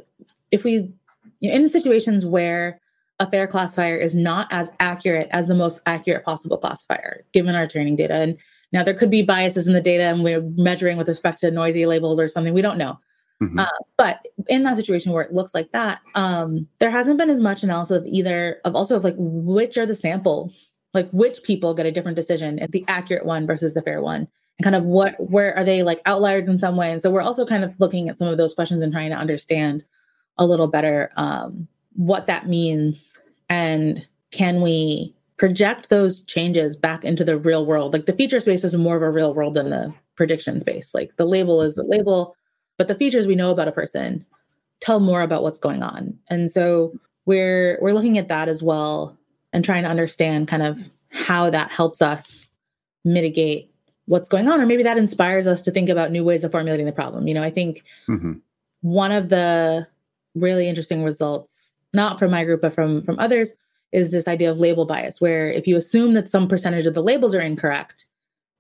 if 0.52 0.64
we 0.64 0.92
you 1.40 1.50
know, 1.50 1.56
in 1.56 1.70
situations 1.70 2.26
where 2.26 2.80
a 3.20 3.30
fair 3.30 3.48
classifier 3.48 3.98
is 3.98 4.16
not 4.16 4.48
as 4.52 4.72
accurate 4.80 5.28
as 5.32 5.48
the 5.48 5.56
most 5.56 5.82
accurate 5.86 6.24
possible 6.24 6.58
classifier 6.58 7.26
given 7.34 7.56
our 7.56 7.68
training 7.68 7.96
data 7.96 8.14
and 8.14 8.38
now, 8.72 8.84
there 8.84 8.94
could 8.94 9.10
be 9.10 9.22
biases 9.22 9.68
in 9.68 9.74
the 9.74 9.82
data, 9.82 10.04
and 10.04 10.24
we're 10.24 10.42
measuring 10.42 10.98
with 10.98 11.10
respect 11.10 11.40
to 11.40 11.52
noisy 11.52 11.86
labels 11.86 12.20
or 12.20 12.28
something. 12.28 12.54
We 12.54 12.62
don't 12.62 12.78
know. 12.78 13.00
Mm-hmm. 13.42 13.60
Uh, 13.60 13.68
but 13.98 14.20
in 14.48 14.64
that 14.64 14.76
situation 14.76 15.12
where 15.12 15.24
it 15.24 15.34
looks 15.34 15.54
like 15.54 15.72
that, 15.72 16.02
um, 16.14 16.68
there 16.80 16.92
hasn't 16.92 17.18
been 17.18 17.30
as 17.30 17.40
much 17.40 17.64
analysis 17.64 17.98
of 17.98 18.06
either 18.06 18.60
of 18.66 18.76
also 18.76 18.98
of 18.98 19.04
like 19.04 19.16
which 19.18 19.78
are 19.78 19.86
the 19.86 19.96
samples, 19.96 20.74
like 20.94 21.10
which 21.12 21.42
people 21.44 21.74
get 21.74 21.86
a 21.86 21.92
different 21.92 22.18
decision, 22.18 22.60
at 22.60 22.72
the 22.72 22.84
accurate 22.88 23.26
one 23.26 23.48
versus 23.48 23.74
the 23.74 23.82
fair 23.82 24.02
one, 24.02 24.28
kind 24.62 24.76
of 24.76 24.84
what 24.84 25.16
where 25.20 25.56
are 25.58 25.64
they 25.64 25.84
like 25.84 26.02
outliers 26.06 26.48
in 26.48 26.60
some 26.60 26.76
way. 26.76 26.92
And 26.92 27.02
so 27.02 27.10
we're 27.10 27.22
also 27.22 27.46
kind 27.46 27.64
of 27.64 27.74
looking 27.80 28.10
at 28.10 28.18
some 28.18 28.28
of 28.28 28.38
those 28.38 28.54
questions 28.54 28.84
and 28.84 28.92
trying 28.92 29.10
to 29.12 29.18
understand 29.18 29.84
a 30.38 30.46
little 30.46 30.68
better 30.68 31.12
um, 31.18 31.68
what 31.96 32.28
that 32.28 32.48
means 32.48 33.14
and 33.50 34.06
can 34.32 34.62
we 34.62 35.14
project 35.38 35.90
those 35.90 36.22
changes 36.24 36.76
back 36.76 37.04
into 37.04 37.24
the 37.24 37.38
real 37.38 37.66
world. 37.66 37.94
Like 37.94 38.06
the 38.06 38.14
feature 38.14 38.40
space 38.42 38.64
is 38.64 38.76
more 38.76 38.98
of 38.98 39.02
a 39.02 39.10
real 39.10 39.34
world 39.34 39.54
than 39.54 39.70
the 39.70 39.94
prediction 40.16 40.60
space. 40.60 40.94
Like 40.94 41.16
the 41.16 41.26
label 41.26 41.62
is 41.62 41.78
a 41.78 41.84
label, 41.84 42.36
but 42.78 42.90
the 42.90 42.96
features 42.96 43.26
we 43.26 43.36
know 43.36 43.50
about 43.50 43.70
a 43.70 43.72
person 43.72 44.26
tell 44.82 45.00
more 45.00 45.22
about 45.22 45.44
what's 45.44 45.60
going 45.60 45.82
on. 45.82 46.18
And 46.30 46.52
so 46.52 46.94
we're 47.26 47.80
we're 47.82 47.94
looking 47.94 48.18
at 48.18 48.28
that 48.28 48.50
as 48.50 48.62
well 48.62 49.18
and 49.54 49.64
trying 49.64 49.84
to 49.84 49.90
understand 49.90 50.48
kind 50.48 50.64
of 50.64 50.90
how 51.10 51.50
that 51.50 51.72
helps 51.72 52.02
us 52.02 52.52
mitigate 53.06 53.69
what's 54.10 54.28
going 54.28 54.48
on 54.48 54.60
or 54.60 54.66
maybe 54.66 54.82
that 54.82 54.98
inspires 54.98 55.46
us 55.46 55.62
to 55.62 55.72
think 55.72 55.88
about 55.88 56.12
new 56.12 56.24
ways 56.24 56.44
of 56.44 56.52
formulating 56.52 56.88
the 56.88 56.92
problem. 56.92 57.28
You 57.28 57.36
know, 57.36 57.44
I 57.44 57.52
think 57.52 57.84
mm-hmm. 58.08 58.34
one 58.82 59.12
of 59.12 59.30
the 59.30 59.88
really 60.34 60.68
interesting 60.68 61.04
results 61.04 61.74
not 61.94 62.20
from 62.20 62.32
my 62.32 62.44
group 62.44 62.62
but 62.62 62.74
from 62.74 63.04
from 63.04 63.18
others 63.20 63.54
is 63.92 64.12
this 64.12 64.28
idea 64.28 64.52
of 64.52 64.58
label 64.58 64.86
bias, 64.86 65.20
where 65.20 65.52
if 65.52 65.68
you 65.68 65.76
assume 65.76 66.14
that 66.14 66.30
some 66.30 66.48
percentage 66.48 66.86
of 66.86 66.94
the 66.94 67.04
labels 67.04 67.34
are 67.34 67.42
incorrect, 67.42 68.06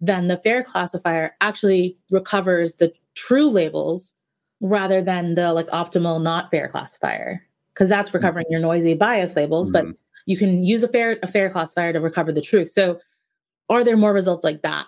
then 0.02 0.28
the 0.28 0.38
fair 0.38 0.64
classifier 0.64 1.36
actually 1.42 1.98
recovers 2.10 2.76
the 2.76 2.92
true 3.16 3.50
labels 3.50 4.14
rather 4.62 5.02
than 5.02 5.36
the 5.36 5.54
like 5.54 5.68
optimal 5.68 6.22
not 6.22 6.50
fair 6.52 6.68
classifier 6.68 7.46
because 7.74 7.90
that's 7.90 8.14
recovering 8.14 8.46
mm-hmm. 8.46 8.54
your 8.54 8.62
noisy 8.62 8.94
bias 8.94 9.36
labels 9.36 9.72
mm-hmm. 9.72 9.90
but 9.90 9.98
you 10.26 10.38
can 10.38 10.64
use 10.64 10.84
a 10.84 10.88
fair 10.88 11.18
a 11.24 11.28
fair 11.28 11.50
classifier 11.50 11.94
to 11.94 12.02
recover 12.02 12.32
the 12.32 12.42
truth 12.42 12.70
so 12.70 13.00
are 13.70 13.86
there 13.86 13.96
more 13.96 14.12
results 14.12 14.44
like 14.44 14.62
that 14.62 14.86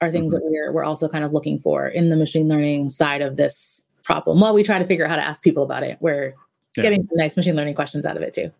are 0.00 0.10
things 0.10 0.34
mm-hmm. 0.34 0.44
that 0.44 0.50
we're 0.50 0.72
we're 0.72 0.84
also 0.84 1.08
kind 1.08 1.24
of 1.24 1.32
looking 1.32 1.58
for 1.58 1.88
in 1.88 2.08
the 2.08 2.16
machine 2.16 2.48
learning 2.48 2.90
side 2.90 3.22
of 3.22 3.36
this 3.36 3.84
problem 4.02 4.40
while 4.40 4.54
we 4.54 4.62
try 4.62 4.78
to 4.78 4.84
figure 4.84 5.04
out 5.04 5.10
how 5.10 5.16
to 5.16 5.24
ask 5.24 5.42
people 5.42 5.62
about 5.62 5.82
it 5.82 5.98
we're 6.00 6.34
yeah. 6.76 6.82
getting 6.82 7.06
some 7.06 7.16
nice 7.16 7.36
machine 7.36 7.56
learning 7.56 7.74
questions 7.74 8.04
out 8.04 8.16
of 8.16 8.22
it 8.22 8.34
too 8.34 8.50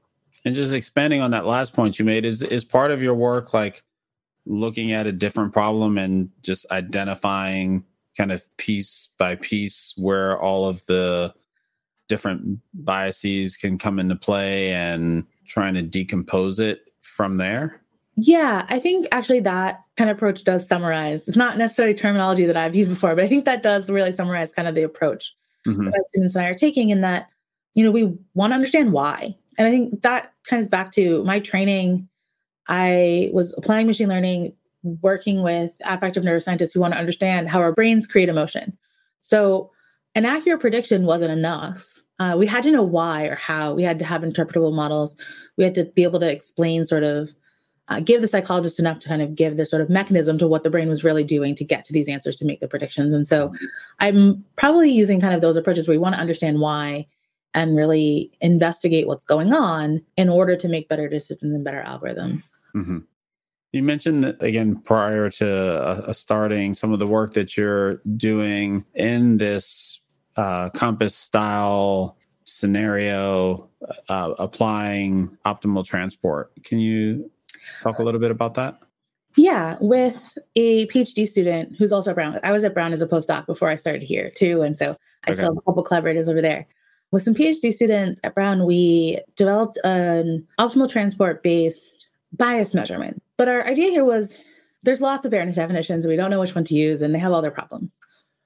and 0.45 0.55
just 0.55 0.73
expanding 0.73 1.21
on 1.21 1.31
that 1.31 1.47
last 1.47 1.75
point 1.75 1.99
you 1.99 2.05
made 2.05 2.25
is 2.25 2.43
is 2.43 2.65
part 2.65 2.91
of 2.91 3.03
your 3.03 3.15
work 3.15 3.55
like 3.55 3.83
looking 4.47 4.93
at 4.93 5.07
a 5.07 5.13
different 5.13 5.53
problem 5.53 5.99
and 5.99 6.31
just 6.43 6.71
identifying 6.71 7.85
kind 8.17 8.33
of 8.33 8.45
piece 8.57 9.11
by 9.19 9.37
piece 9.37 9.95
where 9.97 10.39
all 10.39 10.67
of 10.67 10.85
the 10.87 11.33
different 12.09 12.59
biases 12.75 13.57
can 13.57 13.79
come 13.79 13.99
into 13.99 14.17
play 14.17 14.73
and 14.73 15.25
trying 15.47 15.75
to 15.75 15.83
decompose 15.83 16.59
it 16.59 16.91
from 17.01 17.37
there? 17.37 17.81
Yeah, 18.17 18.67
I 18.69 18.79
think 18.79 19.07
actually 19.13 19.41
that 19.41 19.83
kind 19.97 20.11
of 20.11 20.17
approach 20.17 20.45
does 20.45 20.67
summarize. 20.67 21.27
It's 21.27 21.37
not 21.37 21.57
necessarily 21.57 21.95
terminology 21.95 22.45
that 22.45 22.57
I've 22.57 22.75
used 22.75 22.91
before, 22.91 23.15
but 23.15 23.25
I 23.25 23.29
think 23.29 23.45
that 23.45 23.63
does 23.63 23.89
really 23.89 24.13
summarize 24.13 24.53
kind 24.53 24.69
of 24.69 24.75
the 24.75 24.83
approach 24.83 25.35
mm-hmm. 25.67 25.85
that 25.85 26.05
students 26.09 26.35
and 26.35 26.45
I 26.45 26.49
are 26.49 26.55
taking 26.55 26.91
in 26.91 27.01
that, 27.01 27.29
you 27.75 27.85
know, 27.85 27.91
we 27.91 28.13
want 28.35 28.51
to 28.51 28.57
understand 28.57 28.93
why. 28.93 29.35
And 29.59 29.67
I 29.67 29.71
think 29.71 30.03
that 30.03 30.33
comes 30.45 30.69
back 30.69 30.93
to 30.93 31.25
my 31.25 31.41
training. 31.41 32.09
I 32.69 33.31
was 33.33 33.55
applying 33.57 33.87
machine 33.87 34.09
learning, 34.09 34.55
working 35.03 35.43
with 35.43 35.73
affective 35.85 36.25
neuroscientists 36.25 36.73
who 36.73 36.81
want 36.81 36.95
to 36.95 37.01
understand 37.01 37.49
how 37.49 37.61
our 37.61 37.73
brains 37.73 38.07
create 38.07 38.29
emotion. 38.29 38.77
So, 39.21 39.71
an 40.15 40.25
accurate 40.25 40.61
prediction 40.61 41.05
wasn't 41.05 41.31
enough. 41.31 41.95
Uh, 42.19 42.35
we 42.37 42.47
had 42.47 42.63
to 42.65 42.71
know 42.71 42.83
why 42.83 43.27
or 43.27 43.37
how. 43.37 43.73
We 43.75 43.85
had 43.85 43.99
to 44.01 44.05
have 44.05 44.23
interpretable 44.23 44.75
models. 44.75 45.15
We 45.57 45.65
had 45.65 45.75
to 45.77 45.85
be 45.85 46.03
able 46.03 46.21
to 46.21 46.31
explain, 46.31 46.85
sort 46.85 47.05
of, 47.05 47.33
uh, 47.91 48.01
give 48.01 48.23
the 48.23 48.29
psychologist 48.29 48.79
enough 48.79 48.99
to 49.01 49.09
kind 49.09 49.21
of 49.21 49.35
give 49.35 49.57
the 49.57 49.67
sort 49.67 49.83
of 49.83 49.91
mechanism 49.91 50.39
to 50.39 50.49
what 50.49 50.63
the 50.63 50.71
brain 50.71 50.89
was 50.89 51.05
really 51.05 51.25
doing 51.25 51.55
to 51.57 51.65
get 51.65 51.85
to 51.85 51.93
these 51.93 52.09
answers 52.09 52.37
to 52.37 52.45
make 52.45 52.61
the 52.61 52.69
predictions. 52.69 53.13
And 53.13 53.27
so, 53.27 53.53
I'm 53.99 54.45
probably 54.57 54.91
using 54.91 55.21
kind 55.21 55.35
of 55.35 55.41
those 55.41 55.57
approaches 55.57 55.87
where 55.87 55.95
we 55.95 55.99
want 55.99 56.15
to 56.15 56.21
understand 56.21 56.61
why 56.61 57.07
and 57.53 57.77
really 57.77 58.31
investigate 58.41 59.07
what's 59.07 59.25
going 59.25 59.53
on 59.53 60.03
in 60.17 60.29
order 60.29 60.57
to 60.57 60.69
make 60.69 60.89
better 60.89 61.09
decisions 61.09 61.53
and 61.53 61.65
better 61.65 61.83
algorithms. 61.85 62.49
Mm-hmm. 62.75 62.99
You 63.73 63.83
mentioned 63.83 64.25
that 64.25 64.43
again 64.43 64.81
prior 64.81 65.31
to 65.31 65.49
uh, 65.49 66.03
uh, 66.07 66.13
starting 66.13 66.75
some 66.75 66.93
of 66.93 66.99
the 66.99 67.07
work 67.07 67.35
that 67.35 67.57
you're 67.57 68.03
doing 68.17 68.85
in 68.95 69.39
this 69.39 70.01
uh, 70.37 70.71
COMPAS 70.71 71.13
style 71.13 72.17
scenario, 72.45 73.71
uh, 74.09 74.35
applying 74.39 75.37
optimal 75.47 75.87
transport. 75.87 76.51
Can 76.65 76.81
you 76.81 77.31
talk 77.83 77.99
a 77.99 78.03
little 78.03 78.21
bit 78.21 78.31
about 78.31 78.55
that? 78.55 78.79
Yeah, 79.37 79.77
with 79.81 80.37
a 80.57 80.87
PhD 80.87 81.27
student 81.27 81.77
who's 81.79 81.93
also 81.93 82.13
Brown. 82.13 82.41
I 82.43 82.53
was 82.53 82.65
at 82.65 82.75
Brown 82.75 82.93
as 82.93 83.01
a 83.01 83.07
postdoc 83.07 83.47
before 83.47 83.69
I 83.69 83.77
started 83.77 84.03
here 84.03 84.31
too, 84.31 84.63
and 84.63 84.77
so 84.77 84.97
I 85.25 85.31
okay. 85.31 85.35
still 85.35 85.51
have 85.51 85.57
a 85.57 85.61
couple 85.63 85.83
collaborators 85.83 86.29
over 86.29 86.43
there 86.43 86.67
with 87.13 87.23
some 87.23 87.35
PhD 87.35 87.73
students 87.73 88.21
at 88.23 88.35
Brown, 88.35 88.65
we 88.65 89.21
developed 89.37 89.79
an 89.85 90.47
optimal 90.59 90.91
transport 90.91 91.43
based 91.43 92.07
bias 92.33 92.75
measurement. 92.75 93.23
But 93.37 93.49
our 93.49 93.67
idea 93.67 93.91
here 93.91 94.05
was 94.05 94.39
there's 94.83 95.01
lots 95.01 95.25
of 95.25 95.33
fairness 95.33 95.57
definitions. 95.57 96.07
We 96.07 96.17
don't 96.17 96.31
know 96.31 96.41
which 96.41 96.55
one 96.55 96.65
to 96.65 96.75
use, 96.75 97.03
and 97.03 97.15
they 97.15 97.19
have 97.19 97.33
all 97.33 97.43
their 97.43 97.51
problems. 97.51 97.99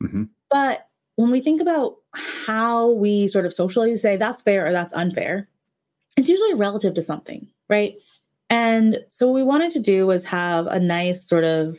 Mm-hmm. 0.03 0.25
But 0.51 0.89
when 1.17 1.31
we 1.31 1.41
think 1.41 1.61
about 1.61 1.97
how 2.13 2.91
we 2.91 3.29
sort 3.29 3.47
of 3.47 3.53
socially 3.53 3.95
say 3.97 4.17
that's 4.17 4.43
fair 4.43 4.67
or 4.67 4.73
that's 4.73 4.93
unfair, 4.93 5.49
it's 6.17 6.29
usually 6.29 6.55
relative 6.55 6.95
to 6.95 7.03
something, 7.03 7.47
right? 7.69 7.97
And 8.55 9.01
so 9.11 9.27
what 9.27 9.35
we 9.35 9.43
wanted 9.43 9.73
to 9.73 9.81
do 9.81 10.07
was 10.07 10.23
have 10.27 10.69
a 10.69 10.79
nice 10.79 11.27
sort 11.29 11.43
of 11.43 11.77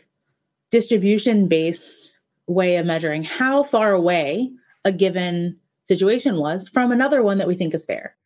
distribution 0.72 1.48
based 1.48 2.12
way 2.48 2.76
of 2.76 2.86
measuring 2.86 3.24
how 3.24 3.64
far 3.64 3.94
away 3.94 4.52
a 4.84 4.92
given 4.92 5.58
situation 5.86 6.36
was 6.36 6.68
from 6.68 6.92
another 6.92 7.24
one 7.24 7.38
that 7.38 7.48
we 7.48 7.56
think 7.56 7.74
is 7.74 7.86
fair 7.86 8.18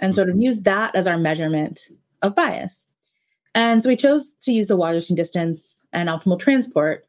and 0.00 0.14
sort 0.14 0.28
of 0.28 0.36
mm-hmm. 0.36 0.42
use 0.42 0.60
that 0.60 0.94
as 0.94 1.08
our 1.08 1.18
measurement 1.18 1.88
of 2.22 2.36
bias. 2.36 2.86
And 3.56 3.82
so 3.82 3.88
we 3.88 3.96
chose 3.96 4.34
to 4.42 4.52
use 4.52 4.68
the 4.68 4.78
Wasserstein 4.78 5.16
distance 5.16 5.76
and 5.92 6.08
optimal 6.08 6.38
transport 6.38 7.08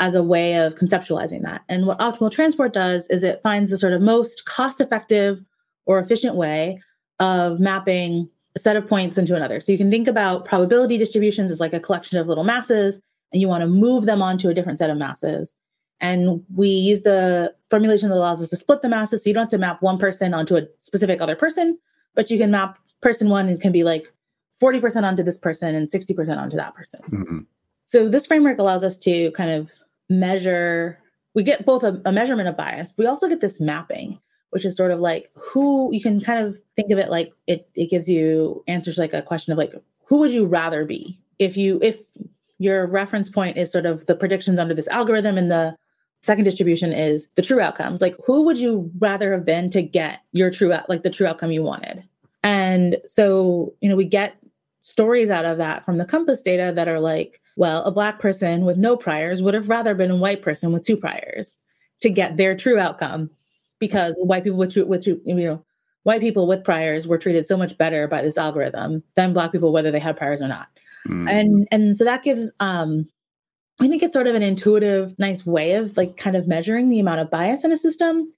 as 0.00 0.16
a 0.16 0.24
way 0.24 0.56
of 0.56 0.74
conceptualizing 0.74 1.42
that. 1.42 1.62
And 1.68 1.86
what 1.86 2.00
optimal 2.00 2.32
transport 2.32 2.72
does 2.72 3.06
is 3.10 3.22
it 3.22 3.42
finds 3.44 3.70
the 3.70 3.78
sort 3.78 3.92
of 3.92 4.02
most 4.02 4.44
cost 4.44 4.80
effective 4.80 5.44
or 5.86 6.00
efficient 6.00 6.34
way 6.34 6.80
of 7.20 7.60
mapping 7.60 8.28
a 8.56 8.58
set 8.58 8.76
of 8.76 8.88
points 8.88 9.18
into 9.18 9.36
another. 9.36 9.60
So 9.60 9.72
you 9.72 9.78
can 9.78 9.90
think 9.90 10.08
about 10.08 10.44
probability 10.44 10.98
distributions 10.98 11.50
as 11.50 11.60
like 11.60 11.72
a 11.72 11.80
collection 11.80 12.18
of 12.18 12.26
little 12.26 12.44
masses, 12.44 13.00
and 13.32 13.40
you 13.40 13.48
want 13.48 13.62
to 13.62 13.66
move 13.66 14.06
them 14.06 14.22
onto 14.22 14.48
a 14.48 14.54
different 14.54 14.78
set 14.78 14.90
of 14.90 14.96
masses. 14.96 15.52
And 16.00 16.42
we 16.54 16.68
use 16.68 17.02
the 17.02 17.54
formulation 17.68 18.08
that 18.08 18.16
allows 18.16 18.42
us 18.42 18.48
to 18.48 18.56
split 18.56 18.82
the 18.82 18.88
masses. 18.88 19.22
So 19.22 19.30
you 19.30 19.34
don't 19.34 19.42
have 19.42 19.50
to 19.50 19.58
map 19.58 19.82
one 19.82 19.98
person 19.98 20.34
onto 20.34 20.56
a 20.56 20.62
specific 20.80 21.20
other 21.20 21.36
person, 21.36 21.78
but 22.14 22.30
you 22.30 22.38
can 22.38 22.50
map 22.50 22.78
person 23.02 23.28
one 23.28 23.48
and 23.48 23.60
can 23.60 23.70
be 23.70 23.84
like 23.84 24.12
40% 24.60 25.04
onto 25.04 25.22
this 25.22 25.38
person 25.38 25.74
and 25.74 25.90
60% 25.90 26.36
onto 26.36 26.56
that 26.56 26.74
person. 26.74 27.00
Mm-hmm. 27.10 27.38
So 27.86 28.08
this 28.08 28.26
framework 28.26 28.58
allows 28.58 28.84
us 28.84 28.96
to 28.98 29.30
kind 29.32 29.50
of 29.50 29.70
measure, 30.08 30.98
we 31.34 31.42
get 31.42 31.66
both 31.66 31.82
a, 31.82 32.00
a 32.04 32.12
measurement 32.12 32.48
of 32.48 32.56
bias, 32.56 32.94
we 32.96 33.06
also 33.06 33.28
get 33.28 33.40
this 33.40 33.60
mapping, 33.60 34.18
which 34.50 34.64
is 34.64 34.76
sort 34.76 34.90
of 34.90 35.00
like 35.00 35.30
who 35.34 35.90
you 35.92 36.00
can 36.00 36.20
kind 36.20 36.46
of 36.46 36.58
think 36.76 36.90
of 36.90 36.98
it 36.98 37.08
like 37.08 37.32
it, 37.46 37.68
it 37.74 37.90
gives 37.90 38.08
you 38.08 38.62
answers 38.66 38.98
like 38.98 39.14
a 39.14 39.22
question 39.22 39.52
of 39.52 39.58
like, 39.58 39.72
who 40.04 40.18
would 40.18 40.32
you 40.32 40.44
rather 40.44 40.84
be? 40.84 41.18
If 41.38 41.56
you, 41.56 41.78
if 41.82 41.98
your 42.58 42.86
reference 42.86 43.28
point 43.28 43.56
is 43.56 43.72
sort 43.72 43.86
of 43.86 44.06
the 44.06 44.14
predictions 44.14 44.58
under 44.58 44.74
this 44.74 44.88
algorithm 44.88 45.38
and 45.38 45.50
the 45.50 45.74
second 46.22 46.44
distribution 46.44 46.92
is 46.92 47.28
the 47.34 47.42
true 47.42 47.60
outcomes 47.60 48.02
like 48.02 48.14
who 48.24 48.42
would 48.42 48.58
you 48.58 48.90
rather 48.98 49.32
have 49.32 49.44
been 49.44 49.70
to 49.70 49.80
get 49.80 50.20
your 50.32 50.50
true 50.50 50.72
like 50.88 51.02
the 51.02 51.10
true 51.10 51.26
outcome 51.26 51.50
you 51.50 51.62
wanted? 51.62 52.04
And 52.42 52.96
so 53.06 53.74
you 53.80 53.88
know 53.88 53.96
we 53.96 54.04
get 54.04 54.36
stories 54.82 55.30
out 55.30 55.44
of 55.44 55.58
that 55.58 55.84
from 55.84 55.98
the 55.98 56.04
COMPAS 56.04 56.42
data 56.42 56.72
that 56.74 56.88
are 56.88 57.00
like 57.00 57.40
well 57.56 57.82
a 57.84 57.90
black 57.90 58.18
person 58.18 58.64
with 58.64 58.76
no 58.76 58.96
priors 58.96 59.42
would 59.42 59.54
have 59.54 59.68
rather 59.68 59.94
been 59.94 60.10
a 60.10 60.16
white 60.16 60.42
person 60.42 60.72
with 60.72 60.84
two 60.84 60.96
priors 60.96 61.56
to 62.00 62.10
get 62.10 62.36
their 62.36 62.54
true 62.54 62.78
outcome 62.78 63.30
because 63.80 64.14
white 64.18 64.44
people 64.44 64.58
with 64.58 64.76
with 64.76 65.06
you 65.06 65.20
know 65.24 65.64
white 66.04 66.20
people 66.20 66.46
with 66.46 66.64
priors 66.64 67.08
were 67.08 67.18
treated 67.18 67.46
so 67.46 67.56
much 67.56 67.76
better 67.76 68.06
by 68.06 68.22
this 68.22 68.38
algorithm 68.38 69.02
than 69.16 69.32
black 69.32 69.52
people 69.52 69.72
whether 69.72 69.90
they 69.90 69.98
had 69.98 70.16
priors 70.16 70.40
or 70.40 70.48
not 70.48 70.68
mm. 71.08 71.28
and 71.28 71.66
and 71.72 71.96
so 71.96 72.04
that 72.04 72.22
gives 72.22 72.52
um 72.60 73.06
I 73.80 73.88
think 73.88 74.02
it's 74.02 74.12
sort 74.12 74.26
of 74.26 74.34
an 74.34 74.42
intuitive, 74.42 75.18
nice 75.18 75.46
way 75.46 75.72
of 75.72 75.96
like 75.96 76.18
kind 76.18 76.36
of 76.36 76.46
measuring 76.46 76.90
the 76.90 77.00
amount 77.00 77.20
of 77.20 77.30
bias 77.30 77.64
in 77.64 77.72
a 77.72 77.76
system. 77.76 78.30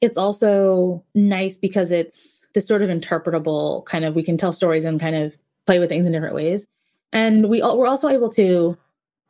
It's 0.00 0.18
also 0.18 1.04
nice 1.14 1.56
because 1.56 1.92
it's 1.92 2.40
this 2.52 2.66
sort 2.66 2.82
of 2.82 2.90
interpretable 2.90 3.84
kind 3.84 4.04
of 4.04 4.16
we 4.16 4.24
can 4.24 4.36
tell 4.36 4.52
stories 4.52 4.84
and 4.84 5.00
kind 5.00 5.14
of 5.14 5.36
play 5.66 5.78
with 5.78 5.88
things 5.88 6.04
in 6.04 6.12
different 6.12 6.34
ways. 6.34 6.66
And 7.12 7.48
we 7.48 7.62
all, 7.62 7.78
we're 7.78 7.86
also 7.86 8.08
able 8.08 8.30
to 8.30 8.76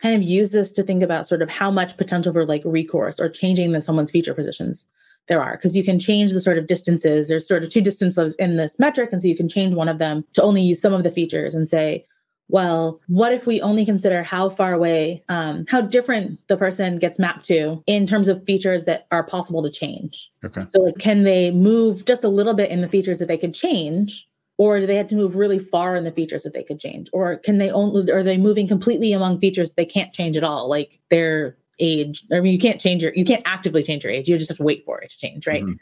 kind 0.00 0.14
of 0.14 0.22
use 0.22 0.50
this 0.50 0.72
to 0.72 0.82
think 0.82 1.02
about 1.02 1.26
sort 1.26 1.42
of 1.42 1.50
how 1.50 1.70
much 1.70 1.98
potential 1.98 2.32
for 2.32 2.46
like 2.46 2.62
recourse 2.64 3.20
or 3.20 3.28
changing 3.28 3.72
the 3.72 3.82
someone's 3.82 4.10
feature 4.10 4.34
positions 4.34 4.86
there 5.28 5.42
are 5.42 5.56
because 5.56 5.76
you 5.76 5.84
can 5.84 5.98
change 5.98 6.32
the 6.32 6.40
sort 6.40 6.58
of 6.58 6.66
distances 6.66 7.28
there's 7.28 7.46
sort 7.46 7.62
of 7.62 7.70
two 7.70 7.80
distance 7.80 8.14
distances 8.14 8.34
in 8.36 8.56
this 8.56 8.78
metric 8.78 9.10
and 9.12 9.22
so 9.22 9.28
you 9.28 9.36
can 9.36 9.48
change 9.48 9.74
one 9.74 9.88
of 9.88 9.98
them 9.98 10.24
to 10.32 10.42
only 10.42 10.62
use 10.62 10.80
some 10.80 10.94
of 10.94 11.02
the 11.02 11.10
features 11.10 11.54
and 11.54 11.68
say 11.68 12.04
well, 12.48 13.00
what 13.08 13.32
if 13.32 13.46
we 13.46 13.60
only 13.60 13.84
consider 13.84 14.22
how 14.22 14.48
far 14.48 14.72
away, 14.72 15.22
um, 15.28 15.66
how 15.68 15.82
different 15.82 16.40
the 16.48 16.56
person 16.56 16.98
gets 16.98 17.18
mapped 17.18 17.44
to 17.46 17.82
in 17.86 18.06
terms 18.06 18.26
of 18.26 18.44
features 18.44 18.84
that 18.84 19.06
are 19.10 19.22
possible 19.22 19.62
to 19.62 19.70
change? 19.70 20.30
Okay. 20.44 20.62
So, 20.68 20.80
like, 20.80 20.98
can 20.98 21.24
they 21.24 21.50
move 21.50 22.06
just 22.06 22.24
a 22.24 22.28
little 22.28 22.54
bit 22.54 22.70
in 22.70 22.80
the 22.80 22.88
features 22.88 23.18
that 23.18 23.28
they 23.28 23.36
could 23.36 23.54
change? 23.54 24.26
Or 24.56 24.80
do 24.80 24.86
they 24.86 24.96
have 24.96 25.06
to 25.08 25.14
move 25.14 25.36
really 25.36 25.58
far 25.58 25.94
in 25.94 26.04
the 26.04 26.10
features 26.10 26.42
that 26.42 26.52
they 26.54 26.64
could 26.64 26.80
change? 26.80 27.10
Or 27.12 27.36
can 27.36 27.58
they 27.58 27.70
only, 27.70 28.10
are 28.10 28.24
they 28.24 28.38
moving 28.38 28.66
completely 28.66 29.12
among 29.12 29.38
features 29.38 29.74
they 29.74 29.84
can't 29.84 30.12
change 30.12 30.36
at 30.36 30.42
all? 30.42 30.68
Like 30.68 30.98
their 31.10 31.56
age. 31.80 32.24
I 32.32 32.40
mean, 32.40 32.52
you 32.52 32.58
can't 32.58 32.80
change 32.80 33.02
your, 33.02 33.12
you 33.14 33.24
can't 33.24 33.42
actively 33.46 33.82
change 33.82 34.04
your 34.04 34.12
age. 34.12 34.28
You 34.28 34.36
just 34.38 34.50
have 34.50 34.58
to 34.58 34.64
wait 34.64 34.84
for 34.84 35.00
it 35.00 35.10
to 35.10 35.18
change, 35.18 35.46
right? 35.46 35.62
Mm-hmm. 35.62 35.74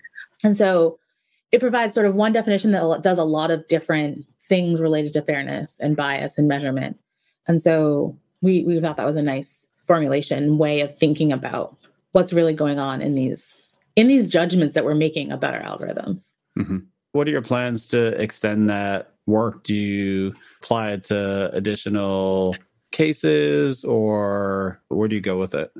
And 0.44 0.56
so 0.56 0.98
it 1.52 1.60
provides 1.60 1.94
sort 1.94 2.06
of 2.06 2.14
one 2.14 2.32
definition 2.32 2.72
that 2.72 3.00
does 3.02 3.18
a 3.18 3.24
lot 3.24 3.50
of 3.50 3.66
different 3.68 4.26
things 4.48 4.80
related 4.80 5.12
to 5.14 5.22
fairness 5.22 5.78
and 5.80 5.96
bias 5.96 6.38
and 6.38 6.48
measurement. 6.48 6.98
And 7.48 7.62
so 7.62 8.16
we 8.42 8.64
we 8.64 8.80
thought 8.80 8.96
that 8.96 9.06
was 9.06 9.16
a 9.16 9.22
nice 9.22 9.68
formulation 9.86 10.58
way 10.58 10.80
of 10.80 10.96
thinking 10.98 11.32
about 11.32 11.76
what's 12.12 12.32
really 12.32 12.54
going 12.54 12.78
on 12.78 13.00
in 13.00 13.14
these 13.14 13.72
in 13.94 14.08
these 14.08 14.28
judgments 14.28 14.74
that 14.74 14.84
we're 14.84 14.94
making 14.94 15.32
about 15.32 15.54
our 15.54 15.62
algorithms. 15.62 16.34
Mm-hmm. 16.58 16.78
What 17.12 17.26
are 17.26 17.30
your 17.30 17.42
plans 17.42 17.86
to 17.88 18.20
extend 18.20 18.68
that 18.68 19.12
work? 19.26 19.62
Do 19.64 19.74
you 19.74 20.34
apply 20.62 20.92
it 20.92 21.04
to 21.04 21.50
additional 21.52 22.56
cases 22.96 23.84
or 23.84 24.80
where 24.88 25.06
do 25.06 25.14
you 25.14 25.20
go 25.20 25.38
with 25.38 25.54
it? 25.54 25.70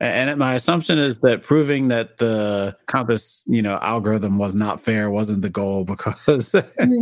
And 0.00 0.36
my 0.36 0.54
assumption 0.54 0.98
is 0.98 1.20
that 1.20 1.42
proving 1.42 1.86
that 1.88 2.18
the 2.18 2.76
COMPAS, 2.86 3.44
you 3.46 3.62
know, 3.62 3.78
algorithm 3.82 4.36
was 4.36 4.54
not 4.56 4.80
fair 4.80 5.10
wasn't 5.10 5.42
the 5.42 5.50
goal 5.50 5.84
because 5.92 6.54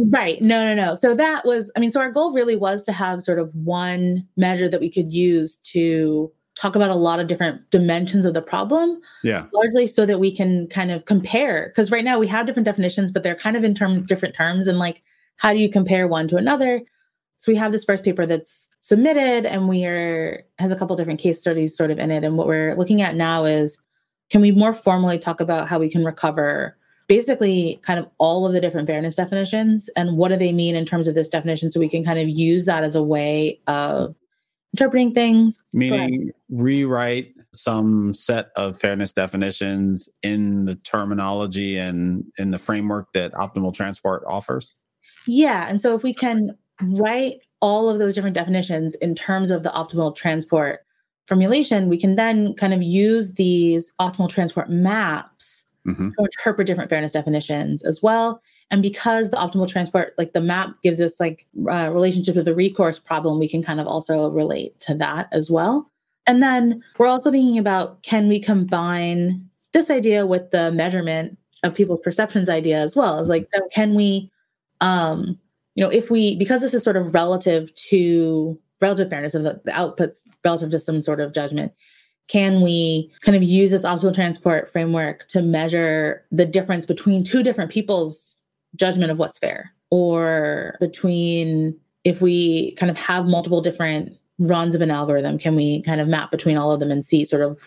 right. 0.09 0.40
No, 0.42 0.64
no, 0.66 0.75
no. 0.75 0.94
So 0.94 1.14
that 1.14 1.46
was, 1.46 1.70
I 1.77 1.81
mean, 1.81 1.92
so 1.92 2.01
our 2.01 2.11
goal 2.11 2.33
really 2.33 2.57
was 2.57 2.83
to 2.85 2.92
have 2.92 3.23
sort 3.23 3.38
of 3.38 3.55
one 3.55 4.27
measure 4.37 4.68
that 4.68 4.81
we 4.81 4.90
could 4.90 5.12
use 5.12 5.57
to 5.73 6.31
talk 6.57 6.77
about 6.77 6.90
a 6.90 6.94
lot 6.94 7.20
of 7.20 7.27
different 7.27 7.70
dimensions 7.70 8.27
of 8.27 8.35
the 8.35 8.42
problem. 8.42 9.01
Yeah. 9.25 9.46
Largely 9.53 9.87
so 9.87 10.05
that 10.05 10.20
we 10.20 10.31
can 10.31 10.66
kind 10.66 10.90
of 10.90 11.07
compare. 11.07 11.68
Because 11.68 11.90
right 11.90 12.05
now 12.05 12.18
we 12.18 12.27
have 12.27 12.44
different 12.44 12.66
definitions, 12.66 13.12
but 13.12 13.23
they're 13.23 13.35
kind 13.35 13.57
of 13.57 13.64
in 13.64 13.75
terms 13.75 14.07
different 14.07 14.35
terms. 14.35 14.68
And 14.68 14.79
like, 14.79 15.03
how 15.37 15.55
do 15.55 15.59
you 15.59 15.70
compare 15.70 16.07
one 16.07 16.29
to 16.29 16.37
another? 16.37 16.83
So 17.40 17.50
we 17.50 17.57
have 17.57 17.72
this 17.72 17.85
first 17.85 18.05
paper 18.05 18.26
that's 18.26 18.68
submitted 18.81 19.46
and 19.46 19.66
we 19.66 19.87
are 19.87 20.44
has 20.59 20.72
a 20.72 20.76
couple 20.76 20.94
different 20.94 21.20
case 21.20 21.40
studies 21.40 21.74
sort 21.74 21.90
of 21.90 21.98
in 21.98 22.11
it. 22.11 22.22
And 22.22 22.37
what 22.37 22.46
we're 22.46 22.74
looking 22.76 23.00
at 23.00 23.16
now 23.16 23.46
is 23.46 23.79
can 24.29 24.42
we 24.42 24.53
more 24.53 24.74
formally 24.74 25.18
talk 25.18 25.40
about 25.40 25.66
how 25.66 25.79
we 25.79 25.88
can 25.88 26.05
recover 26.05 26.76
basically 27.09 27.81
kind 27.81 27.98
of 27.98 28.07
all 28.18 28.46
of 28.46 28.53
the 28.53 28.61
different 28.61 28.87
fairness 28.87 29.14
definitions? 29.14 29.88
And 29.96 30.18
what 30.18 30.29
do 30.29 30.37
they 30.37 30.53
mean 30.53 30.76
in 30.76 30.85
terms 30.85 31.09
of 31.09 31.14
this 31.14 31.31
definition? 31.31 31.70
So 31.70 31.81
we 31.81 31.88
can 31.88 32.05
kind 32.05 32.18
of 32.18 32.29
use 32.29 32.66
that 32.66 32.85
as 32.85 32.94
a 32.94 33.03
way 33.03 33.59
of 33.66 34.14
interpreting 34.74 35.14
things. 35.14 35.64
Meaning 35.72 36.33
rewrite 36.50 37.33
some 37.55 38.12
set 38.12 38.50
of 38.57 38.79
fairness 38.79 39.14
definitions 39.14 40.11
in 40.22 40.66
the 40.66 40.74
terminology 40.74 41.79
and 41.79 42.22
in 42.37 42.50
the 42.50 42.59
framework 42.59 43.14
that 43.14 43.33
optimal 43.33 43.72
transport 43.72 44.24
offers? 44.26 44.76
Yeah. 45.26 45.68
And 45.68 45.81
so 45.81 45.96
if 45.96 46.03
we 46.03 46.12
can 46.12 46.55
write 46.83 47.40
all 47.61 47.88
of 47.88 47.99
those 47.99 48.14
different 48.14 48.35
definitions 48.35 48.95
in 48.97 49.14
terms 49.14 49.51
of 49.51 49.62
the 49.62 49.71
optimal 49.71 50.14
transport 50.14 50.81
formulation, 51.27 51.88
we 51.88 51.99
can 51.99 52.16
then 52.16 52.55
kind 52.55 52.75
of 52.75 52.83
use 52.83 53.35
these 53.35 53.93
optimal 54.01 54.29
transport 54.29 54.71
maps 54.71 55.64
mm-hmm. 55.87 56.11
to 56.11 56.25
interpret 56.25 56.66
different 56.66 56.90
fairness 56.90 57.12
definitions 57.12 57.85
as 57.85 58.03
well. 58.03 58.43
And 58.71 58.83
because 58.83 59.31
the 59.31 59.37
optimal 59.37 59.69
transport, 59.69 60.14
like 60.16 60.33
the 60.33 60.40
map 60.40 60.71
gives 60.83 61.01
us 61.01 61.19
like 61.19 61.47
uh, 61.71 61.90
relationship 61.93 62.35
to 62.35 62.43
the 62.43 62.55
recourse 62.55 62.99
problem, 62.99 63.38
we 63.38 63.49
can 63.49 63.62
kind 63.62 63.81
of 63.81 63.87
also 63.87 64.29
relate 64.29 64.79
to 64.81 64.95
that 64.95 65.29
as 65.33 65.51
well. 65.51 65.90
And 66.27 66.43
then 66.43 66.83
we're 66.99 67.09
also 67.09 67.31
thinking 67.31 67.59
about 67.59 68.03
can 68.03 68.29
we 68.29 68.38
combine 68.38 69.45
this 69.73 69.90
idea 69.90 70.27
with 70.27 70.51
the 70.51 70.71
measurement 70.73 71.37
of 71.62 71.75
people's 71.75 72.01
perceptions 72.03 72.49
idea 72.49 72.79
as 72.79 72.97
well 72.97 73.19
Is 73.19 73.29
like 73.29 73.49
so 73.55 73.61
can 73.73 73.95
we 73.95 74.31
um 74.81 75.38
you 75.74 75.85
know, 75.85 75.90
if 75.90 76.11
we, 76.11 76.37
because 76.37 76.61
this 76.61 76.74
is 76.74 76.83
sort 76.83 76.96
of 76.96 77.14
relative 77.14 77.74
to 77.74 78.59
relative 78.80 79.11
fairness 79.11 79.35
of 79.35 79.42
the, 79.42 79.61
the 79.64 79.72
outputs 79.72 80.16
relative 80.44 80.70
to 80.70 80.80
some 80.80 81.00
sort 81.02 81.20
of 81.20 81.33
judgment, 81.33 81.72
can 82.28 82.61
we 82.61 83.11
kind 83.22 83.37
of 83.37 83.42
use 83.42 83.70
this 83.70 83.83
optimal 83.83 84.14
transport 84.14 84.70
framework 84.70 85.26
to 85.28 85.42
measure 85.42 86.24
the 86.30 86.46
difference 86.46 86.87
between 86.87 87.24
two 87.24 87.42
different 87.42 87.70
people's 87.70 88.37
judgment 88.76 89.11
of 89.11 89.18
what's 89.18 89.38
fair? 89.38 89.72
Or 89.90 90.76
between 90.80 91.76
if 92.04 92.20
we 92.20 92.72
kind 92.76 92.90
of 92.90 92.96
have 92.96 93.26
multiple 93.26 93.61
different 93.61 94.16
runs 94.38 94.74
of 94.74 94.80
an 94.80 94.90
algorithm 94.90 95.38
can 95.38 95.54
we 95.54 95.83
kind 95.83 96.00
of 96.00 96.09
map 96.09 96.30
between 96.30 96.56
all 96.56 96.72
of 96.72 96.80
them 96.80 96.90
and 96.90 97.04
see 97.04 97.26
sort 97.26 97.42
of 97.42 97.59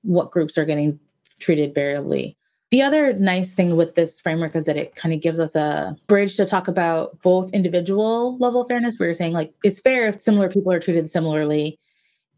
what 0.00 0.30
groups 0.30 0.56
are 0.56 0.64
getting 0.64 0.98
treated 1.38 1.74
variably 1.74 2.36
the 2.72 2.80
other 2.80 3.12
nice 3.12 3.52
thing 3.52 3.76
with 3.76 3.94
this 3.96 4.18
framework 4.18 4.56
is 4.56 4.64
that 4.64 4.78
it 4.78 4.96
kind 4.96 5.14
of 5.14 5.20
gives 5.20 5.38
us 5.38 5.54
a 5.54 5.94
bridge 6.06 6.38
to 6.38 6.46
talk 6.46 6.68
about 6.68 7.20
both 7.20 7.52
individual 7.52 8.38
level 8.38 8.64
fairness, 8.66 8.98
where 8.98 9.08
you're 9.08 9.14
saying 9.14 9.34
like 9.34 9.52
it's 9.62 9.78
fair 9.78 10.06
if 10.06 10.18
similar 10.18 10.48
people 10.48 10.72
are 10.72 10.80
treated 10.80 11.08
similarly, 11.08 11.78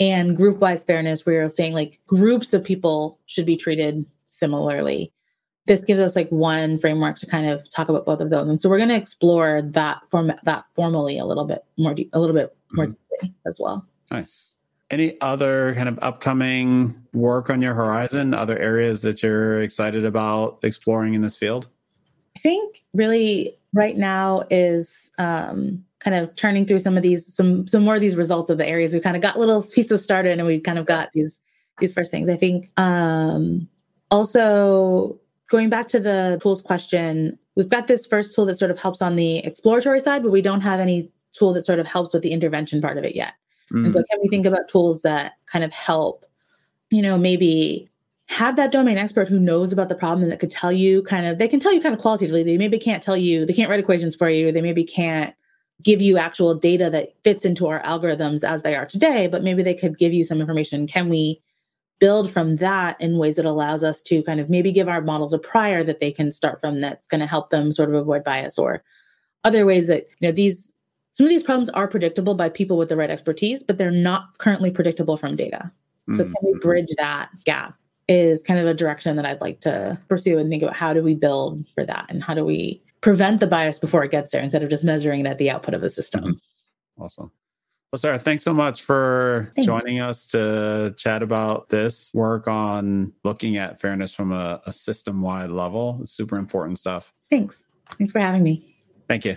and 0.01 0.37
group 0.37 0.59
wise 0.59 0.83
fairness, 0.83 1.25
where 1.25 1.37
you're 1.37 1.49
saying 1.49 1.73
like 1.73 2.01
groups 2.09 2.53
of 2.53 2.65
people 2.65 3.21
should 3.27 3.47
be 3.47 3.57
treated 3.57 4.05
similarly. 4.27 5.13
This 5.67 5.83
gives 5.83 6.01
us 6.01 6.17
like 6.17 6.29
one 6.31 6.79
framework 6.79 7.19
to 7.21 7.27
kind 7.27 7.49
of 7.49 7.71
talk 7.71 7.89
about 7.89 8.05
both 8.05 8.19
of 8.19 8.31
those, 8.31 8.49
and 8.49 8.61
so 8.61 8.69
we're 8.69 8.79
going 8.79 8.89
to 8.89 8.97
explore 8.97 9.63
that 9.63 10.01
form 10.11 10.33
that 10.43 10.65
formally 10.75 11.17
a 11.17 11.27
little 11.27 11.45
bit 11.45 11.65
more, 11.79 11.95
a 12.13 12.19
little 12.19 12.35
bit 12.35 12.57
more 12.73 12.87
mm-hmm. 12.87 12.95
deeply 13.21 13.35
as 13.47 13.61
well. 13.61 13.87
Nice. 14.11 14.51
Any 14.91 15.21
other 15.21 15.75
kind 15.75 15.89
of 15.89 15.99
upcoming 16.03 16.95
work 17.13 17.51
on 17.51 17.63
your 17.63 17.75
horizon? 17.75 18.35
Other 18.35 18.59
areas 18.59 19.03
that 19.03 19.23
you're 19.23 19.63
excited 19.63 20.05
about 20.05 20.59
exploring 20.63 21.15
in 21.15 21.23
this 21.23 21.37
field? 21.37 21.69
I 22.37 22.41
think 22.41 22.85
really 22.93 23.57
right 23.73 23.97
now 23.97 24.45
is 24.51 25.11
um, 25.19 25.85
kind 26.01 26.17
of 26.17 26.35
turning 26.37 26.67
through 26.67 26.81
some 26.81 26.97
of 26.97 27.03
these, 27.03 27.27
some 27.27 27.67
some 27.67 27.83
more 27.83 27.95
of 27.95 28.01
these 28.01 28.17
results 28.17 28.51
of 28.51 28.59
the 28.59 28.67
areas 28.67 28.93
we 28.93 29.01
kind 29.01 29.17
of 29.17 29.23
got 29.23 29.39
little 29.39 29.63
pieces 29.63 30.03
started, 30.03 30.39
and 30.39 30.47
we 30.47 30.61
kind 30.61 30.79
of 30.79 30.87
got 30.87 31.13
these 31.13 31.41
these 31.81 31.93
first 31.93 32.11
things. 32.11 32.29
I 32.29 32.37
think 32.37 32.71
um, 32.77 33.69
also 34.11 35.19
going 35.51 35.71
back 35.71 35.89
to 35.89 36.01
the 36.01 36.39
tools 36.43 36.63
question, 36.63 37.39
we've 37.57 37.69
got 37.69 37.87
this 37.87 38.07
first 38.07 38.35
tool 38.35 38.47
that 38.47 38.59
sort 38.59 38.71
of 38.71 38.79
helps 38.79 39.03
on 39.03 39.17
the 39.17 39.39
exploratory 39.39 40.01
side, 40.01 40.23
but 40.23 40.31
we 40.31 40.43
don't 40.43 40.61
have 40.61 40.81
any 40.81 41.11
tool 41.33 41.53
that 41.53 41.65
sort 41.65 41.79
of 41.79 41.87
helps 41.87 42.13
with 42.13 42.23
the 42.23 42.31
intervention 42.31 42.81
part 42.81 42.99
of 42.99 43.05
it 43.05 43.17
yet. 43.17 43.35
Mm. 43.73 43.85
And 43.85 43.93
so, 43.93 44.01
mm. 44.01 44.05
can 44.11 44.19
we 44.23 44.29
think 44.29 44.47
about 44.47 44.69
tools 44.69 45.03
that 45.03 45.33
kind 45.47 45.65
of 45.65 45.73
help, 45.73 46.25
you 46.91 47.03
know, 47.03 47.19
maybe 47.19 47.89
have 48.29 48.57
that 48.57 48.73
domain 48.73 48.97
expert 48.97 49.29
who 49.29 49.39
knows 49.39 49.73
about 49.73 49.89
the 49.89 49.95
problem 49.95 50.23
and 50.23 50.33
that 50.33 50.41
could 50.41 50.51
tell 50.51 50.73
you 50.73 51.03
kind 51.03 51.27
of, 51.27 51.39
they 51.39 51.49
can 51.49 51.61
tell 51.61 51.73
you 51.73 51.81
kind 51.81 51.95
of 51.95 52.01
qualitatively. 52.01 52.43
They 52.43 52.57
maybe 52.57 52.79
can't 52.79 53.03
tell 53.03 53.17
you, 53.17 53.45
they 53.45 53.53
can't 53.53 53.69
write 53.69 53.81
equations 53.81 54.17
for 54.17 54.31
you. 54.31 54.51
They 54.51 54.63
maybe 54.63 54.85
can't 54.85 55.35
give 55.83 56.01
you 56.01 56.17
actual 56.17 56.55
data 56.55 56.89
that 56.91 57.13
fits 57.23 57.45
into 57.45 57.67
our 57.67 57.83
algorithms 57.83 58.43
as 58.43 58.63
they 58.63 58.75
are 58.75 58.87
today, 58.87 59.27
but 59.27 59.43
maybe 59.43 59.63
they 59.63 59.75
could 59.75 59.99
give 59.99 60.15
you 60.15 60.25
some 60.25 60.41
information. 60.41 60.87
Can 60.87 61.09
we 61.09 61.43
build 61.99 62.31
from 62.31 62.57
that 62.57 63.01
in 63.01 63.19
ways 63.19 63.37
that 63.37 63.45
allows 63.45 63.85
us 63.85 64.01
to 64.01 64.23
kind 64.23 64.41
of 64.41 64.51
maybe 64.51 64.73
give 64.73 64.89
our 64.89 65.01
models 65.01 65.33
a 65.33 65.39
prior 65.39 65.85
that 65.85 66.01
they 66.01 66.11
can 66.11 66.31
start 66.31 66.61
from 66.61 66.81
that's 66.81 67.07
going 67.07 67.21
to 67.21 67.27
help 67.27 67.51
them 67.51 67.73
sort 67.73 67.89
of 67.89 67.95
avoid 67.95 68.25
bias 68.25 68.59
or 68.59 68.83
other 69.45 69.67
ways 69.67 69.89
that, 69.89 70.07
you 70.19 70.29
know, 70.29 70.33
these 70.33 70.73
some 71.15 71.27
of 71.27 71.31
these 71.31 71.43
problems 71.43 71.71
are 71.71 71.89
predictable 71.89 72.35
by 72.35 72.49
people 72.49 72.77
with 72.77 72.89
the 72.89 72.97
right 72.97 73.11
expertise, 73.11 73.63
but 73.63 73.79
they're 73.79 73.91
not 73.91 74.37
currently 74.39 74.71
predictable 74.71 75.17
from 75.17 75.37
data. 75.37 75.73
So, 76.13 76.25
mm-hmm. 76.25 76.33
can 76.33 76.53
we 76.53 76.59
bridge 76.59 76.93
that 76.99 77.31
gap? 77.45 77.75
Is 78.07 78.43
kind 78.43 78.61
of 78.61 78.67
a 78.67 78.75
direction 78.75 79.17
that 79.17 79.25
I'd 79.25 79.41
like 79.41 79.61
to 79.61 79.99
pursue 80.09 80.37
and 80.39 80.51
think 80.51 80.63
about 80.63 80.77
how 80.77 80.93
do 80.93 81.03
we 81.03 81.15
build 81.15 81.67
for 81.75 81.87
that 81.87 82.05
and 82.11 82.23
how 82.23 82.35
do 82.35 82.45
we 82.45 82.83
prevent 83.01 83.41
the 83.41 83.47
bias 83.47 83.79
before 83.79 84.05
it 84.05 84.11
gets 84.11 84.31
there 84.31 84.43
instead 84.43 84.63
of 84.63 84.69
just 84.69 84.85
measuring 84.85 85.21
it 85.21 85.27
at 85.27 85.39
the 85.39 85.51
output 85.51 85.73
of 85.73 85.81
the 85.81 85.89
system. 85.89 86.25
Mm-hmm. 86.25 87.03
Awesome. 87.03 87.33
Well, 87.93 87.99
Sarah, 87.99 88.19
thanks 88.19 88.43
so 88.43 88.53
much 88.53 88.83
for 88.83 89.53
thanks. 89.55 89.67
joining 89.67 90.01
us 90.01 90.27
to 90.29 90.95
chat 90.99 91.23
about 91.23 91.69
this 91.69 92.13
work 92.13 92.49
on 92.49 93.13
looking 93.23 93.57
at 93.57 93.81
fairness 93.81 94.13
from 94.13 94.33
a, 94.33 94.61
a 94.67 94.73
system 94.73 95.23
wide 95.23 95.51
level. 95.51 95.99
It's 96.03 96.11
super 96.11 96.37
important 96.37 96.79
stuff. 96.79 97.15
Thanks. 97.31 97.63
Thanks 97.97 98.13
for 98.13 98.19
having 98.19 98.43
me. 98.43 98.75
Thank 99.09 99.25
you. 99.25 99.37